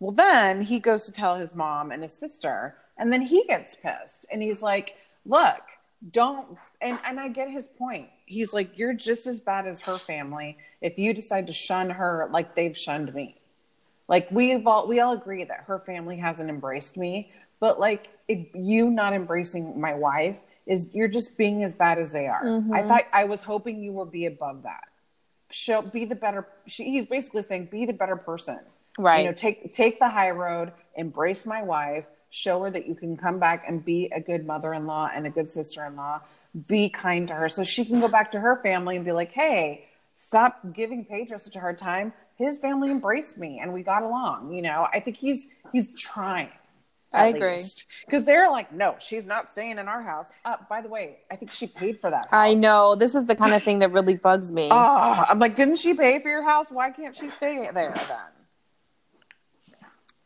Well, 0.00 0.12
then 0.12 0.62
he 0.62 0.80
goes 0.80 1.04
to 1.04 1.12
tell 1.12 1.36
his 1.36 1.54
mom 1.54 1.92
and 1.92 2.02
his 2.02 2.12
sister, 2.12 2.76
and 2.98 3.12
then 3.12 3.22
he 3.22 3.44
gets 3.44 3.76
pissed. 3.76 4.26
And 4.32 4.42
he's 4.42 4.62
like, 4.62 4.96
Look, 5.26 5.60
don't 6.10 6.56
and 6.80 6.98
and 7.04 7.20
I 7.20 7.28
get 7.28 7.50
his 7.50 7.68
point. 7.68 8.08
He's 8.26 8.52
like, 8.52 8.78
You're 8.78 8.94
just 8.94 9.26
as 9.26 9.38
bad 9.38 9.66
as 9.66 9.80
her 9.82 9.98
family 9.98 10.56
if 10.80 10.98
you 10.98 11.12
decide 11.12 11.46
to 11.46 11.52
shun 11.52 11.90
her 11.90 12.28
like 12.32 12.56
they've 12.56 12.76
shunned 12.76 13.14
me. 13.14 13.36
Like 14.08 14.28
we've 14.30 14.66
all 14.66 14.88
we 14.88 14.98
all 15.00 15.12
agree 15.12 15.44
that 15.44 15.64
her 15.66 15.78
family 15.78 16.16
hasn't 16.16 16.48
embraced 16.50 16.96
me, 16.96 17.30
but 17.60 17.78
like 17.78 18.08
it, 18.26 18.50
you 18.54 18.90
not 18.90 19.12
embracing 19.12 19.78
my 19.78 19.94
wife 19.94 20.40
is 20.66 20.90
you're 20.94 21.08
just 21.08 21.36
being 21.36 21.62
as 21.62 21.74
bad 21.74 21.98
as 21.98 22.10
they 22.10 22.26
are. 22.26 22.42
Mm-hmm. 22.42 22.72
I 22.72 22.82
thought 22.82 23.04
I 23.12 23.24
was 23.24 23.42
hoping 23.42 23.82
you 23.82 23.92
would 23.92 24.10
be 24.10 24.26
above 24.26 24.62
that. 24.62 24.84
Show 25.50 25.82
be 25.82 26.06
the 26.06 26.14
better. 26.14 26.46
She, 26.66 26.84
he's 26.84 27.06
basically 27.06 27.42
saying 27.42 27.66
be 27.66 27.84
the 27.84 27.92
better 27.92 28.16
person. 28.16 28.60
Right. 29.00 29.20
You 29.20 29.26
know, 29.26 29.32
take 29.32 29.72
take 29.72 29.98
the 29.98 30.08
high 30.08 30.30
road, 30.30 30.72
embrace 30.94 31.46
my 31.46 31.62
wife, 31.62 32.06
show 32.28 32.62
her 32.62 32.70
that 32.70 32.86
you 32.86 32.94
can 32.94 33.16
come 33.16 33.38
back 33.38 33.64
and 33.66 33.82
be 33.82 34.10
a 34.14 34.20
good 34.20 34.46
mother-in-law 34.46 35.10
and 35.14 35.26
a 35.26 35.30
good 35.30 35.48
sister-in-law. 35.48 36.20
Be 36.68 36.90
kind 36.90 37.26
to 37.28 37.34
her 37.34 37.48
so 37.48 37.64
she 37.64 37.84
can 37.84 38.00
go 38.00 38.08
back 38.08 38.30
to 38.32 38.40
her 38.40 38.60
family 38.62 38.96
and 38.96 39.04
be 39.04 39.12
like, 39.12 39.32
"Hey, 39.32 39.86
stop 40.18 40.60
giving 40.74 41.04
Pedro 41.04 41.38
such 41.38 41.56
a 41.56 41.60
hard 41.60 41.78
time. 41.78 42.12
His 42.36 42.58
family 42.58 42.90
embraced 42.90 43.38
me 43.38 43.58
and 43.60 43.72
we 43.72 43.82
got 43.82 44.02
along." 44.02 44.52
You 44.52 44.62
know, 44.62 44.86
I 44.92 45.00
think 45.00 45.16
he's 45.16 45.46
he's 45.72 45.90
trying. 45.92 46.50
I 47.12 47.28
agree. 47.28 47.64
Because 48.04 48.24
they're 48.24 48.50
like, 48.50 48.70
"No, 48.70 48.96
she's 49.00 49.24
not 49.24 49.50
staying 49.50 49.78
in 49.78 49.88
our 49.88 50.02
house." 50.02 50.30
Uh, 50.44 50.56
by 50.68 50.82
the 50.82 50.88
way, 50.88 51.18
I 51.30 51.36
think 51.36 51.50
she 51.52 51.66
paid 51.66 52.00
for 52.00 52.10
that. 52.10 52.28
I 52.32 52.54
know 52.54 52.94
this 52.94 53.14
is 53.14 53.24
the 53.24 53.34
kind 53.34 53.54
of 53.54 53.62
thing 53.62 53.78
that 53.78 53.92
really 53.92 54.16
bugs 54.16 54.52
me. 54.52 54.68
Oh, 54.70 55.24
I'm 55.28 55.38
like, 55.38 55.56
didn't 55.56 55.76
she 55.76 55.94
pay 55.94 56.18
for 56.20 56.28
your 56.28 56.44
house? 56.44 56.70
Why 56.70 56.90
can't 56.90 57.16
she 57.16 57.30
stay 57.30 57.68
there 57.72 57.94
then? 57.94 58.39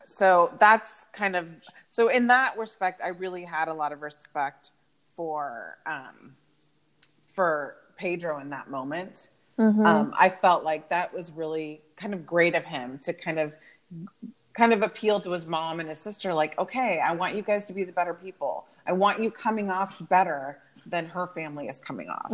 So 0.05 0.53
that's 0.59 1.05
kind 1.13 1.35
of 1.35 1.51
so 1.89 2.07
in 2.09 2.27
that 2.27 2.57
respect, 2.57 3.01
I 3.03 3.09
really 3.09 3.43
had 3.43 3.67
a 3.67 3.73
lot 3.73 3.91
of 3.91 4.01
respect 4.01 4.71
for 5.15 5.77
um, 5.85 6.35
for 7.27 7.75
Pedro 7.97 8.39
in 8.39 8.49
that 8.49 8.69
moment. 8.69 9.29
Um, 9.85 10.13
I 10.19 10.29
felt 10.29 10.63
like 10.63 10.89
that 10.89 11.13
was 11.13 11.31
really 11.31 11.81
kind 11.95 12.13
of 12.13 12.25
great 12.25 12.55
of 12.55 12.65
him 12.65 12.99
to 13.03 13.13
kind 13.13 13.39
of 13.39 13.53
kind 14.53 14.73
of 14.73 14.81
appeal 14.81 15.19
to 15.21 15.31
his 15.31 15.45
mom 15.45 15.79
and 15.79 15.89
his 15.89 15.97
sister 15.99 16.33
like 16.33 16.57
okay 16.57 17.01
i 17.05 17.13
want 17.13 17.35
you 17.35 17.41
guys 17.41 17.65
to 17.65 17.73
be 17.73 17.83
the 17.83 17.91
better 17.91 18.13
people. 18.13 18.65
I 18.87 18.93
want 18.93 19.21
you 19.21 19.29
coming 19.29 19.69
off 19.69 19.95
better 20.09 20.59
than 20.85 21.05
her 21.07 21.27
family 21.27 21.67
is 21.67 21.79
coming 21.79 22.09
off. 22.09 22.31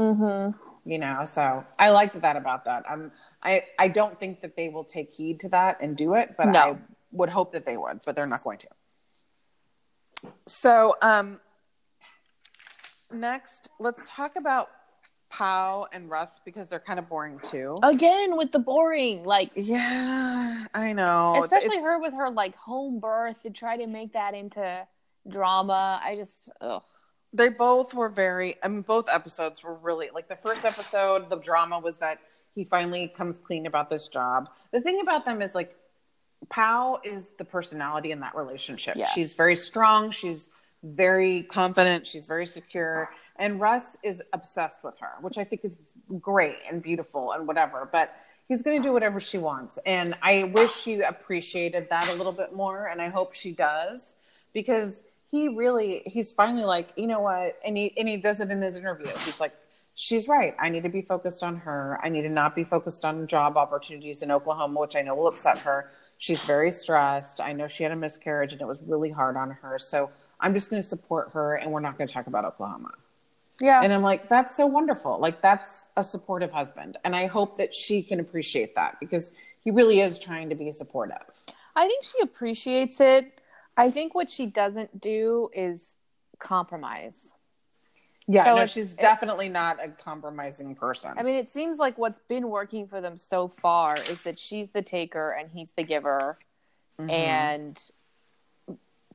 You 0.86 0.98
know 1.00 1.26
so 1.26 1.64
i 1.80 1.90
liked 1.92 2.20
that 2.22 2.36
about 2.36 2.66
that. 2.66 2.84
I'm 2.90 3.12
i 3.44 3.64
i 3.80 3.88
don't 3.88 4.20
think 4.20 4.42
that 4.42 4.56
they 4.56 4.70
will 4.70 4.84
take 4.84 5.12
heed 5.14 5.40
to 5.42 5.50
that 5.50 5.78
and 5.82 5.96
do 5.96 6.14
it 6.16 6.36
but 6.38 6.48
No. 6.48 6.60
i 6.60 6.78
would 7.14 7.30
hope 7.30 7.52
that 7.54 7.66
they 7.66 7.78
would 7.78 8.00
but 8.06 8.16
they're 8.16 8.26
not 8.28 8.44
going 8.44 8.58
to 8.58 8.68
so 10.48 10.96
um 11.02 11.40
next 13.12 13.70
let's 13.80 14.04
talk 14.08 14.36
about 14.36 14.70
Pow 15.30 15.88
and 15.94 16.10
Russ 16.10 16.42
because 16.44 16.68
they're 16.68 16.80
kind 16.80 17.00
of 17.00 17.08
boring 17.08 17.40
too. 17.40 17.78
Again 17.84 18.36
with 18.36 18.52
the 18.52 18.60
boring, 18.60 19.24
like 19.24 19.50
Yeah, 19.56 20.66
I 20.74 20.92
know. 20.92 21.36
especially 21.40 21.68
It's- 21.78 21.84
her 21.84 22.00
with 22.02 22.14
her 22.14 22.30
like 22.30 22.54
home 22.58 23.00
birth 23.00 23.42
to 23.44 23.50
try 23.50 23.78
to 23.78 23.88
make 23.88 24.12
that 24.12 24.34
into 24.34 24.86
drama. 25.30 26.02
I 26.04 26.18
just 26.18 26.50
ugh. 26.60 26.84
they 27.32 27.48
both 27.48 27.94
were 27.94 28.10
very 28.10 28.58
i 28.62 28.68
mean 28.68 28.82
both 28.82 29.08
episodes 29.08 29.64
were 29.64 29.76
really 29.76 30.10
like 30.14 30.28
the 30.28 30.36
first 30.36 30.66
episode 30.66 31.30
the 31.30 31.38
drama 31.38 31.80
was 31.80 31.96
that 31.98 32.20
he 32.54 32.66
finally 32.66 33.08
comes 33.16 33.38
clean 33.38 33.66
about 33.68 33.90
this 33.90 34.10
job 34.10 34.50
the 34.74 34.82
thing 34.82 35.00
about 35.00 35.24
them 35.24 35.42
is 35.42 35.56
like 35.56 35.74
pow 36.50 37.00
is 37.04 37.32
the 37.32 37.46
personality 37.46 38.12
in 38.12 38.20
that 38.20 38.36
relationship. 38.36 38.96
Yeah. 38.96 39.08
she's 39.14 39.34
very 39.34 39.56
strong. 39.56 40.12
She's 40.12 40.50
very 40.84 41.44
confident. 41.44 42.08
She's 42.08 42.28
very 42.28 42.48
secure. 42.48 43.12
And 43.38 43.62
russ 43.62 43.98
is 44.04 44.22
obsessed 44.34 44.84
with 44.84 44.98
her 45.00 45.12
which 45.22 45.38
i 45.38 45.44
think 45.44 45.64
is 45.64 46.00
great 46.20 46.56
and 46.70 46.82
beautiful 46.82 47.34
and 47.34 47.48
whatever 47.48 47.88
but 47.92 48.16
he's 48.48 48.64
going 48.64 48.82
to 48.82 48.88
do 48.88 48.92
whatever 48.92 49.20
she 49.20 49.38
wants. 49.38 49.80
And 49.86 50.16
i 50.22 50.44
wish 50.46 50.74
she 50.74 51.02
appreciated 51.02 51.90
that 51.90 52.10
a 52.10 52.14
little 52.16 52.32
bit 52.32 52.54
more 52.54 52.88
and 52.88 53.02
i 53.02 53.10
hope 53.10 53.34
she 53.34 53.52
does 53.52 54.16
because 54.54 55.04
he 55.32 55.48
really 55.48 56.04
he's 56.06 56.32
finally 56.32 56.66
like 56.66 56.90
you 56.96 57.08
know 57.08 57.22
what? 57.22 57.58
And 57.66 57.78
he 57.78 57.98
and 57.98 58.08
he 58.08 58.18
does 58.18 58.42
it 58.42 58.52
in 58.52 58.62
his 58.62 58.76
interview. 58.76 59.08
He's 59.08 59.40
like 59.40 59.56
she's 60.02 60.28
right 60.28 60.56
i 60.60 60.68
need 60.68 60.82
to 60.82 60.90
be 60.90 61.02
focused 61.02 61.44
on 61.44 61.56
her 61.56 62.00
i 62.04 62.10
need 62.10 62.24
to 62.24 62.30
not 62.30 62.56
be 62.56 62.64
focused 62.64 63.06
on 63.06 63.28
job 63.28 63.56
opportunities 63.56 64.24
in 64.24 64.32
oklahoma 64.32 64.80
which 64.80 64.96
i 64.96 65.02
know 65.02 65.14
will 65.14 65.28
upset 65.28 65.60
her 65.60 65.92
she's 66.18 66.44
very 66.46 66.72
stressed 66.72 67.40
i 67.40 67.54
know 67.54 67.68
she 67.68 67.84
had 67.84 67.92
a 67.92 67.96
miscarriage 67.96 68.52
and 68.52 68.62
it 68.62 68.68
was 68.68 68.82
really 68.84 69.12
hard 69.12 69.38
on 69.38 69.52
her 69.52 69.78
so 69.78 70.10
i'm 70.40 70.54
just 70.56 70.72
going 70.72 70.82
to 70.82 70.88
support 70.88 71.30
her 71.34 71.56
and 71.56 71.72
we're 71.72 71.80
not 71.80 71.98
going 71.98 72.08
to 72.08 72.14
talk 72.14 72.26
about 72.26 72.44
oklahoma 72.46 72.92
Yeah. 73.62 73.84
And 73.84 73.94
I'm 73.94 74.02
like, 74.02 74.28
that's 74.28 74.56
so 74.58 74.66
wonderful. 74.66 75.20
Like, 75.20 75.40
that's 75.40 75.84
a 75.96 76.04
supportive 76.04 76.52
husband. 76.52 76.98
And 77.04 77.16
I 77.16 77.28
hope 77.28 77.58
that 77.58 77.76
she 77.76 78.02
can 78.02 78.20
appreciate 78.20 78.74
that 78.74 79.00
because 79.00 79.34
he 79.64 79.70
really 79.70 80.00
is 80.00 80.18
trying 80.18 80.50
to 80.50 80.56
be 80.56 80.72
supportive. 80.72 81.22
I 81.76 81.88
think 81.88 82.04
she 82.04 82.20
appreciates 82.24 83.00
it. 83.00 83.40
I 83.78 83.92
think 83.92 84.16
what 84.16 84.32
she 84.32 84.48
doesn't 84.48 85.00
do 85.00 85.50
is 85.54 85.98
compromise. 86.40 87.31
Yeah, 88.28 88.46
So 88.46 88.56
no, 88.56 88.66
she's 88.66 88.94
it- 88.94 89.00
definitely 89.00 89.50
not 89.50 89.84
a 89.84 89.90
compromising 89.90 90.76
person. 90.76 91.14
I 91.18 91.24
mean, 91.24 91.36
it 91.36 91.50
seems 91.50 91.80
like 91.80 91.98
what's 91.98 92.20
been 92.20 92.50
working 92.50 92.88
for 92.88 93.02
them 93.02 93.18
so 93.18 93.48
far 93.48 93.98
is 93.98 94.22
that 94.22 94.38
she's 94.40 94.70
the 94.70 94.82
taker 94.82 95.32
and 95.32 95.50
he's 95.52 95.72
the 95.72 95.84
giver, 95.84 96.38
Mhm. 97.00 97.10
and 97.10 97.92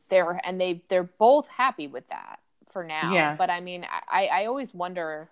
they're 0.09 0.41
and 0.45 0.61
they 0.61 0.83
they're 0.89 1.03
both 1.05 1.49
happy 1.49 1.87
with 1.87 2.09
that 2.09 2.41
for 2.71 2.85
now. 2.85 3.13
Yeah. 3.13 3.35
But 3.37 3.51
I 3.51 3.61
mean, 3.61 3.87
I 4.09 4.27
I 4.33 4.45
always 4.47 4.75
wonder 4.75 5.29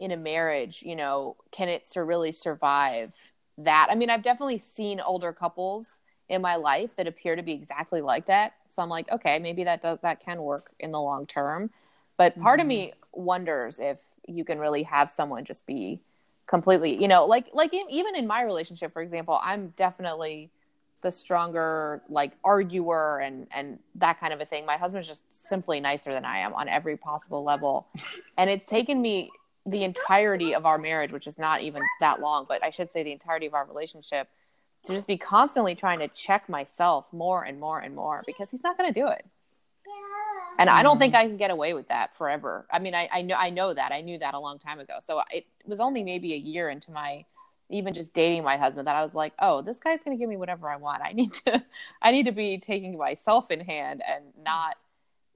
in 0.00 0.10
a 0.12 0.16
marriage, 0.16 0.82
you 0.82 0.94
know, 0.96 1.36
can 1.50 1.68
it 1.68 1.88
sur- 1.88 2.04
really 2.04 2.30
survive 2.32 3.14
that? 3.58 3.88
I 3.90 3.94
mean, 3.96 4.10
I've 4.10 4.22
definitely 4.22 4.58
seen 4.58 5.00
older 5.00 5.32
couples 5.32 5.98
in 6.28 6.40
my 6.40 6.56
life 6.56 6.90
that 6.96 7.06
appear 7.08 7.34
to 7.36 7.42
be 7.42 7.52
exactly 7.52 8.00
like 8.00 8.26
that. 8.26 8.52
So 8.66 8.82
I'm 8.82 8.88
like, 8.88 9.10
okay, 9.10 9.38
maybe 9.38 9.64
that 9.64 9.82
does 9.82 9.98
that 10.02 10.20
can 10.20 10.42
work 10.42 10.70
in 10.78 10.92
the 10.92 11.00
long 11.00 11.26
term. 11.26 11.70
But 12.18 12.38
part 12.40 12.60
of 12.60 12.66
Mhm. 12.66 12.68
me 12.68 12.92
wonders 13.12 13.78
if 13.78 14.02
you 14.26 14.44
can 14.44 14.58
really 14.58 14.82
have 14.82 15.10
someone 15.10 15.44
just 15.46 15.64
be 15.64 16.00
completely, 16.46 17.00
you 17.00 17.08
know, 17.08 17.24
like 17.24 17.48
like 17.54 17.72
even 17.72 18.14
in 18.16 18.26
my 18.26 18.42
relationship, 18.42 18.92
for 18.92 19.00
example, 19.00 19.40
I'm 19.42 19.68
definitely 19.76 20.50
the 21.00 21.12
stronger 21.12 22.02
like 22.08 22.32
arguer 22.42 23.20
and 23.20 23.46
and 23.54 23.78
that 23.94 24.18
kind 24.18 24.32
of 24.32 24.40
a 24.40 24.44
thing. 24.44 24.66
My 24.66 24.76
husband's 24.76 25.06
just 25.08 25.32
simply 25.32 25.78
nicer 25.80 26.12
than 26.12 26.24
I 26.24 26.38
am 26.38 26.52
on 26.54 26.68
every 26.68 26.96
possible 26.96 27.44
level. 27.44 27.86
And 28.36 28.50
it's 28.50 28.66
taken 28.66 29.00
me 29.00 29.30
the 29.64 29.84
entirety 29.84 30.54
of 30.54 30.66
our 30.66 30.78
marriage, 30.78 31.12
which 31.12 31.26
is 31.26 31.38
not 31.38 31.60
even 31.60 31.82
that 32.00 32.20
long, 32.20 32.46
but 32.48 32.64
I 32.64 32.70
should 32.70 32.90
say 32.90 33.02
the 33.04 33.12
entirety 33.12 33.46
of 33.46 33.54
our 33.54 33.64
relationship 33.64 34.28
to 34.84 34.94
just 34.94 35.06
be 35.06 35.18
constantly 35.18 35.74
trying 35.74 35.98
to 36.00 36.08
check 36.08 36.48
myself 36.48 37.12
more 37.12 37.44
and 37.44 37.60
more 37.60 37.78
and 37.78 37.94
more 37.94 38.22
because 38.26 38.50
he's 38.50 38.62
not 38.62 38.76
going 38.78 38.92
to 38.92 39.00
do 39.00 39.06
it. 39.08 39.24
And 40.58 40.68
I 40.68 40.82
don't 40.82 40.98
think 40.98 41.14
mm. 41.14 41.18
I 41.18 41.26
can 41.26 41.36
get 41.36 41.50
away 41.50 41.72
with 41.72 41.86
that 41.86 42.16
forever. 42.16 42.66
I 42.70 42.80
mean, 42.80 42.94
I, 42.94 43.08
I 43.12 43.22
know 43.22 43.36
I 43.36 43.50
know 43.50 43.72
that 43.72 43.92
I 43.92 44.00
knew 44.00 44.18
that 44.18 44.34
a 44.34 44.40
long 44.40 44.58
time 44.58 44.80
ago. 44.80 44.94
So 45.06 45.22
it 45.30 45.46
was 45.64 45.78
only 45.78 46.02
maybe 46.02 46.34
a 46.34 46.36
year 46.36 46.68
into 46.68 46.90
my 46.90 47.24
even 47.70 47.94
just 47.94 48.12
dating 48.14 48.42
my 48.42 48.56
husband 48.56 48.86
that 48.86 48.96
I 48.96 49.02
was 49.02 49.14
like, 49.14 49.34
oh, 49.38 49.62
this 49.62 49.78
guy's 49.78 50.02
going 50.02 50.16
to 50.16 50.20
give 50.20 50.28
me 50.28 50.36
whatever 50.36 50.70
I 50.70 50.76
want. 50.76 51.02
I 51.02 51.12
need 51.12 51.32
to 51.46 51.64
I 52.02 52.10
need 52.10 52.26
to 52.26 52.32
be 52.32 52.58
taking 52.58 52.98
myself 52.98 53.50
in 53.50 53.60
hand 53.60 54.02
and 54.06 54.24
not 54.42 54.76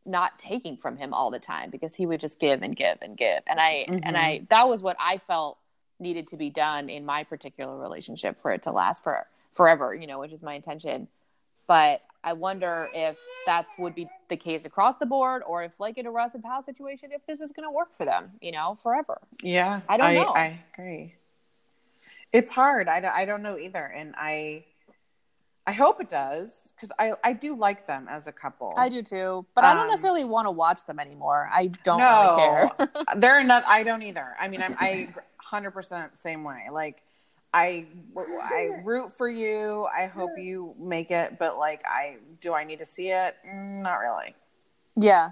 not 0.05 0.39
taking 0.39 0.77
from 0.77 0.97
him 0.97 1.15
all 1.15 1.31
the 1.31 1.39
time 1.39 1.71
because 1.71 1.95
he 1.95 2.07
would 2.07 2.19
just 2.19 2.41
give 2.41 2.63
and 2.63 2.75
give 2.75 2.99
and 3.01 3.17
give. 3.17 3.43
And 3.47 3.61
I 3.61 3.87
and 4.03 4.17
I 4.17 4.37
mm-hmm. 4.37 4.45
that 4.51 4.69
was 4.69 4.83
what 4.83 4.97
I 4.99 5.19
felt 5.19 5.59
needed 6.01 6.27
to 6.29 6.37
be 6.37 6.51
done 6.51 6.89
in 6.89 7.07
my 7.07 7.23
particular 7.23 7.79
relationship 7.79 8.41
for 8.41 8.51
it 8.53 8.63
to 8.63 8.73
last 8.73 9.05
for 9.05 9.27
forever, 9.53 9.95
you 9.95 10.09
know, 10.09 10.19
which 10.19 10.33
is 10.33 10.43
my 10.43 10.55
intention. 10.55 11.07
But 11.69 12.03
I 12.25 12.33
wonder 12.35 12.89
if 12.95 13.19
that's 13.47 13.77
would 13.79 13.95
be 13.95 14.09
the 14.29 14.37
case 14.37 14.65
across 14.65 14.97
the 14.97 15.07
board 15.07 15.43
or 15.47 15.63
if 15.65 15.79
like 15.81 15.99
in 15.99 16.07
a 16.07 16.11
Russ 16.11 16.35
and 16.35 16.43
Paola 16.43 16.63
situation, 16.63 17.11
if 17.13 17.27
this 17.27 17.41
is 17.41 17.51
going 17.53 17.67
to 17.67 17.71
work 17.73 17.97
for 17.97 18.05
them, 18.05 18.31
you 18.41 18.53
know, 18.53 18.79
forever. 18.83 19.21
Yeah, 19.43 19.81
I 19.89 19.97
don't 19.97 20.15
know. 20.15 20.29
I 20.35 20.61
agree. 20.73 21.15
It's 22.33 22.53
hard. 22.53 22.89
I, 22.89 23.01
don't- 23.01 23.15
I 23.15 23.25
don't 23.25 23.43
know 23.43 23.59
either, 23.59 23.85
and 23.85 24.15
I 24.17 24.65
I 25.67 25.73
hope 25.73 26.01
it 26.01 26.09
does 26.09 26.73
because 26.75 26.91
I 26.99 27.13
I 27.23 27.33
do 27.35 27.55
like 27.55 27.87
them 27.87 28.09
as 28.11 28.27
a 28.27 28.33
couple. 28.33 28.75
I 28.77 28.89
do 28.89 29.03
too, 29.03 29.47
but 29.55 29.63
I 29.65 29.75
don't 29.75 29.83
Um, 29.85 29.89
necessarily 29.91 30.25
want 30.25 30.47
to 30.47 30.51
watch 30.51 30.85
them 30.87 30.99
anymore. 30.99 31.49
I 31.53 31.69
don't 31.69 31.99
no, 31.99 32.37
really 32.37 32.89
care. 32.89 33.05
they're 33.17 33.45
not. 33.45 33.65
I 33.67 33.83
don't 33.85 34.03
either. 34.03 34.35
I 34.41 34.49
mean, 34.49 34.61
I'm 34.63 34.75
I 34.81 35.09
hundred 35.37 35.71
percent 35.73 36.17
same 36.17 36.43
way. 36.43 36.67
Like 36.73 37.03
I 37.55 37.87
I 38.45 38.81
root 38.83 39.13
for 39.13 39.29
you. 39.29 39.87
I 39.97 40.07
hope 40.07 40.31
you 40.39 40.75
make 40.79 41.11
it, 41.11 41.39
but 41.39 41.59
like 41.59 41.83
I 41.87 42.17
do. 42.41 42.55
I 42.55 42.65
need 42.65 42.79
to 42.79 42.87
see 42.87 43.11
it. 43.11 43.37
Mm, 43.47 43.83
Not 43.83 43.97
really. 43.97 44.35
yeah. 44.97 45.31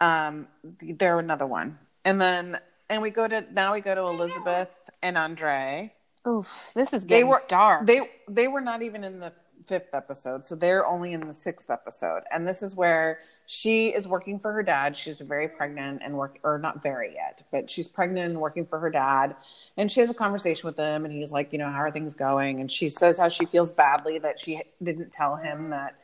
Um, 0.00 0.48
they're 0.80 1.18
another 1.20 1.46
one, 1.46 1.78
and 2.04 2.20
then 2.20 2.58
and 2.90 3.00
we 3.00 3.10
go 3.10 3.28
to 3.28 3.44
now 3.52 3.72
we 3.72 3.80
go 3.80 3.94
to 3.94 4.00
Elizabeth 4.02 4.90
and 5.02 5.16
Andrei. 5.16 5.92
Oof, 6.26 6.72
this 6.74 6.92
is 6.92 7.06
They 7.06 7.24
were 7.24 7.42
dark. 7.48 7.86
They 7.86 8.00
they 8.28 8.48
were 8.48 8.60
not 8.60 8.82
even 8.82 9.04
in 9.04 9.20
the 9.20 9.32
fifth 9.66 9.90
episode, 9.94 10.44
so 10.44 10.56
they're 10.56 10.84
only 10.86 11.12
in 11.12 11.26
the 11.28 11.34
sixth 11.34 11.70
episode, 11.70 12.22
and 12.32 12.46
this 12.48 12.62
is 12.64 12.74
where 12.74 13.20
she 13.46 13.88
is 13.88 14.08
working 14.08 14.38
for 14.38 14.52
her 14.52 14.62
dad. 14.62 14.96
She's 14.96 15.18
very 15.18 15.48
pregnant 15.48 16.02
and 16.04 16.16
work 16.16 16.38
or 16.42 16.58
not 16.58 16.82
very 16.82 17.14
yet, 17.14 17.44
but 17.50 17.68
she's 17.70 17.88
pregnant 17.88 18.30
and 18.30 18.40
working 18.40 18.66
for 18.66 18.78
her 18.78 18.90
dad. 18.90 19.36
And 19.76 19.90
she 19.90 20.00
has 20.00 20.10
a 20.10 20.14
conversation 20.14 20.66
with 20.66 20.76
him, 20.76 21.04
and 21.04 21.12
he's 21.12 21.32
like, 21.32 21.52
you 21.52 21.58
know, 21.58 21.70
how 21.70 21.80
are 21.80 21.90
things 21.90 22.14
going? 22.14 22.60
And 22.60 22.70
she 22.70 22.88
says 22.88 23.18
how 23.18 23.28
she 23.28 23.44
feels 23.44 23.70
badly 23.70 24.18
that 24.20 24.38
she 24.38 24.62
didn't 24.82 25.12
tell 25.12 25.36
him 25.36 25.70
that 25.70 25.96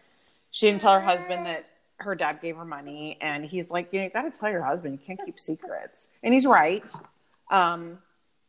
she 0.50 0.66
didn't 0.66 0.80
tell 0.80 0.94
her 0.94 1.00
husband 1.00 1.46
that 1.46 1.66
her 1.98 2.14
dad 2.14 2.40
gave 2.40 2.56
her 2.56 2.64
money. 2.64 3.18
And 3.20 3.44
he's 3.44 3.70
like, 3.70 3.92
you 3.92 4.00
know, 4.00 4.04
you 4.04 4.10
got 4.10 4.22
to 4.22 4.30
tell 4.30 4.50
your 4.50 4.62
husband. 4.62 4.98
You 4.98 5.06
can't 5.06 5.24
keep 5.24 5.38
secrets. 5.38 6.08
And 6.22 6.32
he's 6.32 6.46
right. 6.46 6.90
Um, 7.50 7.98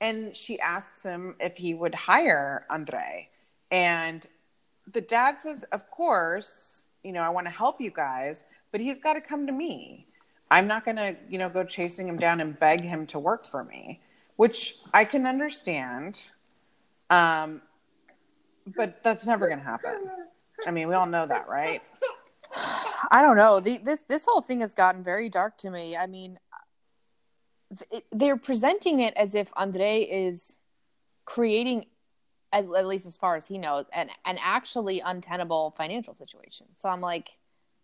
and 0.02 0.36
she 0.36 0.60
asks 0.60 1.04
him 1.04 1.36
if 1.40 1.58
he 1.58 1.74
would 1.74 1.94
hire 1.94 2.66
Andrei. 2.70 3.30
And 3.72 4.26
the 4.92 5.02
dad 5.02 5.42
says, 5.42 5.66
Of 5.72 5.90
course, 5.92 6.88
you 7.04 7.12
know, 7.12 7.22
I 7.22 7.30
want 7.30 7.48
to 7.48 7.52
help 7.52 7.82
you 7.82 7.92
guys, 7.92 8.44
but 8.72 8.82
he's 8.82 9.00
got 9.00 9.14
to 9.14 9.22
come 9.22 9.48
to 9.48 9.54
me. 9.54 10.08
I'm 10.52 10.68
not 10.68 10.86
going 10.86 10.98
to, 10.98 11.16
you 11.30 11.38
know, 11.38 11.50
go 11.50 11.64
chasing 11.64 12.08
him 12.08 12.18
down 12.18 12.42
and 12.42 12.60
beg 12.60 12.82
him 12.82 13.06
to 13.08 13.20
work 13.20 13.46
for 13.46 13.64
me, 13.64 14.02
which 14.36 14.78
I 14.94 15.06
can 15.06 15.26
understand. 15.26 16.20
Um, 17.10 17.62
but 18.76 19.04
that's 19.04 19.26
never 19.26 19.48
going 19.48 19.60
to 19.60 19.66
happen. 19.66 20.10
I 20.66 20.72
mean, 20.72 20.88
we 20.88 20.96
all 20.96 21.06
know 21.06 21.28
that, 21.28 21.48
right? 21.48 21.82
I 23.12 23.22
don't 23.22 23.38
know. 23.38 23.60
The, 23.60 23.78
this 23.78 24.02
this 24.08 24.26
whole 24.26 24.42
thing 24.42 24.62
has 24.62 24.74
gotten 24.74 25.04
very 25.04 25.30
dark 25.30 25.58
to 25.60 25.70
me. 25.70 25.96
I 25.96 26.08
mean, 26.08 26.40
it, 27.92 28.06
they're 28.12 28.38
presenting 28.38 29.00
it 29.00 29.14
as 29.16 29.36
if 29.36 29.52
Andrei 29.58 30.02
is 30.02 30.58
creating, 31.26 31.86
at, 32.52 32.66
at 32.66 32.88
least 32.88 33.06
as 33.06 33.16
far 33.16 33.36
as 33.36 33.48
he 33.48 33.58
knows, 33.58 33.86
an 33.94 34.10
an 34.26 34.38
actually 34.42 35.00
untenable 35.00 35.72
financial 35.78 36.16
situation. 36.16 36.68
So 36.78 36.90
I'm 36.90 37.02
like, 37.02 37.30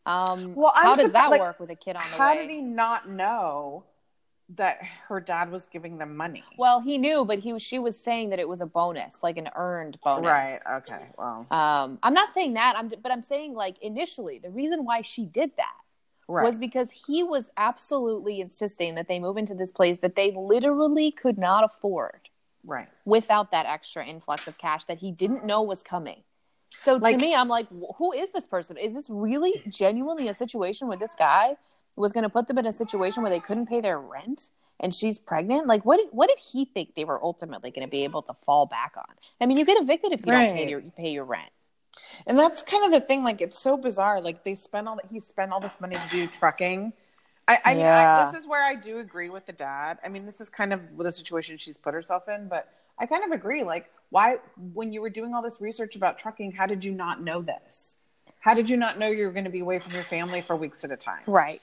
um, 0.05 0.53
Well, 0.55 0.71
I'm 0.75 0.85
how 0.85 0.95
does 0.95 1.11
that 1.11 1.29
like, 1.31 1.41
work 1.41 1.59
with 1.59 1.69
a 1.69 1.75
kid 1.75 1.95
on 1.95 2.03
the 2.11 2.17
How 2.17 2.33
way? 2.33 2.41
did 2.41 2.49
he 2.51 2.61
not 2.61 3.09
know 3.09 3.83
that 4.49 4.79
her 5.07 5.19
dad 5.19 5.51
was 5.51 5.65
giving 5.65 5.97
them 5.97 6.15
money? 6.15 6.43
Well, 6.57 6.79
he 6.79 6.97
knew, 6.97 7.25
but 7.25 7.39
he 7.39 7.57
she 7.59 7.79
was 7.79 7.99
saying 7.99 8.29
that 8.29 8.39
it 8.39 8.47
was 8.47 8.61
a 8.61 8.65
bonus, 8.65 9.17
like 9.23 9.37
an 9.37 9.49
earned 9.55 9.97
bonus. 10.03 10.29
Right. 10.29 10.59
Okay. 10.77 11.07
Well, 11.17 11.47
Um, 11.49 11.97
I'm 12.03 12.13
not 12.13 12.33
saying 12.33 12.53
that. 12.53 12.75
I'm, 12.77 12.91
but 13.01 13.11
I'm 13.11 13.23
saying 13.23 13.53
like 13.55 13.77
initially, 13.81 14.39
the 14.39 14.51
reason 14.51 14.85
why 14.85 15.01
she 15.01 15.25
did 15.25 15.51
that 15.57 15.73
right. 16.27 16.43
was 16.43 16.59
because 16.59 16.91
he 16.91 17.23
was 17.23 17.49
absolutely 17.57 18.39
insisting 18.39 18.95
that 18.95 19.07
they 19.07 19.19
move 19.19 19.37
into 19.37 19.55
this 19.55 19.71
place 19.71 19.99
that 19.99 20.15
they 20.15 20.31
literally 20.31 21.09
could 21.09 21.39
not 21.39 21.63
afford 21.63 22.29
right. 22.63 22.87
without 23.05 23.51
that 23.51 23.65
extra 23.65 24.05
influx 24.05 24.47
of 24.47 24.57
cash 24.59 24.85
that 24.85 24.99
he 24.99 25.11
didn't 25.11 25.43
know 25.43 25.63
was 25.63 25.81
coming. 25.81 26.21
So 26.77 26.95
Like- 26.95 27.17
to 27.17 27.21
me, 27.25 27.33
I'm 27.35 27.47
like, 27.47 27.67
who 27.97 28.11
is 28.13 28.31
this 28.31 28.45
person? 28.45 28.77
Is 28.77 28.93
this 28.93 29.09
really 29.09 29.61
genuinely 29.69 30.27
a 30.27 30.33
situation 30.33 30.87
where 30.87 30.97
this 30.97 31.15
guy 31.15 31.57
was 31.95 32.11
going 32.11 32.23
to 32.23 32.29
put 32.29 32.47
them 32.47 32.57
in 32.57 32.65
a 32.65 32.71
situation 32.71 33.23
where 33.23 33.29
they 33.31 33.39
couldn't 33.39 33.67
pay 33.67 33.81
their 33.81 33.99
rent 33.99 34.49
and 34.79 34.93
she's 34.93 35.17
pregnant? 35.17 35.67
Like, 35.67 35.85
what 35.85 35.97
did, 35.97 36.07
what 36.11 36.27
did 36.27 36.39
he 36.39 36.65
think 36.65 36.95
they 36.95 37.05
were 37.05 37.23
ultimately 37.23 37.71
going 37.71 37.87
to 37.87 37.91
be 37.91 38.03
able 38.03 38.21
to 38.23 38.33
fall 38.33 38.65
back 38.65 38.93
on? 38.97 39.15
I 39.39 39.45
mean, 39.45 39.57
you 39.57 39.65
get 39.65 39.81
evicted 39.81 40.11
if 40.11 40.25
you 40.25 40.31
don't 40.31 40.53
pay 40.53 40.69
your, 40.69 40.79
you 40.79 40.91
pay 40.95 41.11
your 41.11 41.25
rent. 41.25 41.49
And 42.27 42.37
that's 42.37 42.61
kind 42.61 42.85
of 42.85 42.91
the 42.91 42.99
thing. 42.99 43.23
Like, 43.23 43.41
it's 43.41 43.57
so 43.59 43.77
bizarre. 43.77 44.19
Like, 44.21 44.43
they 44.43 44.55
spent 44.55 44.87
all 44.87 44.97
that 44.97 45.05
he 45.09 45.19
spent 45.21 45.51
all 45.53 45.61
this 45.61 45.79
money 45.79 45.95
to 45.95 46.09
do 46.09 46.27
trucking. 46.27 46.91
I, 47.47 47.59
I 47.63 47.73
mean, 47.73 47.81
Yeah. 47.83 48.19
I, 48.21 48.25
this 48.25 48.39
is 48.41 48.47
where 48.47 48.63
I 48.63 48.75
do 48.75 48.97
agree 48.97 49.29
with 49.29 49.45
the 49.45 49.53
dad. 49.53 49.99
I 50.03 50.09
mean, 50.09 50.25
this 50.25 50.41
is 50.41 50.49
kind 50.49 50.73
of 50.73 50.81
the 50.97 51.11
situation 51.11 51.57
she's 51.57 51.77
put 51.77 51.93
herself 51.93 52.27
in, 52.27 52.47
but 52.49 52.67
I 52.99 53.05
kind 53.05 53.23
of 53.23 53.31
agree. 53.31 53.63
Like, 53.63 53.91
why, 54.09 54.37
when 54.73 54.93
you 54.93 55.01
were 55.01 55.09
doing 55.09 55.33
all 55.33 55.41
this 55.41 55.59
research 55.59 55.95
about 55.95 56.17
trucking, 56.17 56.53
how 56.53 56.65
did 56.65 56.83
you 56.83 56.91
not 56.91 57.21
know 57.21 57.41
this? 57.41 57.97
How 58.39 58.53
did 58.53 58.69
you 58.69 58.77
not 58.77 58.97
know 58.99 59.07
you 59.07 59.25
were 59.25 59.31
going 59.31 59.45
to 59.45 59.49
be 59.51 59.59
away 59.61 59.79
from 59.79 59.93
your 59.93 60.03
family 60.03 60.41
for 60.41 60.55
weeks 60.55 60.83
at 60.83 60.91
a 60.91 60.97
time? 60.97 61.21
Right. 61.27 61.59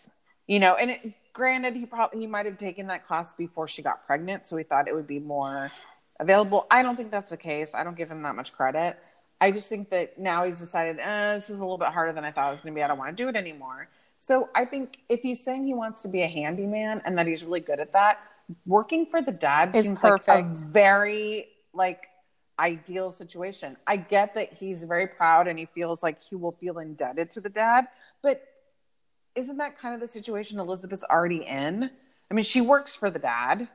you 0.47 0.59
know 0.61 0.75
and 0.75 0.91
it, 0.91 1.15
granted 1.33 1.75
he 1.77 1.87
probably 1.87 2.21
he 2.21 2.27
might 2.27 2.47
have 2.47 2.59
taken 2.59 2.87
that 2.89 3.07
class 3.07 3.33
before 3.33 3.69
she 3.69 3.83
got 3.83 4.07
pregnant 4.07 4.47
so 4.47 4.57
he 4.57 4.65
thought 4.65 4.89
it 4.89 4.95
would 4.95 5.07
be 5.07 5.19
more 5.19 5.71
available 6.21 6.67
i 6.71 6.83
don't 6.83 6.97
think 6.97 7.11
that's 7.11 7.31
the 7.31 7.37
case 7.37 7.75
i 7.75 7.85
don't 7.85 7.97
give 7.97 8.11
him 8.11 8.23
that 8.23 8.35
much 8.35 8.53
credit 8.53 8.99
i 9.41 9.51
just 9.51 9.69
think 9.69 9.91
that 9.91 10.19
now 10.19 10.45
he's 10.45 10.59
decided 10.59 10.99
eh, 10.99 11.35
this 11.35 11.49
is 11.49 11.59
a 11.59 11.63
little 11.63 11.79
bit 11.79 11.89
harder 11.89 12.13
than 12.13 12.25
i 12.25 12.31
thought 12.31 12.49
it 12.49 12.51
was 12.51 12.61
going 12.61 12.75
to 12.75 12.79
be 12.79 12.83
i 12.83 12.89
don't 12.89 12.99
want 12.99 13.17
to 13.17 13.23
do 13.23 13.29
it 13.29 13.37
anymore 13.37 13.89
so 14.19 14.49
i 14.55 14.65
think 14.65 14.99
if 15.09 15.21
he's 15.21 15.43
saying 15.43 15.65
he 15.65 15.75
wants 15.75 16.03
to 16.03 16.09
be 16.09 16.23
a 16.23 16.29
handyman 16.29 17.01
and 17.05 17.17
that 17.17 17.27
he's 17.27 17.45
really 17.45 17.61
good 17.61 17.81
at 17.81 17.93
that 17.93 18.19
working 18.67 19.07
for 19.07 19.23
the 19.23 19.33
dad 19.33 19.75
Is 19.75 19.87
seems 19.87 20.01
perfect. 20.01 20.29
like 20.29 20.45
a 20.45 20.55
very 20.67 21.49
like 21.73 22.09
ideal 22.59 23.11
situation 23.11 23.77
i 23.87 23.97
get 23.97 24.35
that 24.35 24.53
he's 24.53 24.85
very 24.85 25.07
proud 25.07 25.49
and 25.49 25.59
he 25.59 25.65
feels 25.65 26.03
like 26.03 26.23
he 26.23 26.37
will 26.37 26.53
feel 26.53 26.79
indebted 26.79 27.31
to 27.33 27.41
the 27.41 27.49
dad 27.49 27.89
but 28.23 28.47
isn't 29.35 29.57
that 29.59 29.79
kind 29.79 29.95
of 29.95 30.01
the 30.01 30.09
situation 30.09 30.59
Elizabeth's 30.59 31.05
already 31.05 31.45
in? 31.45 31.91
I 32.31 32.35
mean, 32.35 32.45
she 32.45 32.61
works 32.61 32.95
for 32.95 33.11
the 33.11 33.19
dad. 33.19 33.69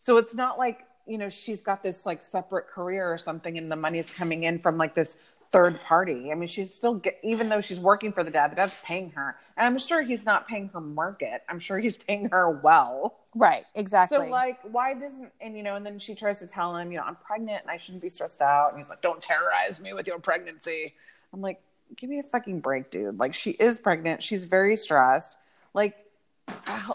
So 0.00 0.16
it's 0.16 0.34
not 0.34 0.58
like, 0.58 0.86
you 1.06 1.18
know, 1.18 1.28
she's 1.28 1.62
got 1.62 1.82
this 1.82 2.06
like 2.06 2.22
separate 2.22 2.68
career 2.68 3.10
or 3.10 3.18
something 3.18 3.58
and 3.58 3.70
the 3.70 3.76
money's 3.76 4.10
coming 4.10 4.44
in 4.44 4.58
from 4.58 4.78
like 4.78 4.94
this 4.94 5.18
third 5.54 5.80
party. 5.82 6.32
I 6.32 6.34
mean, 6.34 6.48
she's 6.48 6.74
still 6.74 6.94
get, 6.94 7.20
even 7.22 7.48
though 7.48 7.60
she's 7.60 7.78
working 7.78 8.12
for 8.12 8.24
the 8.24 8.30
dad, 8.32 8.50
the 8.50 8.56
dad's 8.56 8.74
paying 8.82 9.10
her. 9.10 9.36
And 9.56 9.64
I'm 9.64 9.78
sure 9.78 10.02
he's 10.02 10.24
not 10.24 10.48
paying 10.48 10.68
her 10.74 10.80
market. 10.80 11.44
I'm 11.48 11.60
sure 11.60 11.78
he's 11.78 11.96
paying 11.96 12.28
her 12.30 12.50
well. 12.50 13.20
Right, 13.36 13.62
exactly. 13.76 14.18
So 14.18 14.24
like, 14.24 14.58
why 14.64 14.94
doesn't 14.94 15.30
and 15.40 15.56
you 15.56 15.62
know, 15.62 15.76
and 15.76 15.86
then 15.86 16.00
she 16.00 16.16
tries 16.16 16.40
to 16.40 16.48
tell 16.48 16.76
him, 16.76 16.90
you 16.90 16.98
know, 16.98 17.04
I'm 17.04 17.14
pregnant 17.14 17.62
and 17.62 17.70
I 17.70 17.76
shouldn't 17.76 18.02
be 18.02 18.08
stressed 18.08 18.42
out. 18.42 18.70
And 18.70 18.78
he's 18.80 18.90
like, 18.90 19.00
Don't 19.00 19.22
terrorize 19.22 19.78
me 19.78 19.92
with 19.94 20.08
your 20.08 20.18
pregnancy. 20.18 20.94
I'm 21.32 21.40
like, 21.40 21.62
give 21.96 22.10
me 22.10 22.18
a 22.18 22.24
fucking 22.24 22.58
break, 22.58 22.90
dude. 22.90 23.20
Like 23.20 23.32
she 23.32 23.50
is 23.52 23.78
pregnant. 23.78 24.24
She's 24.24 24.44
very 24.44 24.74
stressed. 24.76 25.38
Like, 25.72 25.96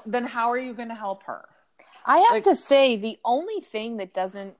then 0.06 0.26
how 0.26 0.52
are 0.52 0.58
you 0.60 0.74
going 0.74 0.90
to 0.90 0.96
help 0.96 1.24
her? 1.24 1.46
I 2.06 2.18
have 2.18 2.32
Like- 2.32 2.44
to 2.44 2.58
say, 2.58 2.98
the 2.98 3.18
only 3.24 3.62
thing 3.62 3.98
that 3.98 4.14
doesn't, 4.14 4.56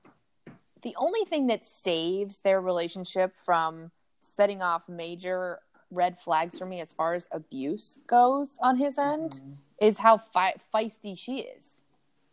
the 0.82 0.96
only 0.96 1.24
thing 1.24 1.46
that 1.48 1.64
saves 1.64 2.40
their 2.40 2.60
relationship 2.60 3.34
from 3.36 3.90
setting 4.20 4.62
off 4.62 4.88
major 4.88 5.60
red 5.90 6.18
flags 6.18 6.58
for 6.58 6.66
me 6.66 6.80
as 6.80 6.92
far 6.92 7.14
as 7.14 7.26
abuse 7.32 7.98
goes 8.06 8.58
on 8.62 8.76
his 8.76 8.98
end 8.98 9.40
is 9.80 9.98
how 9.98 10.16
fi- 10.18 10.54
feisty 10.72 11.18
she 11.18 11.40
is. 11.40 11.84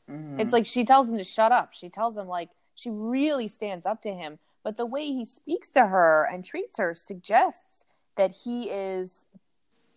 Mhm. 0.10 0.40
It's 0.40 0.54
like 0.54 0.66
she 0.66 0.86
tells 0.86 1.10
him 1.10 1.18
to 1.18 1.24
shut 1.24 1.52
up. 1.52 1.74
She 1.74 1.90
tells 1.90 2.18
him, 2.18 2.28
like, 2.28 2.50
she 2.76 2.90
really 2.90 3.48
stands 3.48 3.86
up 3.86 4.02
to 4.04 4.14
him. 4.14 4.40
But 4.64 4.78
the 4.78 4.86
way 4.86 5.08
he 5.08 5.26
speaks 5.26 5.70
to 5.72 5.88
her 5.88 6.28
and 6.32 6.44
treats 6.44 6.78
her 6.78 6.94
suggests 6.94 7.86
that 8.16 8.32
he 8.44 8.70
is 8.70 9.26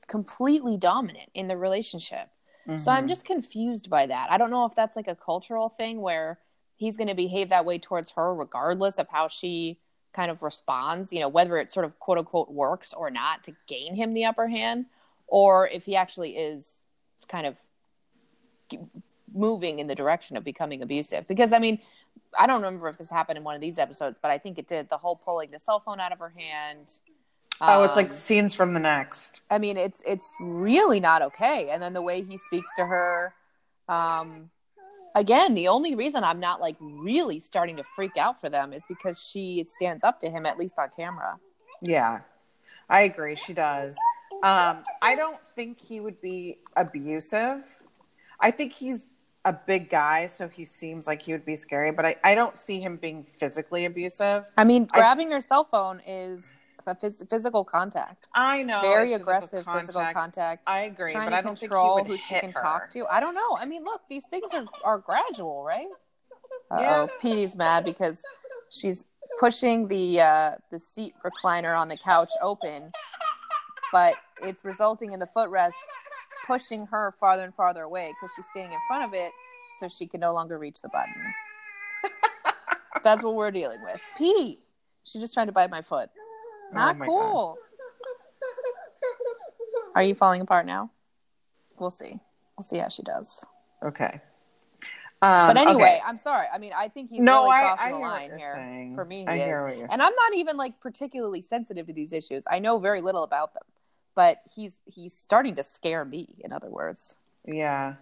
completely 0.07 0.77
dominant 0.77 1.31
in 1.35 1.49
the 1.49 1.57
relationship. 1.57 2.31
So 2.77 2.93
I'm 2.93 3.07
Mhm. 3.07 3.09
just 3.09 3.25
confused 3.25 3.91
by 3.91 4.07
that. 4.07 4.31
I 4.31 4.39
don't 4.39 4.51
know 4.51 4.65
if 4.65 4.75
that's 4.75 4.95
like 4.95 5.09
a 5.09 5.17
cultural 5.17 5.69
thing 5.69 6.01
where 6.01 6.39
he's 6.81 6.97
going 6.97 7.09
to 7.09 7.15
behave 7.15 7.51
that 7.51 7.67
way 7.67 7.79
towards 7.79 8.13
her 8.13 8.35
regardless 8.35 8.99
of 8.99 9.07
how 9.11 9.29
she 9.29 9.79
kind 10.15 10.31
of 10.31 10.43
responds, 10.43 11.13
you 11.13 11.21
know, 11.21 11.29
whether 11.29 11.59
it 11.59 11.71
sort 11.71 11.85
of 11.85 11.99
quote 12.01 12.17
unquote 12.17 12.51
works 12.51 12.95
or 12.95 13.11
not 13.11 13.45
to 13.45 13.53
gain 13.67 13.95
him 13.95 14.15
the 14.15 14.25
upper 14.25 14.49
hand, 14.49 14.87
or 15.27 15.69
if 15.69 15.85
he 15.85 15.95
actually 15.95 16.39
is 16.39 16.83
kind 17.29 17.47
of 17.47 17.59
moving 19.35 19.79
in 19.79 19.87
the 19.89 19.95
direction 19.95 20.39
of 20.39 20.43
becoming 20.43 20.81
abusive. 20.81 21.29
Because 21.29 21.53
I 21.53 21.59
mean, 21.59 21.81
I 22.39 22.47
don't 22.47 22.63
remember 22.63 22.89
if 22.89 22.97
this 22.97 23.11
happened 23.11 23.37
in 23.37 23.45
one 23.45 23.55
of 23.55 23.61
these 23.61 23.79
episodes, 23.79 24.19
but 24.21 24.31
I 24.31 24.39
think 24.39 24.59
it 24.59 24.67
did. 24.67 24.89
The 24.89 24.97
whole 24.97 25.17
pulling 25.17 25.51
the 25.51 25.59
cell 25.59 25.81
phone 25.81 26.01
out 26.01 26.13
of 26.13 26.19
her 26.19 26.33
hand. 26.35 26.91
oh, 27.61 27.83
it's 27.83 27.95
like 27.95 28.09
Um, 28.09 28.17
scenes 28.17 28.55
from 28.55 28.73
the 28.73 28.81
next. 28.81 29.43
I 29.51 29.59
mean, 29.59 29.77
it's 29.77 30.03
it's 30.07 30.35
really 30.41 30.99
not 30.99 31.21
okay. 31.21 31.69
And 31.69 31.83
then 31.83 31.93
the 31.93 32.01
way 32.01 32.23
he 32.23 32.39
speaks 32.39 32.73
to 32.77 32.87
her, 32.87 33.35
um, 33.87 34.51
again, 35.15 35.55
the 35.55 35.69
only 35.69 35.95
reason 35.95 36.25
I'm 36.25 36.41
not 36.41 36.61
like 36.61 36.77
really 36.81 37.41
starting 37.41 37.77
to 37.77 37.85
freak 37.85 38.17
out 38.17 38.41
for 38.41 38.49
them 38.49 38.73
is 38.73 38.85
because 38.87 39.23
she 39.23 39.65
stands 39.65 40.05
up 40.05 40.21
to 40.21 40.31
him 40.31 40.47
at 40.47 40.59
least 40.59 40.79
on 40.79 40.89
camera. 40.95 41.39
Yeah, 41.83 42.21
I 42.89 43.03
agree. 43.03 43.37
She 43.37 43.53
does. 43.53 43.97
Um, 44.43 44.85
I 45.03 45.15
don't 45.17 45.39
think 45.55 45.81
he 45.81 46.01
would 46.01 46.21
be 46.21 46.59
abusive. 46.77 47.63
I 48.41 48.51
think 48.51 48.73
he's 48.73 49.15
a 49.45 49.53
big 49.53 49.91
guy, 49.91 50.27
so 50.27 50.49
he 50.49 50.65
seems 50.65 51.07
like 51.07 51.23
he 51.23 51.33
would 51.33 51.45
be 51.45 51.57
scary, 51.57 51.93
but 51.93 52.05
I, 52.05 52.17
I 52.23 52.35
don't 52.35 52.57
see 52.57 52.81
him 52.81 52.97
being 52.97 53.25
physically 53.25 53.87
abusive. 53.87 54.45
I 54.57 54.65
mean, 54.65 54.89
I 54.93 54.99
grabbing 54.99 55.31
her 55.31 55.41
cell 55.41 55.65
phone 55.65 56.01
is 56.07 56.57
phys- 56.87 57.29
physical 57.29 57.65
contact, 57.65 58.29
I 58.35 58.63
know. 58.63 58.81
very 58.81 59.13
aggressive 59.15 59.65
physical 59.65 60.05
contact. 60.13 60.63
I 60.67 60.83
agree, 60.83 61.11
trying 61.13 61.27
but 61.27 61.31
to 61.31 61.37
I 61.37 61.41
don't 61.43 61.59
control 61.59 62.05
who 62.05 62.17
she 62.17 62.35
can 62.35 62.53
her. 62.53 62.61
talk 62.61 62.91
to. 62.91 63.07
I 63.11 63.21
don't 63.21 63.35
know. 63.35 63.57
I 63.59 63.67
mean, 63.67 63.85
look, 63.85 64.03
these 64.09 64.25
things 64.27 64.53
are, 64.55 64.65
are 64.85 64.99
gradual, 64.99 65.65
right? 65.65 65.87
Yeah. 66.73 67.07
oh, 67.09 67.09
Petey's 67.21 67.57
mad 67.57 67.85
because 67.85 68.23
she's 68.71 69.05
pushing 69.41 69.89
the 69.89 70.21
uh, 70.21 70.51
the 70.71 70.79
seat 70.79 71.15
recliner 71.25 71.77
on 71.77 71.89
the 71.89 71.97
couch 71.97 72.31
open, 72.41 72.93
but 73.93 74.15
it's 74.43 74.65
resulting 74.65 75.11
in 75.13 75.19
the 75.19 75.27
footrest 75.37 75.73
pushing 76.47 76.87
her 76.87 77.15
farther 77.19 77.45
and 77.45 77.55
farther 77.55 77.83
away 77.83 78.13
because 78.21 78.33
she's 78.37 78.47
standing 78.47 78.73
in 78.73 78.79
front 78.89 79.05
of 79.05 79.15
it, 79.15 79.31
so 79.79 79.89
she 79.89 80.07
can 80.07 80.21
no 80.21 80.33
longer 80.33 80.59
reach 80.59 80.81
the 80.83 80.89
button. 80.89 81.15
That's 83.05 83.23
what 83.25 83.35
we're 83.35 83.51
dealing 83.51 83.83
with. 83.83 84.01
Petey, 84.17 84.61
she's 85.05 85.23
just 85.23 85.35
trying 85.35 85.47
to 85.47 85.53
bite 85.53 85.71
my 85.71 85.83
foot. 85.83 86.11
Not 86.73 86.97
Oh 87.01 87.05
cool. 87.05 87.59
Are 89.95 90.03
you 90.03 90.15
falling 90.15 90.41
apart 90.41 90.67
now? 90.67 90.91
We'll 91.79 91.91
see. 91.91 92.19
We'll 92.57 92.65
see 92.65 92.79
how 92.79 92.89
she 92.89 93.03
does. 93.03 93.45
Okay. 93.83 94.21
Um, 95.23 95.49
But 95.49 95.57
anyway, 95.59 95.83
okay. 95.83 96.01
I'm 96.05 96.17
sorry. 96.17 96.47
I 96.53 96.59
mean, 96.59 96.73
I 96.77 96.89
think 96.89 97.11
he's 97.11 97.21
No, 97.21 97.43
really 97.45 97.57
I- 97.57 97.61
crossing 97.63 97.87
I 97.87 97.91
the 97.91 97.97
hear 97.97 98.07
what 98.07 98.13
line 98.13 98.39
here. 98.39 98.55
saying. 98.55 98.95
For 98.95 99.05
me, 99.05 99.21
he 99.23 99.27
I 99.29 99.35
is. 99.35 99.45
hear 99.45 99.65
what 99.65 99.77
you're 99.77 99.89
and 99.91 100.01
I'm 100.03 100.15
not 100.15 100.35
even 100.35 100.57
like 100.57 100.81
particularly 100.81 101.43
sensitive 101.43 101.87
to 101.89 101.93
these 101.93 102.13
issues. 102.13 102.45
I 102.51 102.59
know 102.59 102.79
very 102.79 103.01
little 103.03 103.23
about 103.25 103.53
them, 103.55 103.65
but 104.15 104.41
he's 104.55 104.79
he's 104.87 105.13
starting 105.13 105.55
to 105.57 105.63
scare 105.63 106.05
me. 106.05 106.37
In 106.39 106.53
other 106.53 106.71
words, 106.71 107.17
Yeah. 107.45 107.95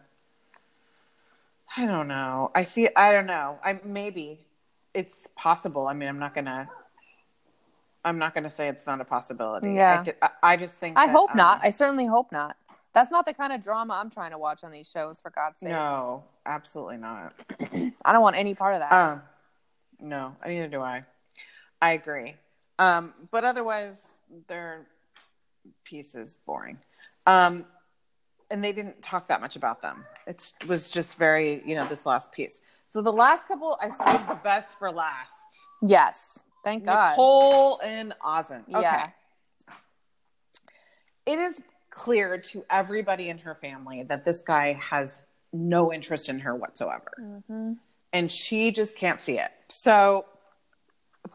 I 1.76 1.86
don't 1.86 2.08
know. 2.08 2.50
I 2.54 2.64
feel 2.64 2.90
I 2.96 3.12
don't 3.12 3.26
know. 3.26 3.58
I 3.64 3.80
maybe 3.84 4.40
it's 4.94 5.28
possible. 5.36 5.86
I 5.86 5.92
mean, 5.94 6.08
I'm 6.08 6.18
not 6.18 6.34
gonna. 6.34 6.68
I'm 8.04 8.18
not 8.18 8.34
gonna 8.34 8.50
say 8.50 8.68
it's 8.68 8.86
not 8.86 9.00
a 9.00 9.04
possibility. 9.04 9.72
Yeah. 9.72 10.04
I, 10.22 10.30
I 10.42 10.56
just 10.56 10.76
think. 10.76 10.98
I 10.98 11.06
that, 11.06 11.12
hope 11.12 11.30
um, 11.32 11.36
not. 11.36 11.60
I 11.62 11.70
certainly 11.70 12.06
hope 12.06 12.32
not. 12.32 12.56
That's 12.94 13.10
not 13.10 13.26
the 13.26 13.34
kind 13.34 13.52
of 13.52 13.62
drama 13.62 13.94
I'm 13.94 14.10
trying 14.10 14.30
to 14.30 14.38
watch 14.38 14.64
on 14.64 14.72
these 14.72 14.88
shows. 14.88 15.20
For 15.20 15.30
God's 15.30 15.60
sake, 15.60 15.70
no, 15.70 16.24
absolutely 16.46 16.96
not. 16.96 17.34
I 18.04 18.12
don't 18.12 18.22
want 18.22 18.36
any 18.36 18.54
part 18.54 18.74
of 18.74 18.80
that. 18.80 18.92
Um, 18.92 19.22
no, 20.00 20.36
neither 20.46 20.68
do 20.68 20.80
I. 20.80 21.04
I 21.80 21.92
agree. 21.92 22.36
Um, 22.78 23.12
but 23.30 23.44
otherwise, 23.44 24.02
their 24.46 24.86
piece 25.84 26.14
is 26.14 26.38
boring. 26.46 26.78
Um, 27.26 27.66
and 28.50 28.64
they 28.64 28.72
didn't 28.72 29.02
talk 29.02 29.28
that 29.28 29.40
much 29.40 29.56
about 29.56 29.82
them. 29.82 30.04
It 30.26 30.52
was 30.66 30.90
just 30.90 31.16
very, 31.16 31.62
you 31.66 31.74
know, 31.74 31.86
this 31.86 32.06
last 32.06 32.32
piece. 32.32 32.60
So 32.86 33.02
the 33.02 33.12
last 33.12 33.46
couple, 33.46 33.78
I 33.82 33.90
saved 33.90 34.28
the 34.28 34.38
best 34.42 34.78
for 34.78 34.90
last. 34.90 35.32
yes, 35.82 36.38
thank 36.68 36.84
God. 36.84 37.10
Nicole 37.10 37.80
and 37.82 38.14
Azan. 38.24 38.64
Okay. 38.68 38.80
Yeah. 38.80 39.10
It 41.26 41.38
is 41.38 41.60
clear 41.90 42.38
to 42.38 42.64
everybody 42.70 43.28
in 43.28 43.38
her 43.38 43.54
family 43.54 44.02
that 44.04 44.24
this 44.24 44.42
guy 44.42 44.74
has 44.74 45.20
no 45.52 45.92
interest 45.92 46.28
in 46.28 46.40
her 46.40 46.54
whatsoever. 46.54 47.12
Mm-hmm. 47.20 47.72
And 48.12 48.30
she 48.30 48.70
just 48.70 48.96
can't 48.96 49.20
see 49.20 49.38
it. 49.38 49.50
So, 49.68 50.24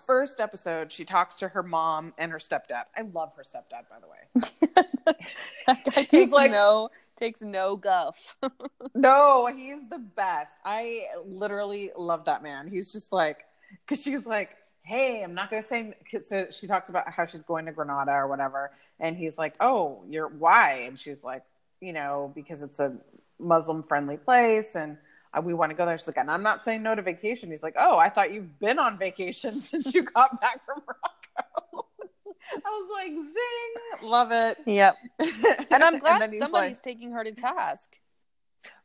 first 0.08 0.40
episode, 0.40 0.92
she 0.92 1.06
talks 1.06 1.36
to 1.36 1.48
her 1.50 1.62
mom 1.62 2.14
and 2.18 2.32
her 2.32 2.40
stepdad. 2.40 2.86
I 2.98 3.02
love 3.14 3.34
her 3.36 3.44
stepdad, 3.44 3.88
by 3.90 4.00
the 4.00 4.08
way. 4.08 5.16
that 5.68 5.84
guy 5.86 6.04
takes 6.04 6.32
like- 6.32 6.52
no 6.52 6.90
takes 7.18 7.42
no 7.42 7.76
guff. 7.76 8.36
No, 8.96 9.48
he's 9.48 9.90
the 9.90 9.98
best. 9.98 10.60
I 10.64 11.06
literally 11.26 11.90
love 11.98 12.26
that 12.26 12.44
man. 12.44 12.68
He's 12.68 12.92
just 12.92 13.12
like, 13.12 13.44
because 13.82 14.04
she's 14.04 14.24
like, 14.24 14.52
hey, 14.84 15.24
I'm 15.24 15.34
not 15.34 15.50
going 15.50 15.62
to 15.64 15.68
say. 15.68 15.92
so 16.20 16.48
she 16.52 16.68
talks 16.68 16.90
about 16.90 17.10
how 17.10 17.26
she's 17.26 17.42
going 17.42 17.66
to 17.66 17.72
Granada 17.72 18.12
or 18.12 18.28
whatever. 18.28 18.72
And 19.00 19.18
he's 19.18 19.38
like, 19.38 19.56
oh, 19.60 20.04
you're 20.10 20.28
why? 20.28 20.84
And 20.88 21.00
she's 21.00 21.24
like, 21.24 21.44
you 21.82 21.94
know, 21.94 22.32
because 22.36 22.62
it's 22.64 22.80
a 22.80 22.98
Muslim 23.40 23.84
friendly 23.84 24.18
place 24.18 24.76
and 24.76 24.98
uh, 25.34 25.42
we 25.42 25.54
want 25.54 25.72
to 25.72 25.76
go 25.76 25.86
there. 25.86 25.98
She's 25.98 26.08
like, 26.08 26.18
and 26.18 26.30
I'm 26.30 26.44
not 26.44 26.64
saying 26.64 26.84
no 26.84 26.96
to 26.96 27.02
vacation. 27.02 27.50
He's 27.50 27.64
like, 27.64 27.76
oh, 27.80 27.98
I 27.98 28.10
thought 28.10 28.32
you've 28.34 28.60
been 28.60 28.78
on 28.80 28.98
vacation 28.98 29.60
since 29.62 29.94
you 29.94 30.04
got 30.04 30.40
back 30.40 30.64
from 30.66 30.82
Morocco. 30.86 31.88
I 32.54 32.70
was 32.70 32.90
like, 32.94 33.14
zing, 33.14 34.10
love 34.10 34.30
it. 34.32 34.58
yep. 34.66 34.96
And 35.72 35.84
I'm 35.84 35.98
glad 35.98 36.30
he's 36.30 36.40
somebody's 36.40 36.78
like- 36.78 36.84
taking 36.84 37.12
her 37.12 37.24
to 37.24 37.32
task. 37.32 37.98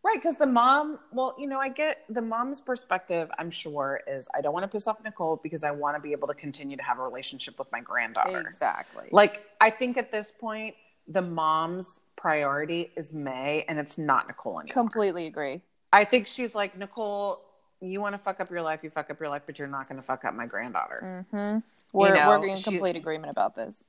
Right, 0.04 0.16
because 0.16 0.36
the 0.36 0.46
mom, 0.46 0.98
well, 1.12 1.34
you 1.38 1.48
know, 1.48 1.58
I 1.58 1.68
get 1.68 2.04
the 2.08 2.22
mom's 2.22 2.60
perspective, 2.60 3.30
I'm 3.38 3.50
sure, 3.50 4.00
is 4.06 4.28
I 4.34 4.40
don't 4.40 4.52
want 4.52 4.62
to 4.62 4.68
piss 4.68 4.86
off 4.86 5.02
Nicole 5.04 5.40
because 5.42 5.64
I 5.64 5.70
want 5.70 5.96
to 5.96 6.00
be 6.00 6.12
able 6.12 6.28
to 6.28 6.34
continue 6.34 6.76
to 6.76 6.82
have 6.82 6.98
a 6.98 7.02
relationship 7.02 7.58
with 7.58 7.70
my 7.72 7.80
granddaughter. 7.80 8.40
Exactly. 8.40 9.08
Like, 9.10 9.44
I 9.60 9.70
think 9.70 9.96
at 9.96 10.12
this 10.12 10.32
point, 10.32 10.76
the 11.08 11.22
mom's 11.22 12.00
priority 12.16 12.90
is 12.96 13.12
May 13.12 13.64
and 13.68 13.78
it's 13.78 13.98
not 13.98 14.28
Nicole 14.28 14.60
anymore. 14.60 14.72
Completely 14.72 15.26
agree. 15.26 15.62
I 15.92 16.04
think 16.04 16.26
she's 16.26 16.54
like, 16.54 16.76
Nicole, 16.76 17.40
you 17.80 18.00
want 18.00 18.14
to 18.14 18.18
fuck 18.18 18.40
up 18.40 18.50
your 18.50 18.62
life, 18.62 18.80
you 18.82 18.90
fuck 18.90 19.10
up 19.10 19.18
your 19.18 19.28
life, 19.28 19.42
but 19.46 19.58
you're 19.58 19.68
not 19.68 19.88
going 19.88 20.00
to 20.00 20.06
fuck 20.06 20.24
up 20.24 20.34
my 20.34 20.46
granddaughter. 20.46 21.26
Mm-hmm. 21.32 21.58
We're 21.92 22.14
know, 22.14 22.28
we're 22.28 22.46
in 22.48 22.58
complete 22.58 22.96
agreement 22.96 23.32
about 23.32 23.54
this. 23.54 23.84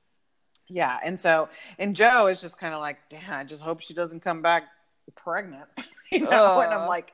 Yeah. 0.68 0.98
And 1.04 1.18
so, 1.18 1.48
and 1.78 1.94
Joe 1.94 2.28
is 2.28 2.40
just 2.40 2.56
kind 2.56 2.74
of 2.74 2.80
like, 2.80 2.98
damn, 3.10 3.32
I 3.32 3.44
just 3.44 3.62
hope 3.62 3.80
she 3.80 3.92
doesn't 3.94 4.20
come 4.20 4.42
back 4.42 4.64
pregnant. 5.14 5.68
you 6.12 6.20
know, 6.20 6.60
and 6.60 6.72
I'm 6.72 6.88
like, 6.88 7.12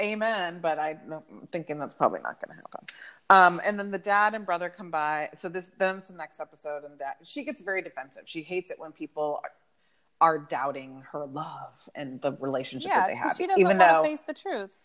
amen. 0.00 0.60
But 0.62 0.78
I, 0.78 0.96
I'm 1.10 1.48
thinking 1.50 1.78
that's 1.78 1.94
probably 1.94 2.20
not 2.22 2.40
going 2.40 2.56
to 2.56 2.62
happen. 2.62 2.86
Um, 3.30 3.60
and 3.64 3.78
then 3.78 3.90
the 3.90 3.98
dad 3.98 4.34
and 4.34 4.44
brother 4.44 4.68
come 4.68 4.90
by. 4.90 5.30
So 5.38 5.48
this, 5.48 5.70
then 5.78 5.98
it's 5.98 6.08
the 6.08 6.16
next 6.16 6.40
episode, 6.40 6.84
and 6.84 6.98
dad, 6.98 7.14
she 7.24 7.44
gets 7.44 7.62
very 7.62 7.82
defensive. 7.82 8.22
She 8.26 8.42
hates 8.42 8.70
it 8.70 8.78
when 8.78 8.92
people 8.92 9.40
are 10.20 10.38
doubting 10.38 11.02
her 11.10 11.26
love 11.26 11.88
and 11.96 12.20
the 12.22 12.32
relationship 12.38 12.88
Yeah, 12.88 13.00
that 13.00 13.08
they 13.08 13.16
have. 13.16 13.36
she 13.36 13.46
doesn't 13.46 13.60
even 13.60 13.78
want 13.78 13.90
though 13.90 14.02
to 14.02 14.08
face 14.08 14.22
the 14.26 14.34
truth. 14.34 14.82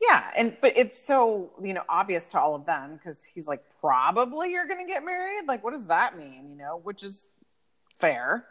Yeah, 0.00 0.30
and 0.36 0.56
but 0.60 0.74
it's 0.76 1.02
so 1.02 1.50
you 1.62 1.74
know 1.74 1.82
obvious 1.88 2.28
to 2.28 2.40
all 2.40 2.54
of 2.54 2.66
them 2.66 2.94
because 2.96 3.24
he's 3.24 3.48
like, 3.48 3.62
probably 3.80 4.52
you're 4.52 4.66
gonna 4.66 4.86
get 4.86 5.04
married. 5.04 5.46
Like, 5.46 5.62
what 5.64 5.72
does 5.72 5.86
that 5.86 6.16
mean? 6.16 6.48
You 6.48 6.56
know, 6.56 6.80
which 6.82 7.02
is 7.02 7.28
fair. 7.98 8.44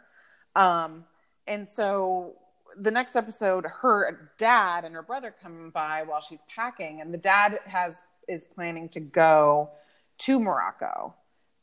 Um, 0.54 1.04
and 1.46 1.68
so 1.68 2.34
the 2.78 2.90
next 2.90 3.16
episode, 3.16 3.64
her 3.66 4.32
dad 4.38 4.84
and 4.84 4.94
her 4.94 5.02
brother 5.02 5.34
come 5.42 5.70
by 5.70 6.02
while 6.02 6.20
she's 6.20 6.42
packing, 6.54 7.00
and 7.00 7.12
the 7.12 7.18
dad 7.18 7.58
has 7.66 8.02
is 8.28 8.44
planning 8.44 8.88
to 8.90 9.00
go 9.00 9.70
to 10.18 10.38
Morocco. 10.38 11.14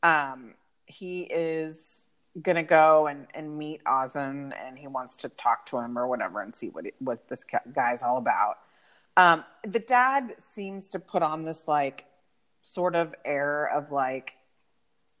Um, 0.02 0.54
he 0.86 1.22
is 1.22 2.06
gonna 2.42 2.62
go 2.62 3.06
and, 3.06 3.26
and 3.34 3.58
meet 3.58 3.80
Azan, 3.86 4.52
and 4.52 4.78
he 4.78 4.86
wants 4.86 5.16
to 5.16 5.28
talk 5.30 5.66
to 5.66 5.78
him 5.78 5.98
or 5.98 6.06
whatever 6.06 6.42
and 6.42 6.54
see 6.54 6.68
what 6.68 6.84
what 6.98 7.28
this 7.28 7.44
guy's 7.74 8.02
all 8.02 8.18
about. 8.18 8.58
Um, 9.16 9.44
the 9.66 9.80
dad 9.80 10.34
seems 10.38 10.88
to 10.90 11.00
put 11.00 11.22
on 11.22 11.44
this 11.44 11.66
like 11.66 12.06
sort 12.62 12.94
of 12.94 13.14
air 13.24 13.66
of 13.66 13.90
like, 13.90 14.34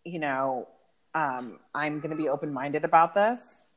you 0.04 0.20
know, 0.20 0.68
um, 1.14 1.58
I'm 1.74 2.00
to 2.10 2.16
be 2.16 2.28
open 2.28 2.52
minded 2.52 2.84
about 2.84 3.14
this, 3.14 3.67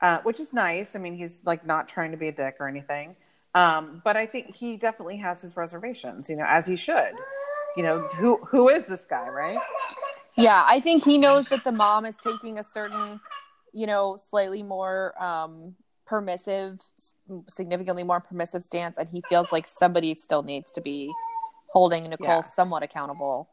uh, 0.00 0.20
which 0.22 0.40
is 0.40 0.52
nice. 0.52 0.94
I 0.94 0.98
mean, 0.98 1.14
he's 1.16 1.40
like 1.44 1.66
not 1.66 1.88
trying 1.88 2.10
to 2.12 2.16
be 2.16 2.28
a 2.28 2.32
dick 2.32 2.56
or 2.60 2.68
anything. 2.68 3.16
Um, 3.54 4.02
but 4.04 4.16
I 4.16 4.26
think 4.26 4.54
he 4.54 4.76
definitely 4.76 5.16
has 5.18 5.40
his 5.40 5.56
reservations, 5.56 6.28
you 6.28 6.36
know, 6.36 6.44
as 6.46 6.66
he 6.66 6.76
should. 6.76 7.12
You 7.76 7.82
know, 7.82 7.98
who 8.18 8.36
who 8.44 8.68
is 8.68 8.86
this 8.86 9.04
guy, 9.04 9.28
right? 9.28 9.58
Yeah, 10.36 10.62
I 10.66 10.80
think 10.80 11.04
he 11.04 11.16
knows 11.16 11.46
that 11.46 11.64
the 11.64 11.72
mom 11.72 12.04
is 12.04 12.16
taking 12.16 12.58
a 12.58 12.62
certain, 12.62 13.20
you 13.72 13.86
know, 13.86 14.16
slightly 14.16 14.62
more 14.62 15.14
um, 15.22 15.74
permissive, 16.06 16.78
significantly 17.48 18.02
more 18.02 18.20
permissive 18.20 18.62
stance, 18.62 18.98
and 18.98 19.08
he 19.08 19.22
feels 19.28 19.50
like 19.52 19.66
somebody 19.66 20.14
still 20.14 20.42
needs 20.42 20.70
to 20.72 20.80
be 20.82 21.10
holding 21.72 22.08
Nicole 22.10 22.28
Yeah. 22.28 22.40
somewhat 22.42 22.82
accountable. 22.82 23.48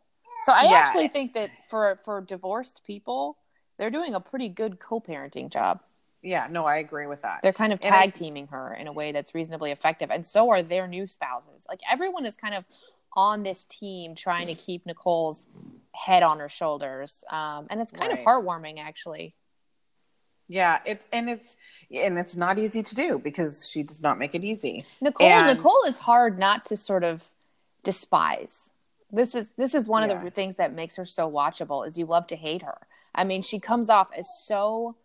So 0.46 0.52
I 0.52 0.64
Yeah. 0.64 0.80
actually 0.80 1.08
think 1.08 1.34
that 1.34 1.52
for 1.70 2.00
for 2.04 2.20
divorced 2.22 2.82
people, 2.86 3.38
they're 3.78 3.89
doing 3.89 4.14
a 4.14 4.20
pretty 4.20 4.50
good 4.50 4.80
co-parenting 4.80 5.50
job. 5.50 5.82
Yeah, 6.24 6.47
no, 6.49 6.65
I 6.65 6.78
agree 6.78 7.05
with 7.05 7.21
that. 7.24 7.41
They're 7.43 7.53
kind 7.53 7.74
of 7.74 7.80
I- 7.84 7.89
tag 7.89 8.13
teaming 8.13 8.47
her 8.47 8.74
in 8.74 8.88
a 8.88 8.91
way 8.93 9.11
that's 9.11 9.36
reasonably 9.36 9.71
effective, 9.71 10.09
and 10.09 10.26
so 10.26 10.49
are 10.49 10.63
their 10.63 10.88
new 10.88 11.05
spouses. 11.05 11.65
Like 11.69 11.82
everyone 11.91 12.26
is 12.26 12.36
kind 12.38 12.55
of 12.55 12.63
on 13.15 13.43
this 13.43 13.65
team 13.65 14.15
trying 14.15 14.47
to 14.47 14.55
keep 14.55 14.86
Nicole's 14.86 15.45
head 15.93 16.24
on 16.24 16.39
her 16.39 16.49
shoulders, 16.49 17.24
um, 17.30 17.67
and 17.69 17.80
it's 17.82 17.91
kind 17.91 18.09
Right. 18.11 18.19
of 18.19 18.26
heartwarming, 18.26 18.80
actually. 18.80 19.36
Yeah, 20.47 20.80
it's 20.86 21.05
and 21.13 21.30
it's 21.30 21.55
and 21.91 22.17
it's 22.17 22.36
not 22.36 22.57
easy 22.59 22.84
to 22.84 22.95
do 22.95 23.19
because 23.19 23.67
she 23.67 23.84
does 23.84 24.01
not 24.01 24.17
make 24.17 24.34
it 24.36 24.43
easy. 24.43 24.86
Nicole 25.01 25.28
And- 25.28 25.57
Nicole 25.57 25.84
is 25.88 25.97
hard 25.99 26.38
not 26.39 26.65
to 26.67 26.78
sort 26.78 27.03
of 27.03 27.30
despise. 27.84 28.69
This 29.11 29.36
is 29.36 29.49
this 29.57 29.76
is 29.76 29.88
one 29.88 30.09
of 30.09 30.24
the 30.24 30.32
things 30.32 30.55
that 30.55 30.74
makes 30.74 30.95
her 30.95 31.05
so 31.05 31.30
watchable 31.30 31.88
is 31.88 31.97
you 31.97 32.05
love 32.05 32.28
to 32.28 32.36
hate 32.36 32.61
her. 32.63 32.88
I 33.15 33.24
mean, 33.24 33.41
she 33.41 33.59
comes 33.59 33.89
off 33.89 34.09
as 34.17 34.28
so 34.45 34.95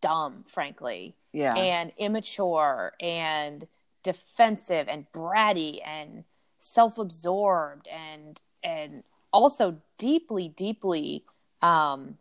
dumb, 0.00 0.44
frankly, 0.48 1.16
Yeah. 1.32 1.54
and 1.54 1.92
immature 1.96 2.92
and 3.00 3.66
defensive 4.02 4.88
and 4.88 5.06
bratty 5.12 5.80
and 5.86 6.24
self-absorbed 6.58 7.86
and 7.88 8.40
and 8.62 9.02
also 9.32 9.80
deeply 9.98 10.48
deeply 10.48 11.24
um 11.62 12.16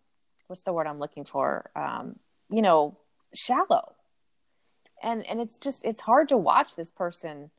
what's 0.48 0.62
the 0.64 0.74
word 0.74 0.88
I'm 0.88 1.00
looking 1.00 1.26
for? 1.26 1.70
Um 1.76 2.20
you 2.50 2.62
know, 2.62 2.98
shallow 3.34 3.94
and 5.02 5.26
and 5.28 5.40
it's 5.40 5.58
just 5.58 5.86
it's 5.86 6.02
hard 6.02 6.30
to 6.30 6.38
watch 6.38 6.76
this 6.76 6.92
person 6.92 7.52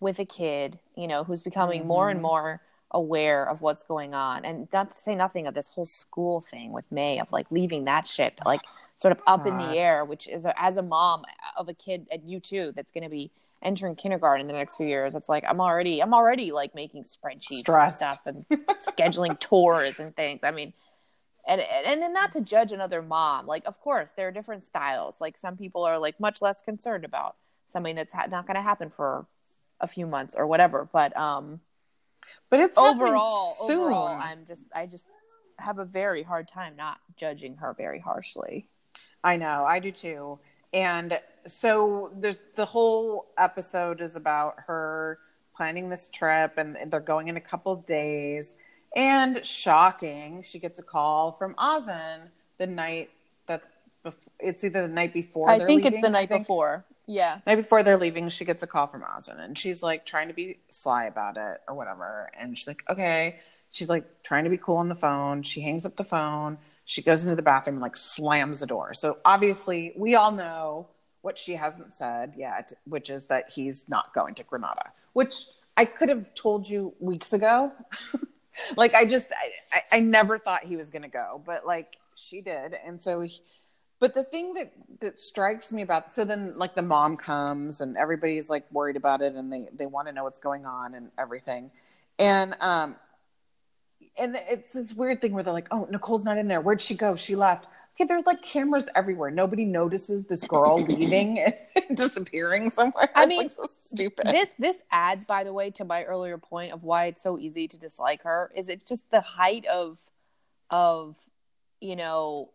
with 0.00 0.18
a 0.18 0.24
kid 0.24 0.78
you 0.96 1.06
know 1.06 1.22
who's 1.22 1.42
becoming 1.42 1.86
more 1.86 2.10
and 2.10 2.20
more 2.22 2.60
aware 2.90 3.48
of 3.48 3.62
what's 3.62 3.82
going 3.84 4.14
on 4.14 4.44
and 4.44 4.68
not 4.72 4.90
to 4.90 4.96
say 4.96 5.14
nothing 5.14 5.46
of 5.46 5.54
this 5.54 5.68
whole 5.68 5.84
school 5.84 6.40
thing 6.40 6.72
with 6.72 6.84
may 6.90 7.20
of 7.20 7.30
like 7.30 7.46
leaving 7.50 7.84
that 7.84 8.06
shit 8.08 8.38
like 8.44 8.62
sort 8.96 9.12
of 9.12 9.20
up 9.26 9.46
in 9.46 9.58
the 9.58 9.76
air 9.76 10.04
which 10.04 10.28
is 10.28 10.44
a, 10.44 10.54
as 10.60 10.76
a 10.76 10.82
mom 10.82 11.24
of 11.56 11.68
a 11.68 11.74
kid 11.74 12.06
at 12.12 12.24
you 12.24 12.40
too 12.40 12.72
that's 12.74 12.92
going 12.92 13.04
to 13.04 13.10
be 13.10 13.30
entering 13.62 13.94
kindergarten 13.94 14.40
in 14.40 14.46
the 14.46 14.52
next 14.52 14.76
few 14.76 14.86
years 14.86 15.14
it's 15.14 15.28
like 15.28 15.44
i'm 15.48 15.60
already 15.60 16.02
i'm 16.02 16.14
already 16.14 16.52
like 16.52 16.74
making 16.74 17.04
spreadsheets 17.04 17.58
Stressed. 17.58 18.02
and 18.02 18.14
stuff 18.14 18.26
and 18.26 18.46
scheduling 18.80 19.38
tours 19.40 19.98
and 19.98 20.14
things 20.16 20.42
i 20.42 20.50
mean 20.50 20.72
and 21.46 21.60
and 21.60 22.02
then 22.02 22.12
not 22.12 22.32
to 22.32 22.40
judge 22.40 22.72
another 22.72 23.02
mom 23.02 23.46
like 23.46 23.64
of 23.66 23.80
course 23.80 24.12
there 24.16 24.28
are 24.28 24.32
different 24.32 24.64
styles 24.64 25.16
like 25.20 25.36
some 25.36 25.56
people 25.56 25.84
are 25.84 25.98
like 25.98 26.18
much 26.20 26.42
less 26.42 26.60
concerned 26.60 27.04
about 27.04 27.36
something 27.68 27.96
that's 27.96 28.12
ha- 28.12 28.26
not 28.30 28.46
going 28.46 28.56
to 28.56 28.62
happen 28.62 28.90
for 28.90 29.26
a 29.80 29.86
few 29.86 30.06
months 30.06 30.34
or 30.36 30.46
whatever 30.46 30.88
but 30.92 31.16
um 31.16 31.60
but 32.50 32.60
it's 32.60 32.78
overall 32.78 33.56
soon. 33.66 33.80
overall 33.80 34.06
i'm 34.06 34.44
just 34.46 34.62
i 34.74 34.86
just 34.86 35.06
have 35.58 35.78
a 35.78 35.84
very 35.84 36.22
hard 36.22 36.46
time 36.48 36.74
not 36.76 36.98
judging 37.16 37.56
her 37.56 37.74
very 37.74 37.98
harshly 37.98 38.68
I 39.24 39.36
know, 39.36 39.64
I 39.64 39.78
do 39.78 39.92
too. 39.92 40.38
And 40.72 41.18
so 41.46 42.10
there's 42.14 42.38
the 42.56 42.64
whole 42.64 43.26
episode 43.38 44.00
is 44.00 44.16
about 44.16 44.54
her 44.66 45.18
planning 45.54 45.88
this 45.90 46.08
trip 46.08 46.54
and 46.56 46.76
they're 46.90 47.00
going 47.00 47.28
in 47.28 47.36
a 47.36 47.40
couple 47.40 47.76
days. 47.76 48.54
And 48.94 49.44
shocking, 49.44 50.42
she 50.42 50.58
gets 50.58 50.78
a 50.78 50.82
call 50.82 51.32
from 51.32 51.54
Azan 51.58 52.30
the 52.58 52.66
night 52.66 53.10
that 53.46 53.62
bef- 54.04 54.28
it's 54.38 54.64
either 54.64 54.82
the 54.82 54.92
night 54.92 55.12
before 55.12 55.48
i 55.48 55.58
they're 55.58 55.66
think 55.66 55.82
leaving, 55.84 55.94
it's 55.98 56.02
the 56.06 56.10
night 56.10 56.28
before 56.28 56.84
yeah 57.06 57.40
Night 57.46 57.56
before 57.56 57.82
they're 57.82 57.98
leaving, 57.98 58.28
she 58.28 58.44
gets 58.44 58.62
a 58.62 58.66
call 58.66 58.86
from 58.86 59.02
Azan 59.02 59.40
and 59.40 59.56
she's 59.58 59.82
like 59.82 60.06
trying 60.06 60.28
to 60.28 60.34
be 60.34 60.58
sly 60.70 61.04
about 61.04 61.36
it 61.36 61.60
or 61.66 61.74
whatever. 61.74 62.30
And 62.38 62.56
she's 62.56 62.66
like, 62.68 62.82
okay. 62.88 63.40
She's 63.70 63.88
like 63.88 64.22
trying 64.22 64.44
to 64.44 64.50
be 64.50 64.58
cool 64.58 64.76
on 64.76 64.88
the 64.88 64.94
phone. 64.94 65.42
She 65.42 65.62
hangs 65.62 65.84
up 65.86 65.96
the 65.96 66.04
phone. 66.04 66.58
She 66.84 67.02
goes 67.02 67.24
into 67.24 67.36
the 67.36 67.42
bathroom 67.42 67.76
and 67.76 67.82
like 67.82 67.96
slams 67.96 68.60
the 68.60 68.66
door. 68.66 68.94
So 68.94 69.18
obviously, 69.24 69.92
we 69.96 70.14
all 70.14 70.32
know 70.32 70.88
what 71.22 71.38
she 71.38 71.54
hasn't 71.54 71.92
said 71.92 72.34
yet, 72.36 72.72
which 72.84 73.08
is 73.08 73.26
that 73.26 73.50
he's 73.50 73.88
not 73.88 74.12
going 74.14 74.34
to 74.34 74.42
Granada, 74.42 74.90
which 75.12 75.44
I 75.76 75.84
could 75.84 76.08
have 76.08 76.34
told 76.34 76.68
you 76.68 76.92
weeks 76.98 77.32
ago. 77.32 77.72
like, 78.76 78.94
I 78.94 79.04
just, 79.04 79.30
I, 79.72 79.96
I, 79.96 80.00
never 80.00 80.36
thought 80.38 80.64
he 80.64 80.76
was 80.76 80.90
going 80.90 81.02
to 81.02 81.08
go, 81.08 81.40
but 81.46 81.64
like 81.64 81.96
she 82.16 82.40
did. 82.40 82.74
And 82.84 83.00
so 83.00 83.20
he, 83.20 83.40
but 84.02 84.14
the 84.14 84.24
thing 84.24 84.54
that 84.54 84.72
that 85.00 85.20
strikes 85.20 85.70
me 85.70 85.82
about 85.82 86.10
so 86.10 86.24
then 86.24 86.58
like 86.58 86.74
the 86.74 86.82
mom 86.82 87.16
comes 87.16 87.80
and 87.80 87.96
everybody's 87.96 88.50
like 88.50 88.64
worried 88.72 88.96
about 88.96 89.22
it 89.22 89.34
and 89.36 89.52
they 89.52 89.68
they 89.76 89.86
want 89.86 90.08
to 90.08 90.12
know 90.12 90.24
what's 90.24 90.40
going 90.40 90.66
on 90.66 90.94
and 90.94 91.12
everything 91.16 91.70
and 92.18 92.56
um 92.58 92.96
and 94.18 94.36
it's 94.48 94.72
this 94.74 94.94
weird 94.94 95.20
thing 95.20 95.32
where 95.32 95.42
they're 95.42 95.52
like 95.52 95.68
oh 95.70 95.88
nicole's 95.90 96.24
not 96.24 96.38
in 96.38 96.48
there. 96.48 96.60
Where'd 96.60 96.80
she 96.80 96.94
go? 96.96 97.16
She 97.16 97.36
left. 97.36 97.66
Okay 97.94 98.06
there's 98.08 98.26
like 98.26 98.42
cameras 98.42 98.88
everywhere. 98.94 99.30
Nobody 99.30 99.64
notices 99.66 100.26
this 100.26 100.44
girl 100.44 100.78
leaving 100.88 101.38
and 101.40 101.54
disappearing 101.96 102.70
somewhere. 102.70 103.08
I 103.14 103.24
It's, 103.24 103.28
mean, 103.28 103.38
like, 103.38 103.50
so 103.50 103.64
stupid. 103.66 104.26
this 104.30 104.54
this 104.58 104.78
adds 104.90 105.24
by 105.24 105.44
the 105.44 105.52
way 105.52 105.70
to 105.72 105.84
my 105.84 106.04
earlier 106.04 106.38
point 106.38 106.72
of 106.72 106.82
why 106.84 107.06
it's 107.06 107.22
so 107.22 107.38
easy 107.38 107.68
to 107.68 107.78
dislike 107.78 108.22
her 108.22 108.50
is 108.56 108.68
it 108.68 108.86
just 108.86 109.10
the 109.10 109.20
height 109.20 109.66
of 109.66 110.00
of 110.70 111.16
you 111.80 111.96
know 111.96 112.50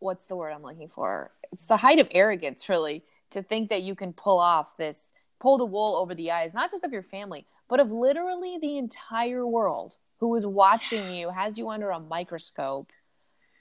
what's 0.00 0.26
the 0.26 0.36
word 0.36 0.50
i'm 0.52 0.62
looking 0.62 0.88
for? 0.88 1.30
It's 1.52 1.66
the 1.66 1.76
height 1.78 1.98
of 2.00 2.08
arrogance 2.10 2.68
really 2.68 3.02
to 3.30 3.42
think 3.42 3.70
that 3.70 3.82
you 3.82 3.94
can 3.94 4.12
pull 4.12 4.38
off 4.38 4.76
this 4.76 5.06
pull 5.40 5.58
the 5.58 5.64
wool 5.64 5.96
over 5.96 6.14
the 6.14 6.30
eyes 6.30 6.52
not 6.54 6.70
just 6.70 6.84
of 6.84 6.92
your 6.92 7.02
family 7.02 7.46
but 7.68 7.80
of 7.80 7.90
literally 7.90 8.58
the 8.60 8.78
entire 8.78 9.46
world 9.46 9.96
who 10.18 10.34
is 10.34 10.46
watching 10.46 11.10
you 11.10 11.30
has 11.30 11.58
you 11.58 11.68
under 11.70 11.90
a 11.90 12.00
microscope 12.00 12.90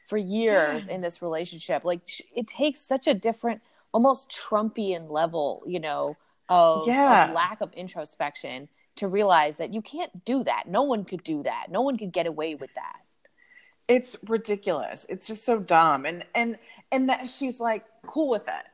for 0.07 0.17
years 0.17 0.87
in 0.87 1.01
this 1.01 1.21
relationship. 1.21 1.83
Like 1.83 2.01
it 2.35 2.47
takes 2.47 2.79
such 2.79 3.07
a 3.07 3.13
different 3.13 3.61
almost 3.91 4.29
trumpian 4.29 5.09
level 5.09 5.63
you 5.65 5.79
know 5.79 6.17
of, 6.49 6.87
Yeah. 6.87 7.29
of 7.29 7.33
lack 7.33 7.61
of 7.61 7.73
introspection 7.73 8.67
to 8.97 9.07
realize 9.07 9.57
that 9.57 9.73
you 9.73 9.81
can't 9.81 10.23
do 10.25 10.43
that. 10.43 10.67
No 10.67 10.83
one 10.83 11.03
could 11.05 11.23
do 11.23 11.43
that. 11.43 11.67
No 11.69 11.81
one 11.81 11.97
could 11.97 12.11
get 12.13 12.27
away 12.27 12.55
with 12.55 12.73
that. 12.75 12.97
It's 13.87 14.15
ridiculous. 14.27 15.05
It's 15.09 15.27
just 15.27 15.45
so 15.45 15.59
dumb. 15.59 16.05
And 16.05 16.25
and 16.33 16.57
and 16.91 17.09
that 17.09 17.29
she's 17.29 17.59
like 17.59 17.85
cool 18.05 18.29
with 18.29 18.47
it. 18.47 18.65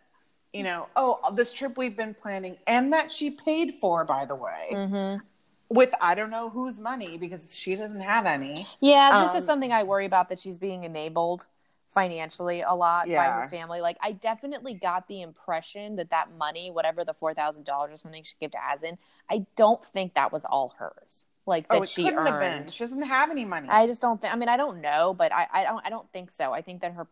You 0.53 0.63
know 0.63 0.87
oh 0.97 1.19
this 1.35 1.53
trip 1.53 1.77
we've 1.77 1.95
been 1.95 2.13
planning 2.13 2.57
and 2.67 2.91
that 2.93 3.09
she 3.11 3.31
paid 3.31 3.75
for 3.75 4.03
by 4.05 4.25
the 4.25 4.35
way. 4.35 4.67
Mm-hmm. 4.71 5.25
With 5.73 5.93
i 6.01 6.15
don't 6.15 6.29
know 6.29 6.49
whose 6.49 6.79
money 6.79 7.17
because 7.17 7.55
she 7.55 7.75
doesn't 7.75 8.01
have 8.01 8.25
any 8.25 8.65
Yeah, 8.81 9.21
this 9.23 9.31
Um, 9.31 9.37
is 9.37 9.45
something 9.45 9.71
I 9.71 9.83
worry 9.83 10.05
about 10.05 10.29
that 10.29 10.39
she's 10.39 10.57
being 10.57 10.83
enabled 10.83 11.47
financially 11.87 12.61
a 12.61 12.73
lot 12.73 13.07
by 13.09 13.25
her 13.25 13.47
family. 13.49 13.81
Like, 13.81 13.97
I 14.01 14.13
definitely 14.13 14.73
got 14.73 15.07
the 15.07 15.21
impression 15.21 15.97
that 15.97 16.09
that 16.11 16.31
money, 16.37 16.71
whatever 16.71 17.03
the 17.03 17.13
four 17.13 17.33
thousand 17.33 17.65
dollars 17.65 17.91
or 17.93 17.97
something 17.97 18.23
she 18.23 18.35
gave 18.39 18.51
to 18.51 18.57
Azan, 18.57 18.97
I 19.29 19.45
don't 19.55 19.83
think 19.83 20.13
that 20.13 20.31
was 20.31 20.45
all 20.45 20.73
hers. 20.77 21.27
Like 21.45 21.67
that 21.69 21.81
oh 21.81 21.85
she 21.85 22.03
couldn't 22.03 22.25
have 22.25 22.39
been 22.39 22.51
earned. 22.61 22.69
she 22.71 22.83
doesn't 22.83 23.01
have 23.01 23.29
any 23.31 23.45
money 23.45 23.67
I 23.69 23.87
just 23.87 24.01
don't 24.01 24.21
think. 24.21 24.33
I 24.33 24.37
mean, 24.37 24.49
I 24.49 24.57
don't 24.57 24.79
know, 24.81 25.13
but 25.17 25.33
I, 25.33 25.47
I 25.51 25.63
don't. 25.63 25.85
I 25.85 25.89
don't 25.89 26.09
think 26.11 26.31
so. 26.31 26.53
I 26.53 26.61
think 26.61 26.81
that 26.81 26.93
her 26.93 27.07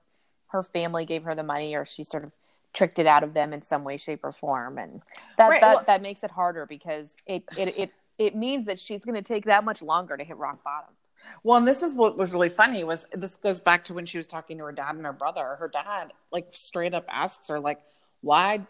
her 0.48 0.64
family 0.64 1.06
gave 1.06 1.24
her 1.24 1.36
the 1.36 1.44
money 1.44 1.76
or 1.76 1.86
she 1.86 2.04
sort 2.04 2.24
of 2.24 2.32
tricked 2.74 3.00
it 3.00 3.08
out 3.08 3.24
of 3.24 3.34
them 3.34 3.54
in 3.54 3.62
some 3.62 3.84
way, 3.84 3.98
shape, 3.98 4.24
or 4.24 4.32
form. 4.32 4.78
And 4.78 5.02
that 5.38 5.50
Right, 5.50 5.62
that, 5.62 5.76
well- 5.76 5.84
that 5.88 6.02
makes 6.02 6.24
it 6.24 6.32
harder 6.32 6.66
because 6.66 7.16
it 7.26 7.44
it 7.58 7.68
it, 7.78 7.92
it 8.20 8.36
means 8.36 8.66
that 8.66 8.80
she's 8.80 9.04
going 9.04 9.16
to 9.16 9.22
take 9.24 9.46
that 9.46 9.64
much 9.64 9.82
longer 9.82 10.16
to 10.18 10.24
hit 10.24 10.38
rock 10.38 10.64
bottom. 10.64 10.94
Well, 11.44 11.58
and 11.58 11.68
this 11.68 11.82
is 11.82 11.96
what 11.96 12.18
was 12.18 12.32
really 12.34 12.50
funny 12.50 12.84
was 12.84 13.06
this 13.14 13.36
goes 13.38 13.60
back 13.60 13.86
to 13.86 13.94
when 13.94 14.06
she 14.06 14.18
was 14.18 14.28
talking 14.28 14.58
to 14.60 14.66
her 14.66 14.72
dad 14.72 14.96
and 14.96 15.06
her 15.06 15.14
brother. 15.14 15.56
Her 15.60 15.68
dad 15.68 16.14
like 16.32 16.48
straight 16.52 16.94
up 16.94 17.06
asks 17.10 17.48
her 17.48 17.60
like, 17.60 17.80
"Why, 18.22 18.62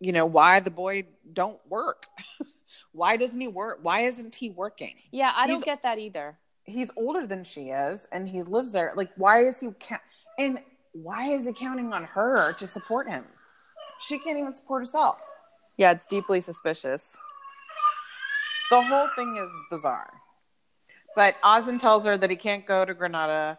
you 0.00 0.12
know, 0.12 0.26
why 0.26 0.60
the 0.60 0.70
boy 0.70 1.04
don't 1.32 1.60
work? 1.68 2.06
why 2.92 3.16
doesn't 3.16 3.40
he 3.40 3.48
work? 3.48 3.78
Why 3.82 4.00
isn't 4.00 4.34
he 4.34 4.50
working? 4.50 4.94
Yeah, 5.12 5.32
I 5.36 5.46
don't 5.46 5.56
He's- 5.56 5.64
get 5.64 5.82
that 5.82 5.98
either. 5.98 6.38
He's 6.64 6.90
older 6.96 7.26
than 7.26 7.42
she 7.44 7.70
is, 7.70 8.06
and 8.12 8.28
he 8.28 8.42
lives 8.42 8.70
there. 8.70 8.92
Like, 8.96 9.10
why 9.16 9.44
is 9.44 9.58
he? 9.58 9.68
Ca- 9.80 10.00
and 10.38 10.58
why 10.92 11.26
is 11.28 11.46
he 11.46 11.52
counting 11.52 11.92
on 11.92 12.04
her 12.04 12.52
to 12.54 12.66
support 12.68 13.08
him? 13.08 13.24
She 14.00 14.18
can't 14.18 14.38
even 14.38 14.52
support 14.52 14.82
herself. 14.82 15.18
Yeah, 15.76 15.90
it's 15.92 16.06
deeply 16.06 16.40
suspicious. 16.40 17.16
The 18.72 18.80
whole 18.80 19.08
thing 19.14 19.36
is 19.36 19.50
bizarre. 19.70 20.10
But 21.14 21.36
Azan 21.44 21.76
tells 21.76 22.06
her 22.06 22.16
that 22.16 22.30
he 22.30 22.36
can't 22.36 22.64
go 22.64 22.86
to 22.86 22.94
Granada 22.94 23.58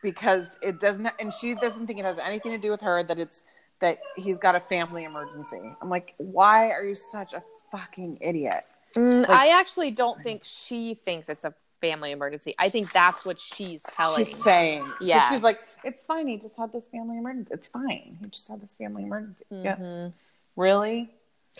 because 0.00 0.56
it 0.62 0.78
doesn't, 0.78 1.08
and 1.18 1.34
she 1.34 1.54
doesn't 1.56 1.88
think 1.88 1.98
it 1.98 2.04
has 2.04 2.18
anything 2.18 2.52
to 2.52 2.58
do 2.58 2.70
with 2.70 2.80
her. 2.82 3.02
That 3.02 3.18
it's 3.18 3.42
that 3.80 3.98
he's 4.16 4.38
got 4.38 4.54
a 4.54 4.60
family 4.60 5.02
emergency. 5.02 5.58
I'm 5.82 5.90
like, 5.90 6.14
why 6.18 6.70
are 6.70 6.84
you 6.84 6.94
such 6.94 7.32
a 7.32 7.42
fucking 7.72 8.18
idiot? 8.20 8.64
Mm, 8.94 9.22
Like- 9.26 9.30
I 9.36 9.48
actually 9.58 9.90
don't 9.90 10.22
think 10.22 10.42
she 10.44 10.94
thinks 11.04 11.28
it's 11.28 11.44
a 11.44 11.52
family 11.80 12.12
emergency. 12.12 12.54
I 12.56 12.68
think 12.68 12.92
that's 12.92 13.24
what 13.24 13.40
she's 13.40 13.82
telling. 13.82 14.24
She's 14.24 14.40
saying, 14.40 14.88
Yeah. 15.00 15.28
she's 15.30 15.42
like, 15.42 15.58
it's 15.82 16.04
fine. 16.04 16.28
He 16.28 16.36
just 16.38 16.56
had 16.56 16.72
this 16.72 16.86
family 16.86 17.18
emergency. 17.18 17.50
It's 17.52 17.68
fine. 17.68 18.18
He 18.20 18.28
just 18.28 18.46
had 18.46 18.60
this 18.62 18.74
family 18.74 19.02
emergency. 19.02 19.44
Yeah, 19.50 19.74
Mhm. 19.74 20.14
really. 20.54 21.10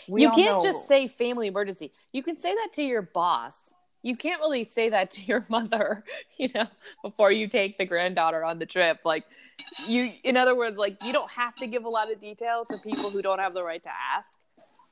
We 0.07 0.23
you 0.23 0.31
can't 0.31 0.57
know- 0.57 0.63
just 0.63 0.87
say 0.87 1.07
family 1.07 1.47
emergency. 1.47 1.91
You 2.11 2.23
can 2.23 2.37
say 2.37 2.53
that 2.53 2.73
to 2.73 2.83
your 2.83 3.01
boss. 3.01 3.59
You 4.03 4.15
can't 4.15 4.39
really 4.39 4.63
say 4.65 4.89
that 4.89 5.09
to 5.11 5.21
your 5.23 5.43
mother, 5.49 6.03
you 6.37 6.49
know, 6.53 6.67
before 7.03 7.31
you 7.31 7.47
take 7.47 7.77
the 7.79 7.85
granddaughter 7.85 8.43
on 8.43 8.59
the 8.59 8.65
trip. 8.65 8.99
Like 9.03 9.23
you 9.87 10.11
in 10.23 10.37
other 10.37 10.55
words, 10.55 10.77
like 10.77 11.03
you 11.03 11.11
don't 11.11 11.29
have 11.31 11.55
to 11.55 11.67
give 11.67 11.85
a 11.85 11.89
lot 11.89 12.11
of 12.11 12.21
detail 12.21 12.65
to 12.69 12.77
people 12.79 13.09
who 13.09 13.21
don't 13.21 13.39
have 13.39 13.53
the 13.55 13.63
right 13.63 13.81
to 13.81 13.89
ask. 13.89 14.27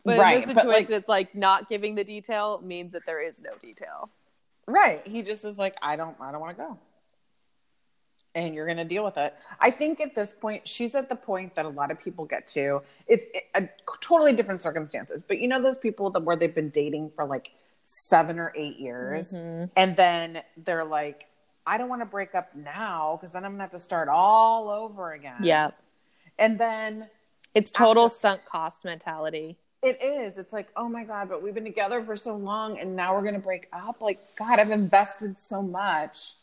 But 0.06 0.18
Right, 0.20 0.41
in 0.41 0.47
this 0.47 0.54
but, 0.56 0.66
like- 0.68 0.78
situation, 0.78 0.93
it's 0.95 1.08
like 1.10 1.36
not 1.36 1.70
giving 1.70 1.95
the 1.95 2.04
detail 2.04 2.60
means 2.64 2.91
that 2.93 3.06
there 3.06 3.22
is 3.22 3.36
no 3.39 3.51
detail. 3.64 4.10
Right. 4.68 5.06
He 5.06 5.22
just 5.22 5.45
is 5.45 5.58
like, 5.58 5.76
I 5.82 5.95
don't 5.95 6.16
I 6.20 6.32
don't 6.32 6.41
want 6.41 6.58
to 6.58 6.64
go. 6.64 6.80
And 8.36 8.55
you're 8.55 8.65
gonna 8.65 8.84
deal 8.86 9.03
with 9.03 9.17
it. 9.17 9.36
I 9.59 9.69
think 9.69 10.01
at 10.01 10.15
this 10.15 10.34
point, 10.34 10.67
she's 10.67 10.95
at 10.95 11.07
the 11.07 11.15
point 11.15 11.55
that 11.55 11.65
a 11.65 11.69
lot 11.69 11.91
of 11.91 11.99
people 11.99 12.25
get 12.25 12.47
to. 12.47 12.81
It's 13.07 13.25
it, 13.34 13.43
a 13.53 13.69
totally 14.01 14.34
different 14.34 14.61
circumstances. 14.63 15.21
But 15.27 15.39
you 15.39 15.47
know 15.47 15.61
those 15.61 15.77
people 15.77 16.09
that 16.11 16.23
where 16.23 16.36
they've 16.36 16.53
been 16.53 16.69
dating 16.69 17.11
for 17.11 17.25
like 17.25 17.51
seven 17.86 18.39
or 18.39 18.51
eight 18.55 18.79
years, 18.79 19.34
Mm-hmm. 19.34 19.65
and 19.75 19.95
then 19.95 20.41
they're 20.65 20.86
like, 20.86 21.27
I 21.67 21.77
don't 21.77 21.89
want 21.89 22.01
to 22.01 22.05
break 22.07 22.34
up 22.34 22.55
now 22.55 23.17
because 23.19 23.34
then 23.34 23.45
I'm 23.45 23.51
gonna 23.51 23.63
have 23.63 23.71
to 23.71 23.79
start 23.79 24.09
all 24.09 24.69
over 24.69 25.13
again. 25.13 25.38
Yeah. 25.43 25.71
And 26.39 26.59
then 26.59 27.09
It's 27.53 27.69
total 27.69 28.05
After- 28.05 28.17
sunk 28.17 28.45
cost 28.45 28.84
mentality. 28.84 29.57
It 29.84 30.01
is. 30.01 30.38
It's 30.39 30.53
like, 30.53 30.69
oh 30.77 30.88
my 30.89 31.03
God, 31.03 31.29
but 31.29 31.43
we've 31.43 31.53
been 31.53 31.65
together 31.65 32.01
for 32.03 32.15
so 32.17 32.36
long 32.36 32.79
and 32.79 32.95
now 32.95 33.13
we're 33.13 33.21
going 33.21 33.34
to 33.34 33.39
break 33.39 33.67
up. 33.73 34.01
Like, 34.01 34.17
God, 34.38 34.57
I've 34.57 34.71
invested 34.71 35.38
so 35.38 35.61
much 35.61 36.36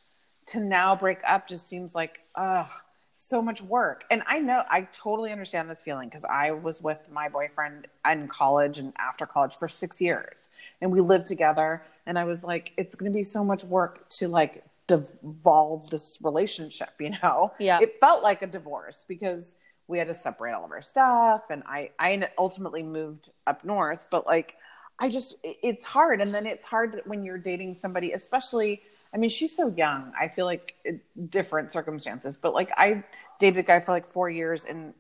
to 0.47 0.61
now 0.61 0.97
break 0.97 1.19
up 1.27 1.49
just 1.49 1.69
seems 1.69 1.95
like, 1.95 2.21
ugh, 2.35 2.67
so 3.15 3.43
much 3.43 3.61
work. 3.63 4.05
And 4.11 4.23
I 4.27 4.41
know, 4.41 4.65
I 4.71 4.89
totally 4.93 5.31
understand 5.31 5.71
this 5.71 5.83
feeling 5.83 6.09
because 6.09 6.25
I 6.25 6.53
was 6.53 6.81
with 6.81 6.99
my 7.13 7.29
boyfriend 7.29 7.87
in 8.11 8.29
college 8.29 8.79
and 8.79 8.93
after 8.99 9.27
college 9.27 9.57
for 9.57 9.69
six 9.69 10.01
years 10.01 10.51
and 10.81 10.91
we 10.91 11.01
lived 11.01 11.27
together. 11.27 11.83
And 12.07 12.19
I 12.19 12.25
was 12.25 12.43
like, 12.43 12.73
it's 12.77 12.95
going 12.95 13.13
to 13.13 13.17
be 13.17 13.23
so 13.23 13.45
much 13.45 13.65
work 13.65 14.09
to 14.11 14.29
like 14.29 14.65
devolve 14.87 15.91
this 15.91 16.19
relationship, 16.23 16.91
you 16.99 17.11
know? 17.23 17.53
Yeah. 17.59 17.79
It 17.81 18.01
felt 18.01 18.23
like 18.23 18.43
a 18.43 18.47
divorce 18.47 19.05
because 19.07 19.55
we 19.87 19.99
had 19.99 20.09
to 20.09 20.15
separate 20.15 20.53
all 20.53 20.65
of 20.65 20.71
our 20.71 20.83
stuff 20.83 21.51
and 21.51 21.65
I 21.67 21.91
I 21.99 22.29
ultimately 22.39 22.83
moved 22.83 23.31
up 23.49 23.65
north 23.65 24.07
but 24.11 24.25
like 24.25 24.57
I 25.01 25.09
just 25.09 25.35
it's 25.43 25.85
hard 25.85 26.21
and 26.21 26.33
then 26.33 26.47
it's 26.47 26.65
hard 26.65 27.03
when 27.07 27.25
you're 27.25 27.39
dating 27.39 27.75
somebody 27.75 28.13
especially 28.13 28.83
I 29.13 29.19
mean 29.19 29.31
she's 29.31 29.57
so 29.57 29.69
young. 29.77 30.13
I 30.19 30.29
feel 30.29 30.47
like 30.47 30.77
it, 30.85 31.01
different 31.31 31.73
circumstances 31.73 32.39
but 32.41 32.55
like 32.55 32.71
I 32.77 33.05
dated 33.39 33.59
a 33.59 33.63
guy 33.63 33.81
for 33.81 33.93
like 33.93 34.07
4 34.07 34.31
years 34.31 34.65
in 34.65 34.95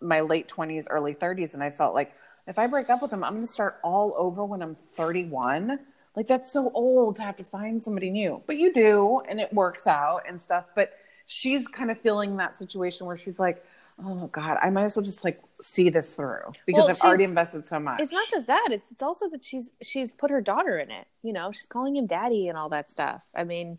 my 0.00 0.20
late 0.20 0.48
20s 0.48 0.86
early 0.90 1.14
30s 1.14 1.54
and 1.54 1.62
I 1.62 1.70
felt 1.70 1.94
like 1.94 2.14
if 2.46 2.58
I 2.58 2.66
break 2.66 2.90
up 2.90 3.02
with 3.02 3.12
him 3.12 3.22
I'm 3.24 3.34
going 3.34 3.46
to 3.46 3.52
start 3.52 3.78
all 3.82 4.14
over 4.16 4.44
when 4.44 4.62
I'm 4.62 4.74
31 4.74 5.78
like 6.16 6.26
that's 6.26 6.52
so 6.52 6.70
old 6.74 7.16
to 7.16 7.22
have 7.22 7.36
to 7.36 7.44
find 7.44 7.82
somebody 7.82 8.10
new. 8.10 8.42
But 8.46 8.58
you 8.58 8.72
do 8.74 9.20
and 9.28 9.40
it 9.40 9.52
works 9.52 9.86
out 9.86 10.22
and 10.28 10.40
stuff 10.40 10.66
but 10.74 10.92
she's 11.26 11.68
kind 11.68 11.90
of 11.90 11.98
feeling 12.00 12.36
that 12.36 12.58
situation 12.58 13.06
where 13.06 13.16
she's 13.16 13.38
like 13.38 13.64
oh 14.02 14.26
god 14.28 14.58
i 14.62 14.70
might 14.70 14.84
as 14.84 14.96
well 14.96 15.04
just 15.04 15.24
like 15.24 15.40
see 15.60 15.90
this 15.90 16.14
through 16.14 16.52
because 16.66 16.84
Well, 16.84 16.90
i've 16.90 17.00
already 17.02 17.24
invested 17.24 17.66
so 17.66 17.78
much 17.78 18.00
It's 18.00 18.12
not 18.12 18.28
just 18.30 18.46
that. 18.46 18.68
It's 18.70 18.90
it's 18.90 19.02
also 19.02 19.28
that 19.30 19.44
she's 19.44 19.72
she's 19.82 20.12
put 20.12 20.30
her 20.30 20.40
daughter 20.40 20.78
in 20.78 20.90
it. 20.90 21.06
You 21.22 21.32
know, 21.32 21.52
she's 21.52 21.66
calling 21.66 21.96
him 21.96 22.06
daddy 22.06 22.48
and 22.48 22.56
all 22.58 22.68
that 22.70 22.90
stuff. 22.90 23.22
I 23.34 23.44
mean, 23.44 23.78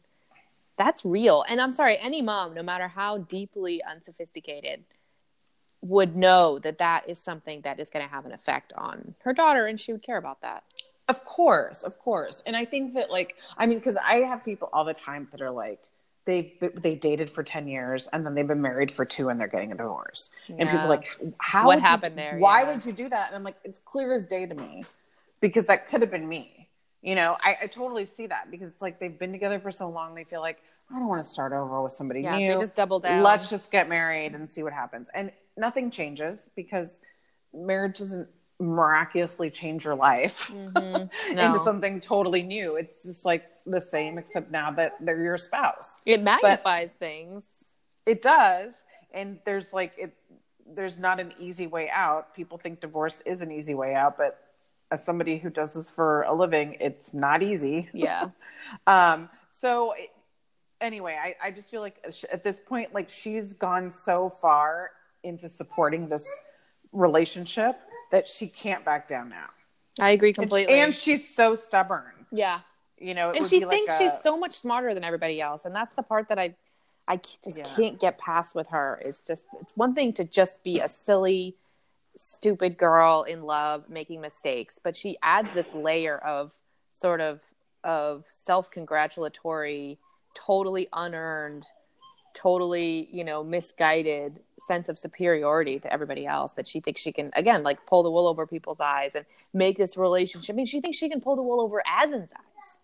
that's 0.77 1.03
real. 1.03 1.43
And 1.47 1.59
I'm 1.59 1.71
sorry, 1.71 1.97
any 1.97 2.21
mom, 2.21 2.53
no 2.53 2.63
matter 2.63 2.87
how 2.87 3.17
deeply 3.17 3.83
unsophisticated, 3.83 4.83
would 5.81 6.15
know 6.15 6.59
that 6.59 6.77
that 6.77 7.09
is 7.09 7.19
something 7.19 7.61
that 7.61 7.79
is 7.79 7.89
going 7.89 8.05
to 8.05 8.11
have 8.11 8.25
an 8.25 8.31
effect 8.31 8.71
on 8.77 9.15
her 9.23 9.33
daughter, 9.33 9.65
and 9.67 9.79
she 9.79 9.91
would 9.91 10.03
care 10.03 10.17
about 10.17 10.41
that. 10.41 10.63
Of 11.09 11.25
course, 11.25 11.83
of 11.83 11.99
course. 11.99 12.41
And 12.45 12.55
I 12.55 12.63
think 12.65 12.93
that 12.93 13.09
like 13.11 13.35
I 13.57 13.65
mean 13.67 13.81
cuz 13.81 13.97
I 13.97 14.17
have 14.19 14.45
people 14.45 14.69
all 14.71 14.85
the 14.85 14.93
time 14.93 15.27
that 15.31 15.41
are 15.41 15.51
like 15.51 15.81
they 16.25 16.57
they 16.81 16.95
dated 16.95 17.29
for 17.29 17.43
10 17.43 17.67
years 17.67 18.07
and 18.13 18.25
then 18.25 18.33
they've 18.35 18.47
been 18.47 18.61
married 18.61 18.91
for 18.91 19.05
2 19.05 19.29
and 19.29 19.39
they're 19.39 19.47
getting 19.47 19.71
a 19.71 19.75
divorce. 19.75 20.29
And 20.49 20.69
people 20.69 20.85
are 20.85 20.87
like 20.89 21.07
how 21.37 21.67
What 21.67 21.75
would 21.75 21.83
you 21.83 21.87
happened 21.89 22.17
there? 22.17 22.37
Why 22.39 22.61
Yeah. 22.61 22.67
would 22.69 22.85
you 22.85 22.93
do 22.93 23.09
that? 23.09 23.27
And 23.27 23.35
I'm 23.35 23.43
like 23.43 23.57
it's 23.63 23.79
clear 23.79 24.13
as 24.13 24.27
day 24.27 24.45
to 24.45 24.55
me 24.55 24.85
because 25.41 25.65
that 25.65 25.87
could 25.87 26.01
have 26.01 26.11
been 26.11 26.27
me. 26.27 26.69
You 27.01 27.15
know, 27.15 27.35
I, 27.41 27.57
I 27.63 27.67
totally 27.67 28.05
see 28.05 28.27
that 28.27 28.49
because 28.49 28.69
it's 28.69 28.81
like 28.81 28.99
they've 28.99 29.17
been 29.17 29.33
together 29.33 29.59
for 29.59 29.71
so 29.71 29.89
long 29.89 30.15
they 30.15 30.23
feel 30.23 30.39
like 30.39 30.61
I 30.89 30.99
don't 30.99 31.07
want 31.07 31.23
to 31.23 31.29
start 31.29 31.53
over 31.53 31.81
with 31.81 31.91
somebody 31.91 32.21
new. 32.21 32.27
Yeah, 32.27 32.37
new. 32.37 32.53
they 32.53 32.59
just 32.61 32.75
double 32.75 32.99
down. 32.99 33.23
Let's 33.23 33.49
just 33.49 33.71
get 33.71 33.89
married 33.89 34.35
and 34.35 34.49
see 34.49 34.63
what 34.63 34.73
happens. 34.73 35.09
And 35.13 35.31
nothing 35.57 35.91
changes 35.91 36.49
because 36.55 37.01
marriage 37.53 37.99
doesn't 37.99 38.29
miraculously 38.63 39.49
change 39.49 39.85
your 39.85 39.95
life 39.95 40.51
No. 40.75 41.07
into 41.29 41.59
something 41.59 41.99
totally 41.99 42.41
new. 42.41 42.75
It's 42.75 43.03
just 43.03 43.25
like 43.25 43.45
the 43.65 43.81
same, 43.81 44.17
except 44.17 44.51
now 44.51 44.71
that 44.71 44.95
they're 44.99 45.21
your 45.21 45.37
spouse. 45.37 45.99
It 46.05 46.21
magnifies 46.21 46.91
things. 46.93 47.45
It 48.05 48.21
does. 48.21 48.73
And 49.13 49.39
there's 49.45 49.71
like, 49.73 49.93
it, 49.97 50.13
there's 50.65 50.97
not 50.97 51.19
an 51.19 51.33
easy 51.39 51.67
way 51.67 51.89
out. 51.89 52.33
People 52.33 52.57
think 52.57 52.79
divorce 52.79 53.21
is 53.25 53.41
an 53.41 53.51
easy 53.51 53.73
way 53.73 53.93
out, 53.93 54.17
but 54.17 54.39
as 54.91 55.03
somebody 55.05 55.37
who 55.37 55.49
does 55.49 55.73
this 55.73 55.89
for 55.89 56.23
a 56.23 56.33
living, 56.33 56.77
it's 56.79 57.13
not 57.13 57.43
easy. 57.43 57.89
Yeah. 57.93 58.29
Um, 58.87 59.29
so 59.51 59.91
it, 59.91 60.09
anyway, 60.79 61.17
I, 61.21 61.35
I 61.47 61.51
just 61.51 61.69
feel 61.69 61.81
like 61.81 61.97
at 62.31 62.43
this 62.45 62.61
point, 62.65 62.93
like 62.93 63.09
she's 63.09 63.53
gone 63.53 63.91
so 63.91 64.29
far 64.29 64.91
into 65.23 65.49
supporting 65.49 66.07
this 66.07 66.25
relationship 66.93 67.77
that 68.13 68.29
she 68.29 68.47
can't 68.47 68.85
back 68.85 69.07
down 69.07 69.27
now. 69.27 69.47
I 69.99 70.11
agree 70.11 70.29
And- 70.29 70.35
completely. 70.35 70.75
And, 70.79 70.93
she's 70.93 71.27
so 71.35 71.55
stubborn. 71.55 72.13
yeah. 72.31 72.59
You 72.99 73.13
know, 73.15 73.31
it 73.31 73.37
and 73.39 73.47
she 73.49 73.59
be 73.59 73.65
like 73.65 73.73
thinks 73.75 73.93
a- 73.95 73.97
she's 73.97 74.21
so 74.21 74.37
much 74.37 74.53
smarter 74.53 74.93
than 74.93 75.03
everybody 75.03 75.41
else 75.41 75.65
and 75.65 75.75
that's 75.75 75.93
the 75.95 76.03
part 76.03 76.29
that 76.29 76.37
I, 76.39 76.55
I 77.07 77.17
just 77.17 77.57
Yeah. 77.57 77.63
can't 77.75 77.99
get 77.99 78.17
past 78.17 78.53
with 78.55 78.67
her 78.67 79.01
it's 79.03 79.21
just 79.21 79.43
it's 79.59 79.75
one 79.75 79.93
thing 79.93 80.13
to 80.13 80.23
just 80.23 80.63
be 80.63 80.79
a 80.79 80.87
silly 80.87 81.57
stupid 82.15 82.77
girl 82.77 83.23
in 83.23 83.41
love 83.43 83.89
making 83.89 84.21
mistakes 84.21 84.79
but 84.81 84.95
she 84.95 85.17
adds 85.21 85.51
this 85.53 85.73
layer 85.73 86.17
of 86.19 86.53
sort 86.91 87.19
of 87.19 87.41
of 87.83 88.23
self-congratulatory 88.29 89.97
totally 90.33 90.87
unearned 90.93 91.65
totally 92.33 93.07
you 93.11 93.23
know 93.23 93.43
misguided 93.43 94.39
sense 94.67 94.89
of 94.89 94.97
superiority 94.97 95.79
to 95.79 95.91
everybody 95.91 96.25
else 96.25 96.53
that 96.53 96.67
she 96.67 96.79
thinks 96.79 96.99
she 97.01 97.11
can 97.11 97.29
again 97.35 97.63
like 97.63 97.85
pull 97.85 98.01
the 98.03 98.09
wool 98.11 98.27
over 98.27 98.47
people's 98.47 98.79
eyes 98.79 99.13
and 99.15 99.25
make 99.53 99.77
this 99.77 99.97
relationship 99.97 100.53
i 100.53 100.55
mean 100.55 100.65
she 100.65 100.81
thinks 100.81 100.97
she 100.97 101.09
can 101.09 101.21
pull 101.21 101.35
the 101.35 101.41
wool 101.43 101.61
over 101.61 101.83
Azan's 101.87 102.31
eyes 102.33 102.77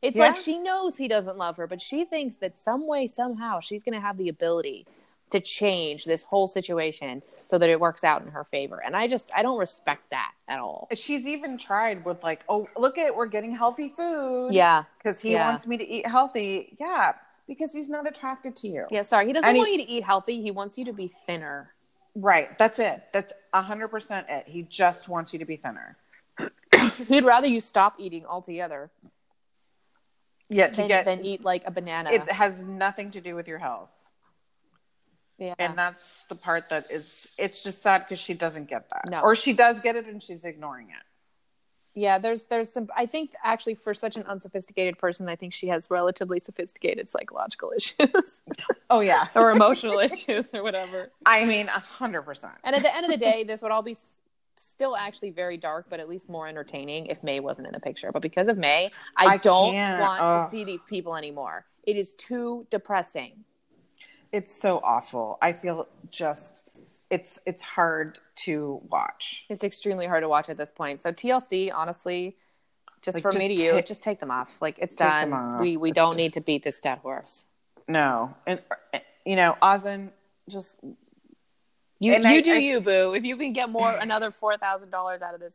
it's 0.00 0.16
Yeah. 0.16 0.28
like 0.28 0.36
she 0.36 0.58
knows 0.58 0.96
he 0.96 1.06
doesn't 1.06 1.36
love 1.36 1.56
her, 1.58 1.68
but 1.68 1.80
she 1.80 2.04
thinks 2.04 2.34
that 2.38 2.58
some 2.58 2.88
way, 2.88 3.06
somehow, 3.06 3.60
she's 3.60 3.84
going 3.84 3.94
to 3.94 4.00
have 4.00 4.16
the 4.18 4.28
ability 4.28 4.84
to 5.30 5.38
change 5.38 6.04
this 6.06 6.24
whole 6.24 6.48
situation 6.48 7.22
so 7.44 7.56
that 7.56 7.70
it 7.70 7.78
works 7.78 8.02
out 8.02 8.20
in 8.22 8.28
her 8.32 8.42
favor. 8.42 8.82
And 8.84 8.96
I 8.96 9.06
just, 9.06 9.30
I 9.32 9.42
don't 9.42 9.58
respect 9.60 10.10
that 10.10 10.32
at 10.48 10.58
all. 10.58 10.88
She's 10.94 11.24
even 11.28 11.56
tried 11.56 12.04
with 12.04 12.20
like, 12.24 12.40
oh, 12.48 12.66
look 12.76 12.98
at 12.98 13.14
we're 13.14 13.26
getting 13.26 13.54
healthy 13.54 13.88
food. 13.90 14.48
Yeah. 14.52 14.82
because 14.98 15.20
he 15.20 15.34
Yeah. 15.34 15.48
wants 15.48 15.68
me 15.68 15.76
to 15.78 15.88
eat 15.88 16.04
healthy. 16.04 16.76
Yeah, 16.80 17.12
Because 17.52 17.74
he's 17.74 17.90
not 17.90 18.06
attracted 18.08 18.56
to 18.56 18.68
you. 18.68 18.86
Yeah, 18.90 19.02
sorry. 19.02 19.26
He 19.26 19.34
doesn't 19.34 19.46
And 19.46 19.54
he- 19.56 19.60
want 19.60 19.72
you 19.72 19.78
to 19.84 19.90
eat 19.90 20.04
healthy. 20.04 20.40
He 20.40 20.50
wants 20.50 20.78
you 20.78 20.86
to 20.86 20.92
be 20.94 21.08
thinner. 21.26 21.74
Right. 22.14 22.56
That's 22.58 22.78
it. 22.78 23.02
That's 23.12 23.30
hundred 23.52 23.88
percent 23.88 24.26
it. 24.30 24.44
He 24.48 24.62
just 24.62 25.06
wants 25.08 25.32
you 25.34 25.38
to 25.38 25.44
be 25.44 25.56
thinner. 25.56 25.98
He'd 27.08 27.24
rather 27.24 27.46
you 27.46 27.60
stop 27.60 27.96
eating 27.98 28.24
altogether 28.24 28.90
Yeah. 30.48 30.68
To 30.68 30.76
than, 30.76 30.88
get 30.88 31.04
than 31.04 31.24
eat 31.26 31.44
like 31.44 31.62
a 31.66 31.70
banana. 31.70 32.10
it 32.10 32.30
has 32.32 32.58
nothing 32.60 33.10
to 33.10 33.20
do 33.20 33.34
with 33.34 33.46
your 33.48 33.58
health. 33.58 33.90
yeah. 35.38 35.54
And 35.58 35.76
that's 35.76 36.24
the 36.30 36.34
part 36.34 36.70
that 36.70 36.90
is 36.90 37.28
it's 37.38 37.62
just 37.62 37.82
sad 37.82 38.06
because 38.08 38.18
she 38.20 38.32
doesn't 38.34 38.68
get 38.70 38.88
that. 38.90 39.10
No. 39.10 39.20
Or 39.20 39.36
she 39.36 39.52
does 39.52 39.80
get 39.80 39.96
it 39.96 40.06
and 40.06 40.22
she's 40.22 40.44
ignoring 40.46 40.88
it. 40.88 41.04
Yeah, 41.94 42.18
there's 42.18 42.44
there's 42.44 42.72
some 42.72 42.88
I 42.96 43.06
think 43.06 43.32
actually 43.44 43.74
for 43.74 43.92
such 43.94 44.16
an 44.16 44.22
unsophisticated 44.24 44.98
person, 44.98 45.28
I 45.28 45.36
think 45.36 45.52
she 45.52 45.68
has 45.68 45.86
relatively 45.90 46.38
sophisticated 46.40 47.08
psychological 47.08 47.72
issues 47.76 48.40
Oh 48.90 49.00
yeah. 49.00 49.28
or 49.34 49.50
emotional 49.50 49.98
issues 50.08 50.48
or 50.54 50.62
whatever. 50.62 51.10
I 51.26 51.44
mean 51.44 51.66
hundred 51.68 52.22
percent. 52.22 52.54
And 52.64 52.74
at 52.74 52.82
the 52.82 52.94
end 52.94 53.04
of 53.04 53.10
the 53.10 53.16
day, 53.18 53.44
this 53.44 53.60
would 53.62 53.70
all 53.72 53.82
be 53.82 53.96
still 54.56 54.96
actually 54.96 55.30
very 55.30 55.56
dark, 55.56 55.86
but 55.90 55.98
at 56.00 56.08
least 56.08 56.28
more 56.28 56.46
entertaining 56.46 57.06
if 57.06 57.22
May 57.22 57.40
wasn't 57.40 57.66
in 57.66 57.72
the 57.72 57.80
picture. 57.80 58.10
But 58.12 58.22
because 58.22 58.48
of 58.48 58.56
May, 58.58 58.90
I, 59.16 59.26
I 59.26 59.36
don't 59.38 59.72
can't. 59.72 60.00
want 60.00 60.20
to 60.20 60.50
see 60.56 60.64
these 60.64 60.84
people 60.84 61.16
anymore. 61.16 61.64
It 61.84 61.96
is 61.96 62.12
too 62.14 62.66
depressing. 62.70 63.44
It's 64.32 64.52
so 64.54 64.78
awful. 64.82 65.36
I 65.42 65.52
feel 65.52 65.86
just 66.10 66.82
it's 67.10 67.38
it's 67.44 67.62
hard 67.62 68.18
to 68.46 68.80
watch. 68.88 69.44
It's 69.50 69.62
extremely 69.62 70.06
hard 70.06 70.22
to 70.22 70.28
watch 70.28 70.48
at 70.48 70.56
this 70.56 70.70
point. 70.70 71.02
So 71.02 71.12
TLC, 71.12 71.70
honestly, 71.72 72.36
just 73.02 73.16
Like, 73.16 73.22
for 73.22 73.30
just 73.32 73.38
me 73.38 73.54
to 73.56 73.62
you, 73.62 73.82
just 73.82 74.02
take 74.02 74.20
them 74.20 74.30
off. 74.30 74.56
Like 74.62 74.76
it's 74.78 74.96
done. 74.96 75.58
We 75.58 75.76
we 75.76 75.90
It's 75.90 75.96
don't 75.96 76.12
done. 76.12 76.16
need 76.16 76.32
to 76.34 76.40
beat 76.40 76.62
this 76.62 76.78
dead 76.78 76.98
horse. 76.98 77.44
No. 77.86 78.34
And 78.46 78.58
you 79.26 79.36
know, 79.36 79.56
Azan 79.60 80.12
just 80.48 80.80
You 80.82 80.96
you 82.00 82.14
I- 82.14 82.40
do 82.40 82.54
I- 82.54 82.56
you, 82.58 82.80
boo. 82.80 83.14
If 83.14 83.24
you 83.24 83.36
can 83.36 83.52
get 83.52 83.68
more 83.68 83.90
another 83.92 84.30
four 84.30 84.56
thousand 84.56 84.90
dollars 84.90 85.20
out 85.20 85.34
of 85.34 85.40
this 85.40 85.54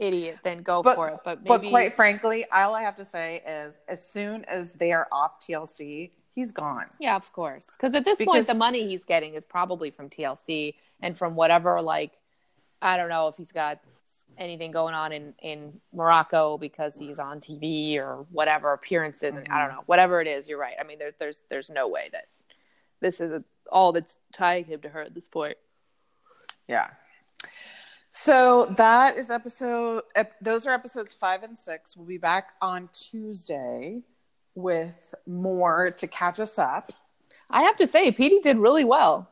idiot, 0.00 0.38
then 0.42 0.62
go 0.62 0.82
But- 0.82 0.96
for 0.96 1.08
it. 1.10 1.20
But 1.24 1.44
but 1.44 1.62
quite 1.62 1.94
frankly, 1.94 2.44
all 2.50 2.74
I 2.74 2.82
have 2.82 2.96
to 2.96 3.04
say 3.04 3.42
is 3.46 3.78
as 3.86 4.04
soon 4.04 4.44
as 4.46 4.74
they 4.74 4.92
are 4.92 5.06
off 5.12 5.40
TLC, 5.40 6.10
he's 6.36 6.52
gone. 6.52 6.86
Yeah, 7.00 7.16
of 7.16 7.32
course. 7.32 7.68
Because 7.72 7.94
at 7.94 8.04
this 8.04 8.18
point, 8.24 8.46
the 8.46 8.54
money 8.54 8.86
he's 8.86 9.04
getting 9.04 9.34
is 9.34 9.44
probably 9.44 9.90
from 9.90 10.08
TLC 10.08 10.74
and 11.00 11.18
from 11.18 11.34
whatever, 11.34 11.80
like, 11.80 12.12
I 12.80 12.96
don't 12.96 13.08
know 13.08 13.26
if 13.28 13.36
he's 13.36 13.50
got 13.50 13.80
anything 14.38 14.70
going 14.70 14.94
on 14.94 15.12
in, 15.12 15.34
in 15.42 15.80
Morocco 15.94 16.58
because 16.58 16.94
he's 16.94 17.18
on 17.18 17.40
TV 17.40 17.96
or 17.96 18.26
whatever 18.30 18.74
appearances. 18.74 19.34
And 19.34 19.48
I 19.48 19.58
don't 19.58 19.68
mm-hmm. 19.68 19.76
know, 19.76 19.82
whatever 19.86 20.20
it 20.20 20.28
is, 20.28 20.46
you're 20.46 20.58
right. 20.58 20.74
I 20.78 20.84
mean, 20.84 20.98
there's, 20.98 21.14
there's, 21.18 21.46
there's 21.48 21.70
no 21.70 21.88
way 21.88 22.10
that 22.12 22.26
this 23.00 23.20
is 23.20 23.42
all 23.72 23.92
that's 23.92 24.16
tying 24.34 24.66
him 24.66 24.82
to 24.82 24.90
her 24.90 25.00
at 25.00 25.14
this 25.14 25.26
point. 25.26 25.56
Yeah. 26.68 26.88
So 28.10 28.66
that 28.76 29.16
is 29.16 29.30
episode. 29.30 30.02
Ep- 30.14 30.38
those 30.42 30.66
are 30.66 30.74
episodes 30.74 31.14
five 31.14 31.42
and 31.42 31.58
six. 31.58 31.96
We'll 31.96 32.06
be 32.06 32.18
back 32.18 32.50
on 32.60 32.90
Tuesday 32.92 34.02
with 34.56 35.14
more 35.26 35.92
to 35.92 36.06
catch 36.06 36.40
us 36.40 36.58
up. 36.58 36.92
I 37.48 37.62
have 37.62 37.76
to 37.76 37.86
say, 37.86 38.10
Petey 38.10 38.40
did 38.40 38.58
really 38.58 38.84
well. 38.84 39.30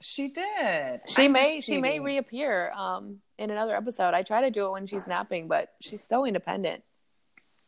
She 0.00 0.28
did. 0.28 1.00
She 1.06 1.24
I 1.24 1.28
may, 1.28 1.60
she 1.60 1.80
may 1.80 2.00
reappear 2.00 2.72
um, 2.72 3.20
in 3.38 3.50
another 3.50 3.76
episode. 3.76 4.12
I 4.12 4.22
try 4.22 4.42
to 4.42 4.50
do 4.50 4.66
it 4.66 4.72
when 4.72 4.86
she's 4.86 5.06
napping, 5.06 5.48
but 5.48 5.72
she's 5.80 6.04
so 6.04 6.26
independent. 6.26 6.82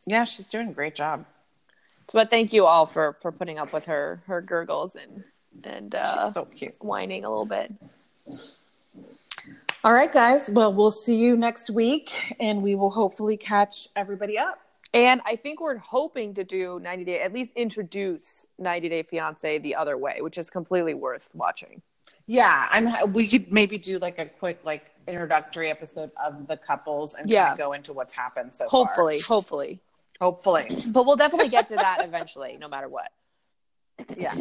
Yeah, 0.06 0.24
she's 0.24 0.46
doing 0.46 0.68
a 0.68 0.72
great 0.72 0.94
job. 0.94 1.24
But 2.12 2.30
thank 2.30 2.52
you 2.52 2.66
all 2.66 2.86
for 2.86 3.16
for 3.20 3.32
putting 3.32 3.58
up 3.58 3.72
with 3.72 3.86
her 3.86 4.22
her 4.26 4.40
gurgles 4.40 4.96
and 4.96 5.24
and 5.64 5.94
uh, 5.94 6.30
so 6.30 6.44
cute. 6.44 6.74
whining 6.80 7.24
a 7.24 7.28
little 7.28 7.46
bit. 7.46 7.72
All 9.82 9.92
right, 9.92 10.12
guys. 10.12 10.50
Well, 10.50 10.72
we'll 10.72 10.90
see 10.90 11.16
you 11.16 11.36
next 11.36 11.70
week, 11.70 12.12
and 12.38 12.62
we 12.62 12.74
will 12.74 12.90
hopefully 12.90 13.36
catch 13.36 13.88
everybody 13.96 14.38
up. 14.38 14.58
And 14.96 15.20
I 15.26 15.36
think 15.36 15.60
we're 15.60 15.76
hoping 15.76 16.32
to 16.34 16.42
do 16.44 16.80
90 16.80 17.04
Day, 17.04 17.20
at 17.20 17.30
least 17.34 17.52
introduce 17.54 18.46
90 18.58 18.88
Day 18.88 19.02
Fiance 19.02 19.58
the 19.58 19.74
other 19.74 19.98
way, 19.98 20.22
which 20.22 20.38
is 20.38 20.48
completely 20.48 20.94
worth 20.94 21.28
watching. 21.34 21.82
Yeah, 22.26 22.66
I'm. 22.70 23.12
We 23.12 23.28
could 23.28 23.52
maybe 23.52 23.76
do 23.76 23.98
like 23.98 24.18
a 24.18 24.24
quick 24.24 24.58
like 24.64 24.86
introductory 25.06 25.68
episode 25.68 26.10
of 26.24 26.46
the 26.48 26.56
couples 26.56 27.12
and 27.14 27.28
Yeah. 27.28 27.48
kind 27.48 27.52
of 27.60 27.66
go 27.66 27.72
into 27.74 27.92
what's 27.92 28.14
happened 28.14 28.54
so 28.54 28.66
far. 28.68 28.86
Hopefully, 28.86 29.20
hopefully. 29.20 29.80
hopefully, 30.18 30.82
But 30.86 31.04
we'll 31.04 31.16
definitely 31.16 31.50
get 31.50 31.66
to 31.68 31.76
that 31.76 32.02
eventually, 32.02 32.56
no 32.58 32.66
matter 32.68 32.88
what. 32.88 33.12
yeah, 34.16 34.34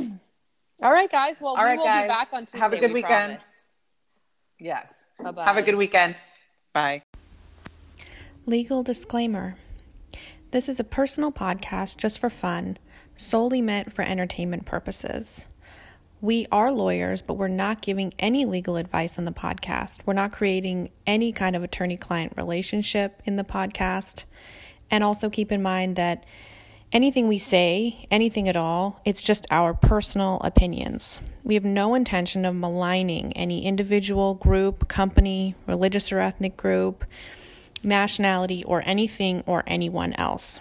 All 0.81 0.91
right, 0.91 1.11
guys. 1.11 1.35
Well, 1.41 1.49
All 1.55 1.57
we 1.57 1.63
right, 1.63 1.77
will 1.77 1.85
guys. 1.85 2.05
be 2.05 2.07
back 2.07 2.29
on 2.33 2.45
Tuesday. 2.45 2.59
Have 2.59 2.71
a 2.73 2.77
good 2.77 2.91
we 2.91 3.01
weekend. 3.03 3.33
promise. 3.39 3.65
yes. 4.59 4.93
Bye-bye. 5.21 5.43
Have 5.43 5.57
a 5.57 5.61
good 5.61 5.75
weekend. 5.75 6.15
Bye. 6.73 7.03
Legal 8.45 8.83
disclaimer 8.83 9.55
This 10.55 10.69
is 10.69 10.79
a 10.79 10.85
personal 10.85 11.33
podcast 11.33 11.97
just 11.97 12.17
for 12.17 12.29
fun, 12.29 12.77
solely 13.17 13.61
meant 13.61 13.91
for 13.91 14.03
entertainment 14.03 14.65
purposes. 14.65 15.45
We 16.21 16.47
are 16.49 16.71
lawyers, 16.71 17.21
but 17.21 17.33
we're 17.33 17.49
not 17.49 17.81
giving 17.81 18.13
any 18.19 18.45
legal 18.45 18.77
advice 18.77 19.17
on 19.17 19.25
the 19.25 19.33
podcast. 19.33 19.99
We're 20.05 20.13
not 20.13 20.31
creating 20.31 20.91
any 21.05 21.33
kind 21.33 21.57
of 21.57 21.63
attorney 21.65 21.97
client 21.97 22.35
relationship 22.37 23.21
in 23.25 23.35
the 23.35 23.43
podcast. 23.43 24.23
And 24.89 25.03
also 25.03 25.29
keep 25.29 25.51
in 25.51 25.61
mind 25.61 25.97
that 25.97 26.25
anything 26.93 27.27
we 27.27 27.37
say, 27.37 28.07
anything 28.09 28.47
at 28.47 28.55
all, 28.55 29.01
it's 29.03 29.21
just 29.21 29.45
our 29.51 29.73
personal 29.73 30.39
opinions. 30.41 31.19
We 31.43 31.55
have 31.55 31.65
no 31.65 31.95
intention 31.95 32.45
of 32.45 32.55
maligning 32.55 33.33
any 33.33 33.65
individual, 33.65 34.35
group, 34.35 34.87
company, 34.87 35.55
religious 35.67 36.13
or 36.13 36.21
ethnic 36.21 36.55
group, 36.55 37.03
nationality, 37.85 38.63
or 38.63 38.83
anything 38.85 39.43
or 39.45 39.63
anyone 39.67 40.13
else. 40.13 40.59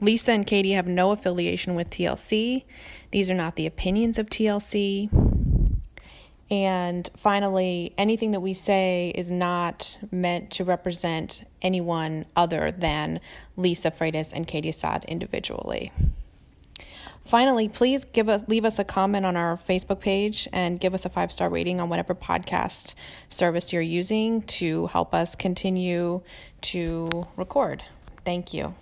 Lisa 0.00 0.32
and 0.32 0.46
Katie 0.46 0.72
have 0.72 0.86
no 0.86 1.12
affiliation 1.12 1.74
with 1.74 1.90
TLC. 1.90 2.64
These 3.12 3.30
are 3.30 3.34
not 3.34 3.56
the 3.56 3.66
opinions 3.66 4.18
of 4.18 4.28
TLC. 4.28 5.10
And 6.50 7.08
finally, 7.16 7.94
anything 7.96 8.32
that 8.32 8.40
we 8.40 8.52
say 8.52 9.12
is 9.14 9.30
not 9.30 9.98
meant 10.10 10.50
to 10.52 10.64
represent 10.64 11.48
anyone 11.62 12.26
other 12.36 12.72
than 12.72 13.20
Lisa 13.56 13.90
Freitas 13.90 14.32
and 14.34 14.46
Katie 14.46 14.68
Assad 14.68 15.04
individually. 15.06 15.92
Finally, 17.32 17.66
please 17.66 18.04
give 18.04 18.28
us 18.28 18.42
leave 18.46 18.66
us 18.66 18.78
a 18.78 18.84
comment 18.84 19.24
on 19.24 19.36
our 19.36 19.58
Facebook 19.66 20.00
page 20.00 20.46
and 20.52 20.78
give 20.78 20.92
us 20.92 21.06
a 21.06 21.08
five 21.08 21.32
star 21.32 21.48
rating 21.48 21.80
on 21.80 21.88
whatever 21.88 22.14
podcast 22.14 22.94
service 23.30 23.72
you're 23.72 23.80
using 23.80 24.42
to 24.42 24.86
help 24.88 25.14
us 25.14 25.34
continue 25.34 26.20
to 26.60 27.26
record. 27.38 27.82
Thank 28.26 28.52
you. 28.52 28.74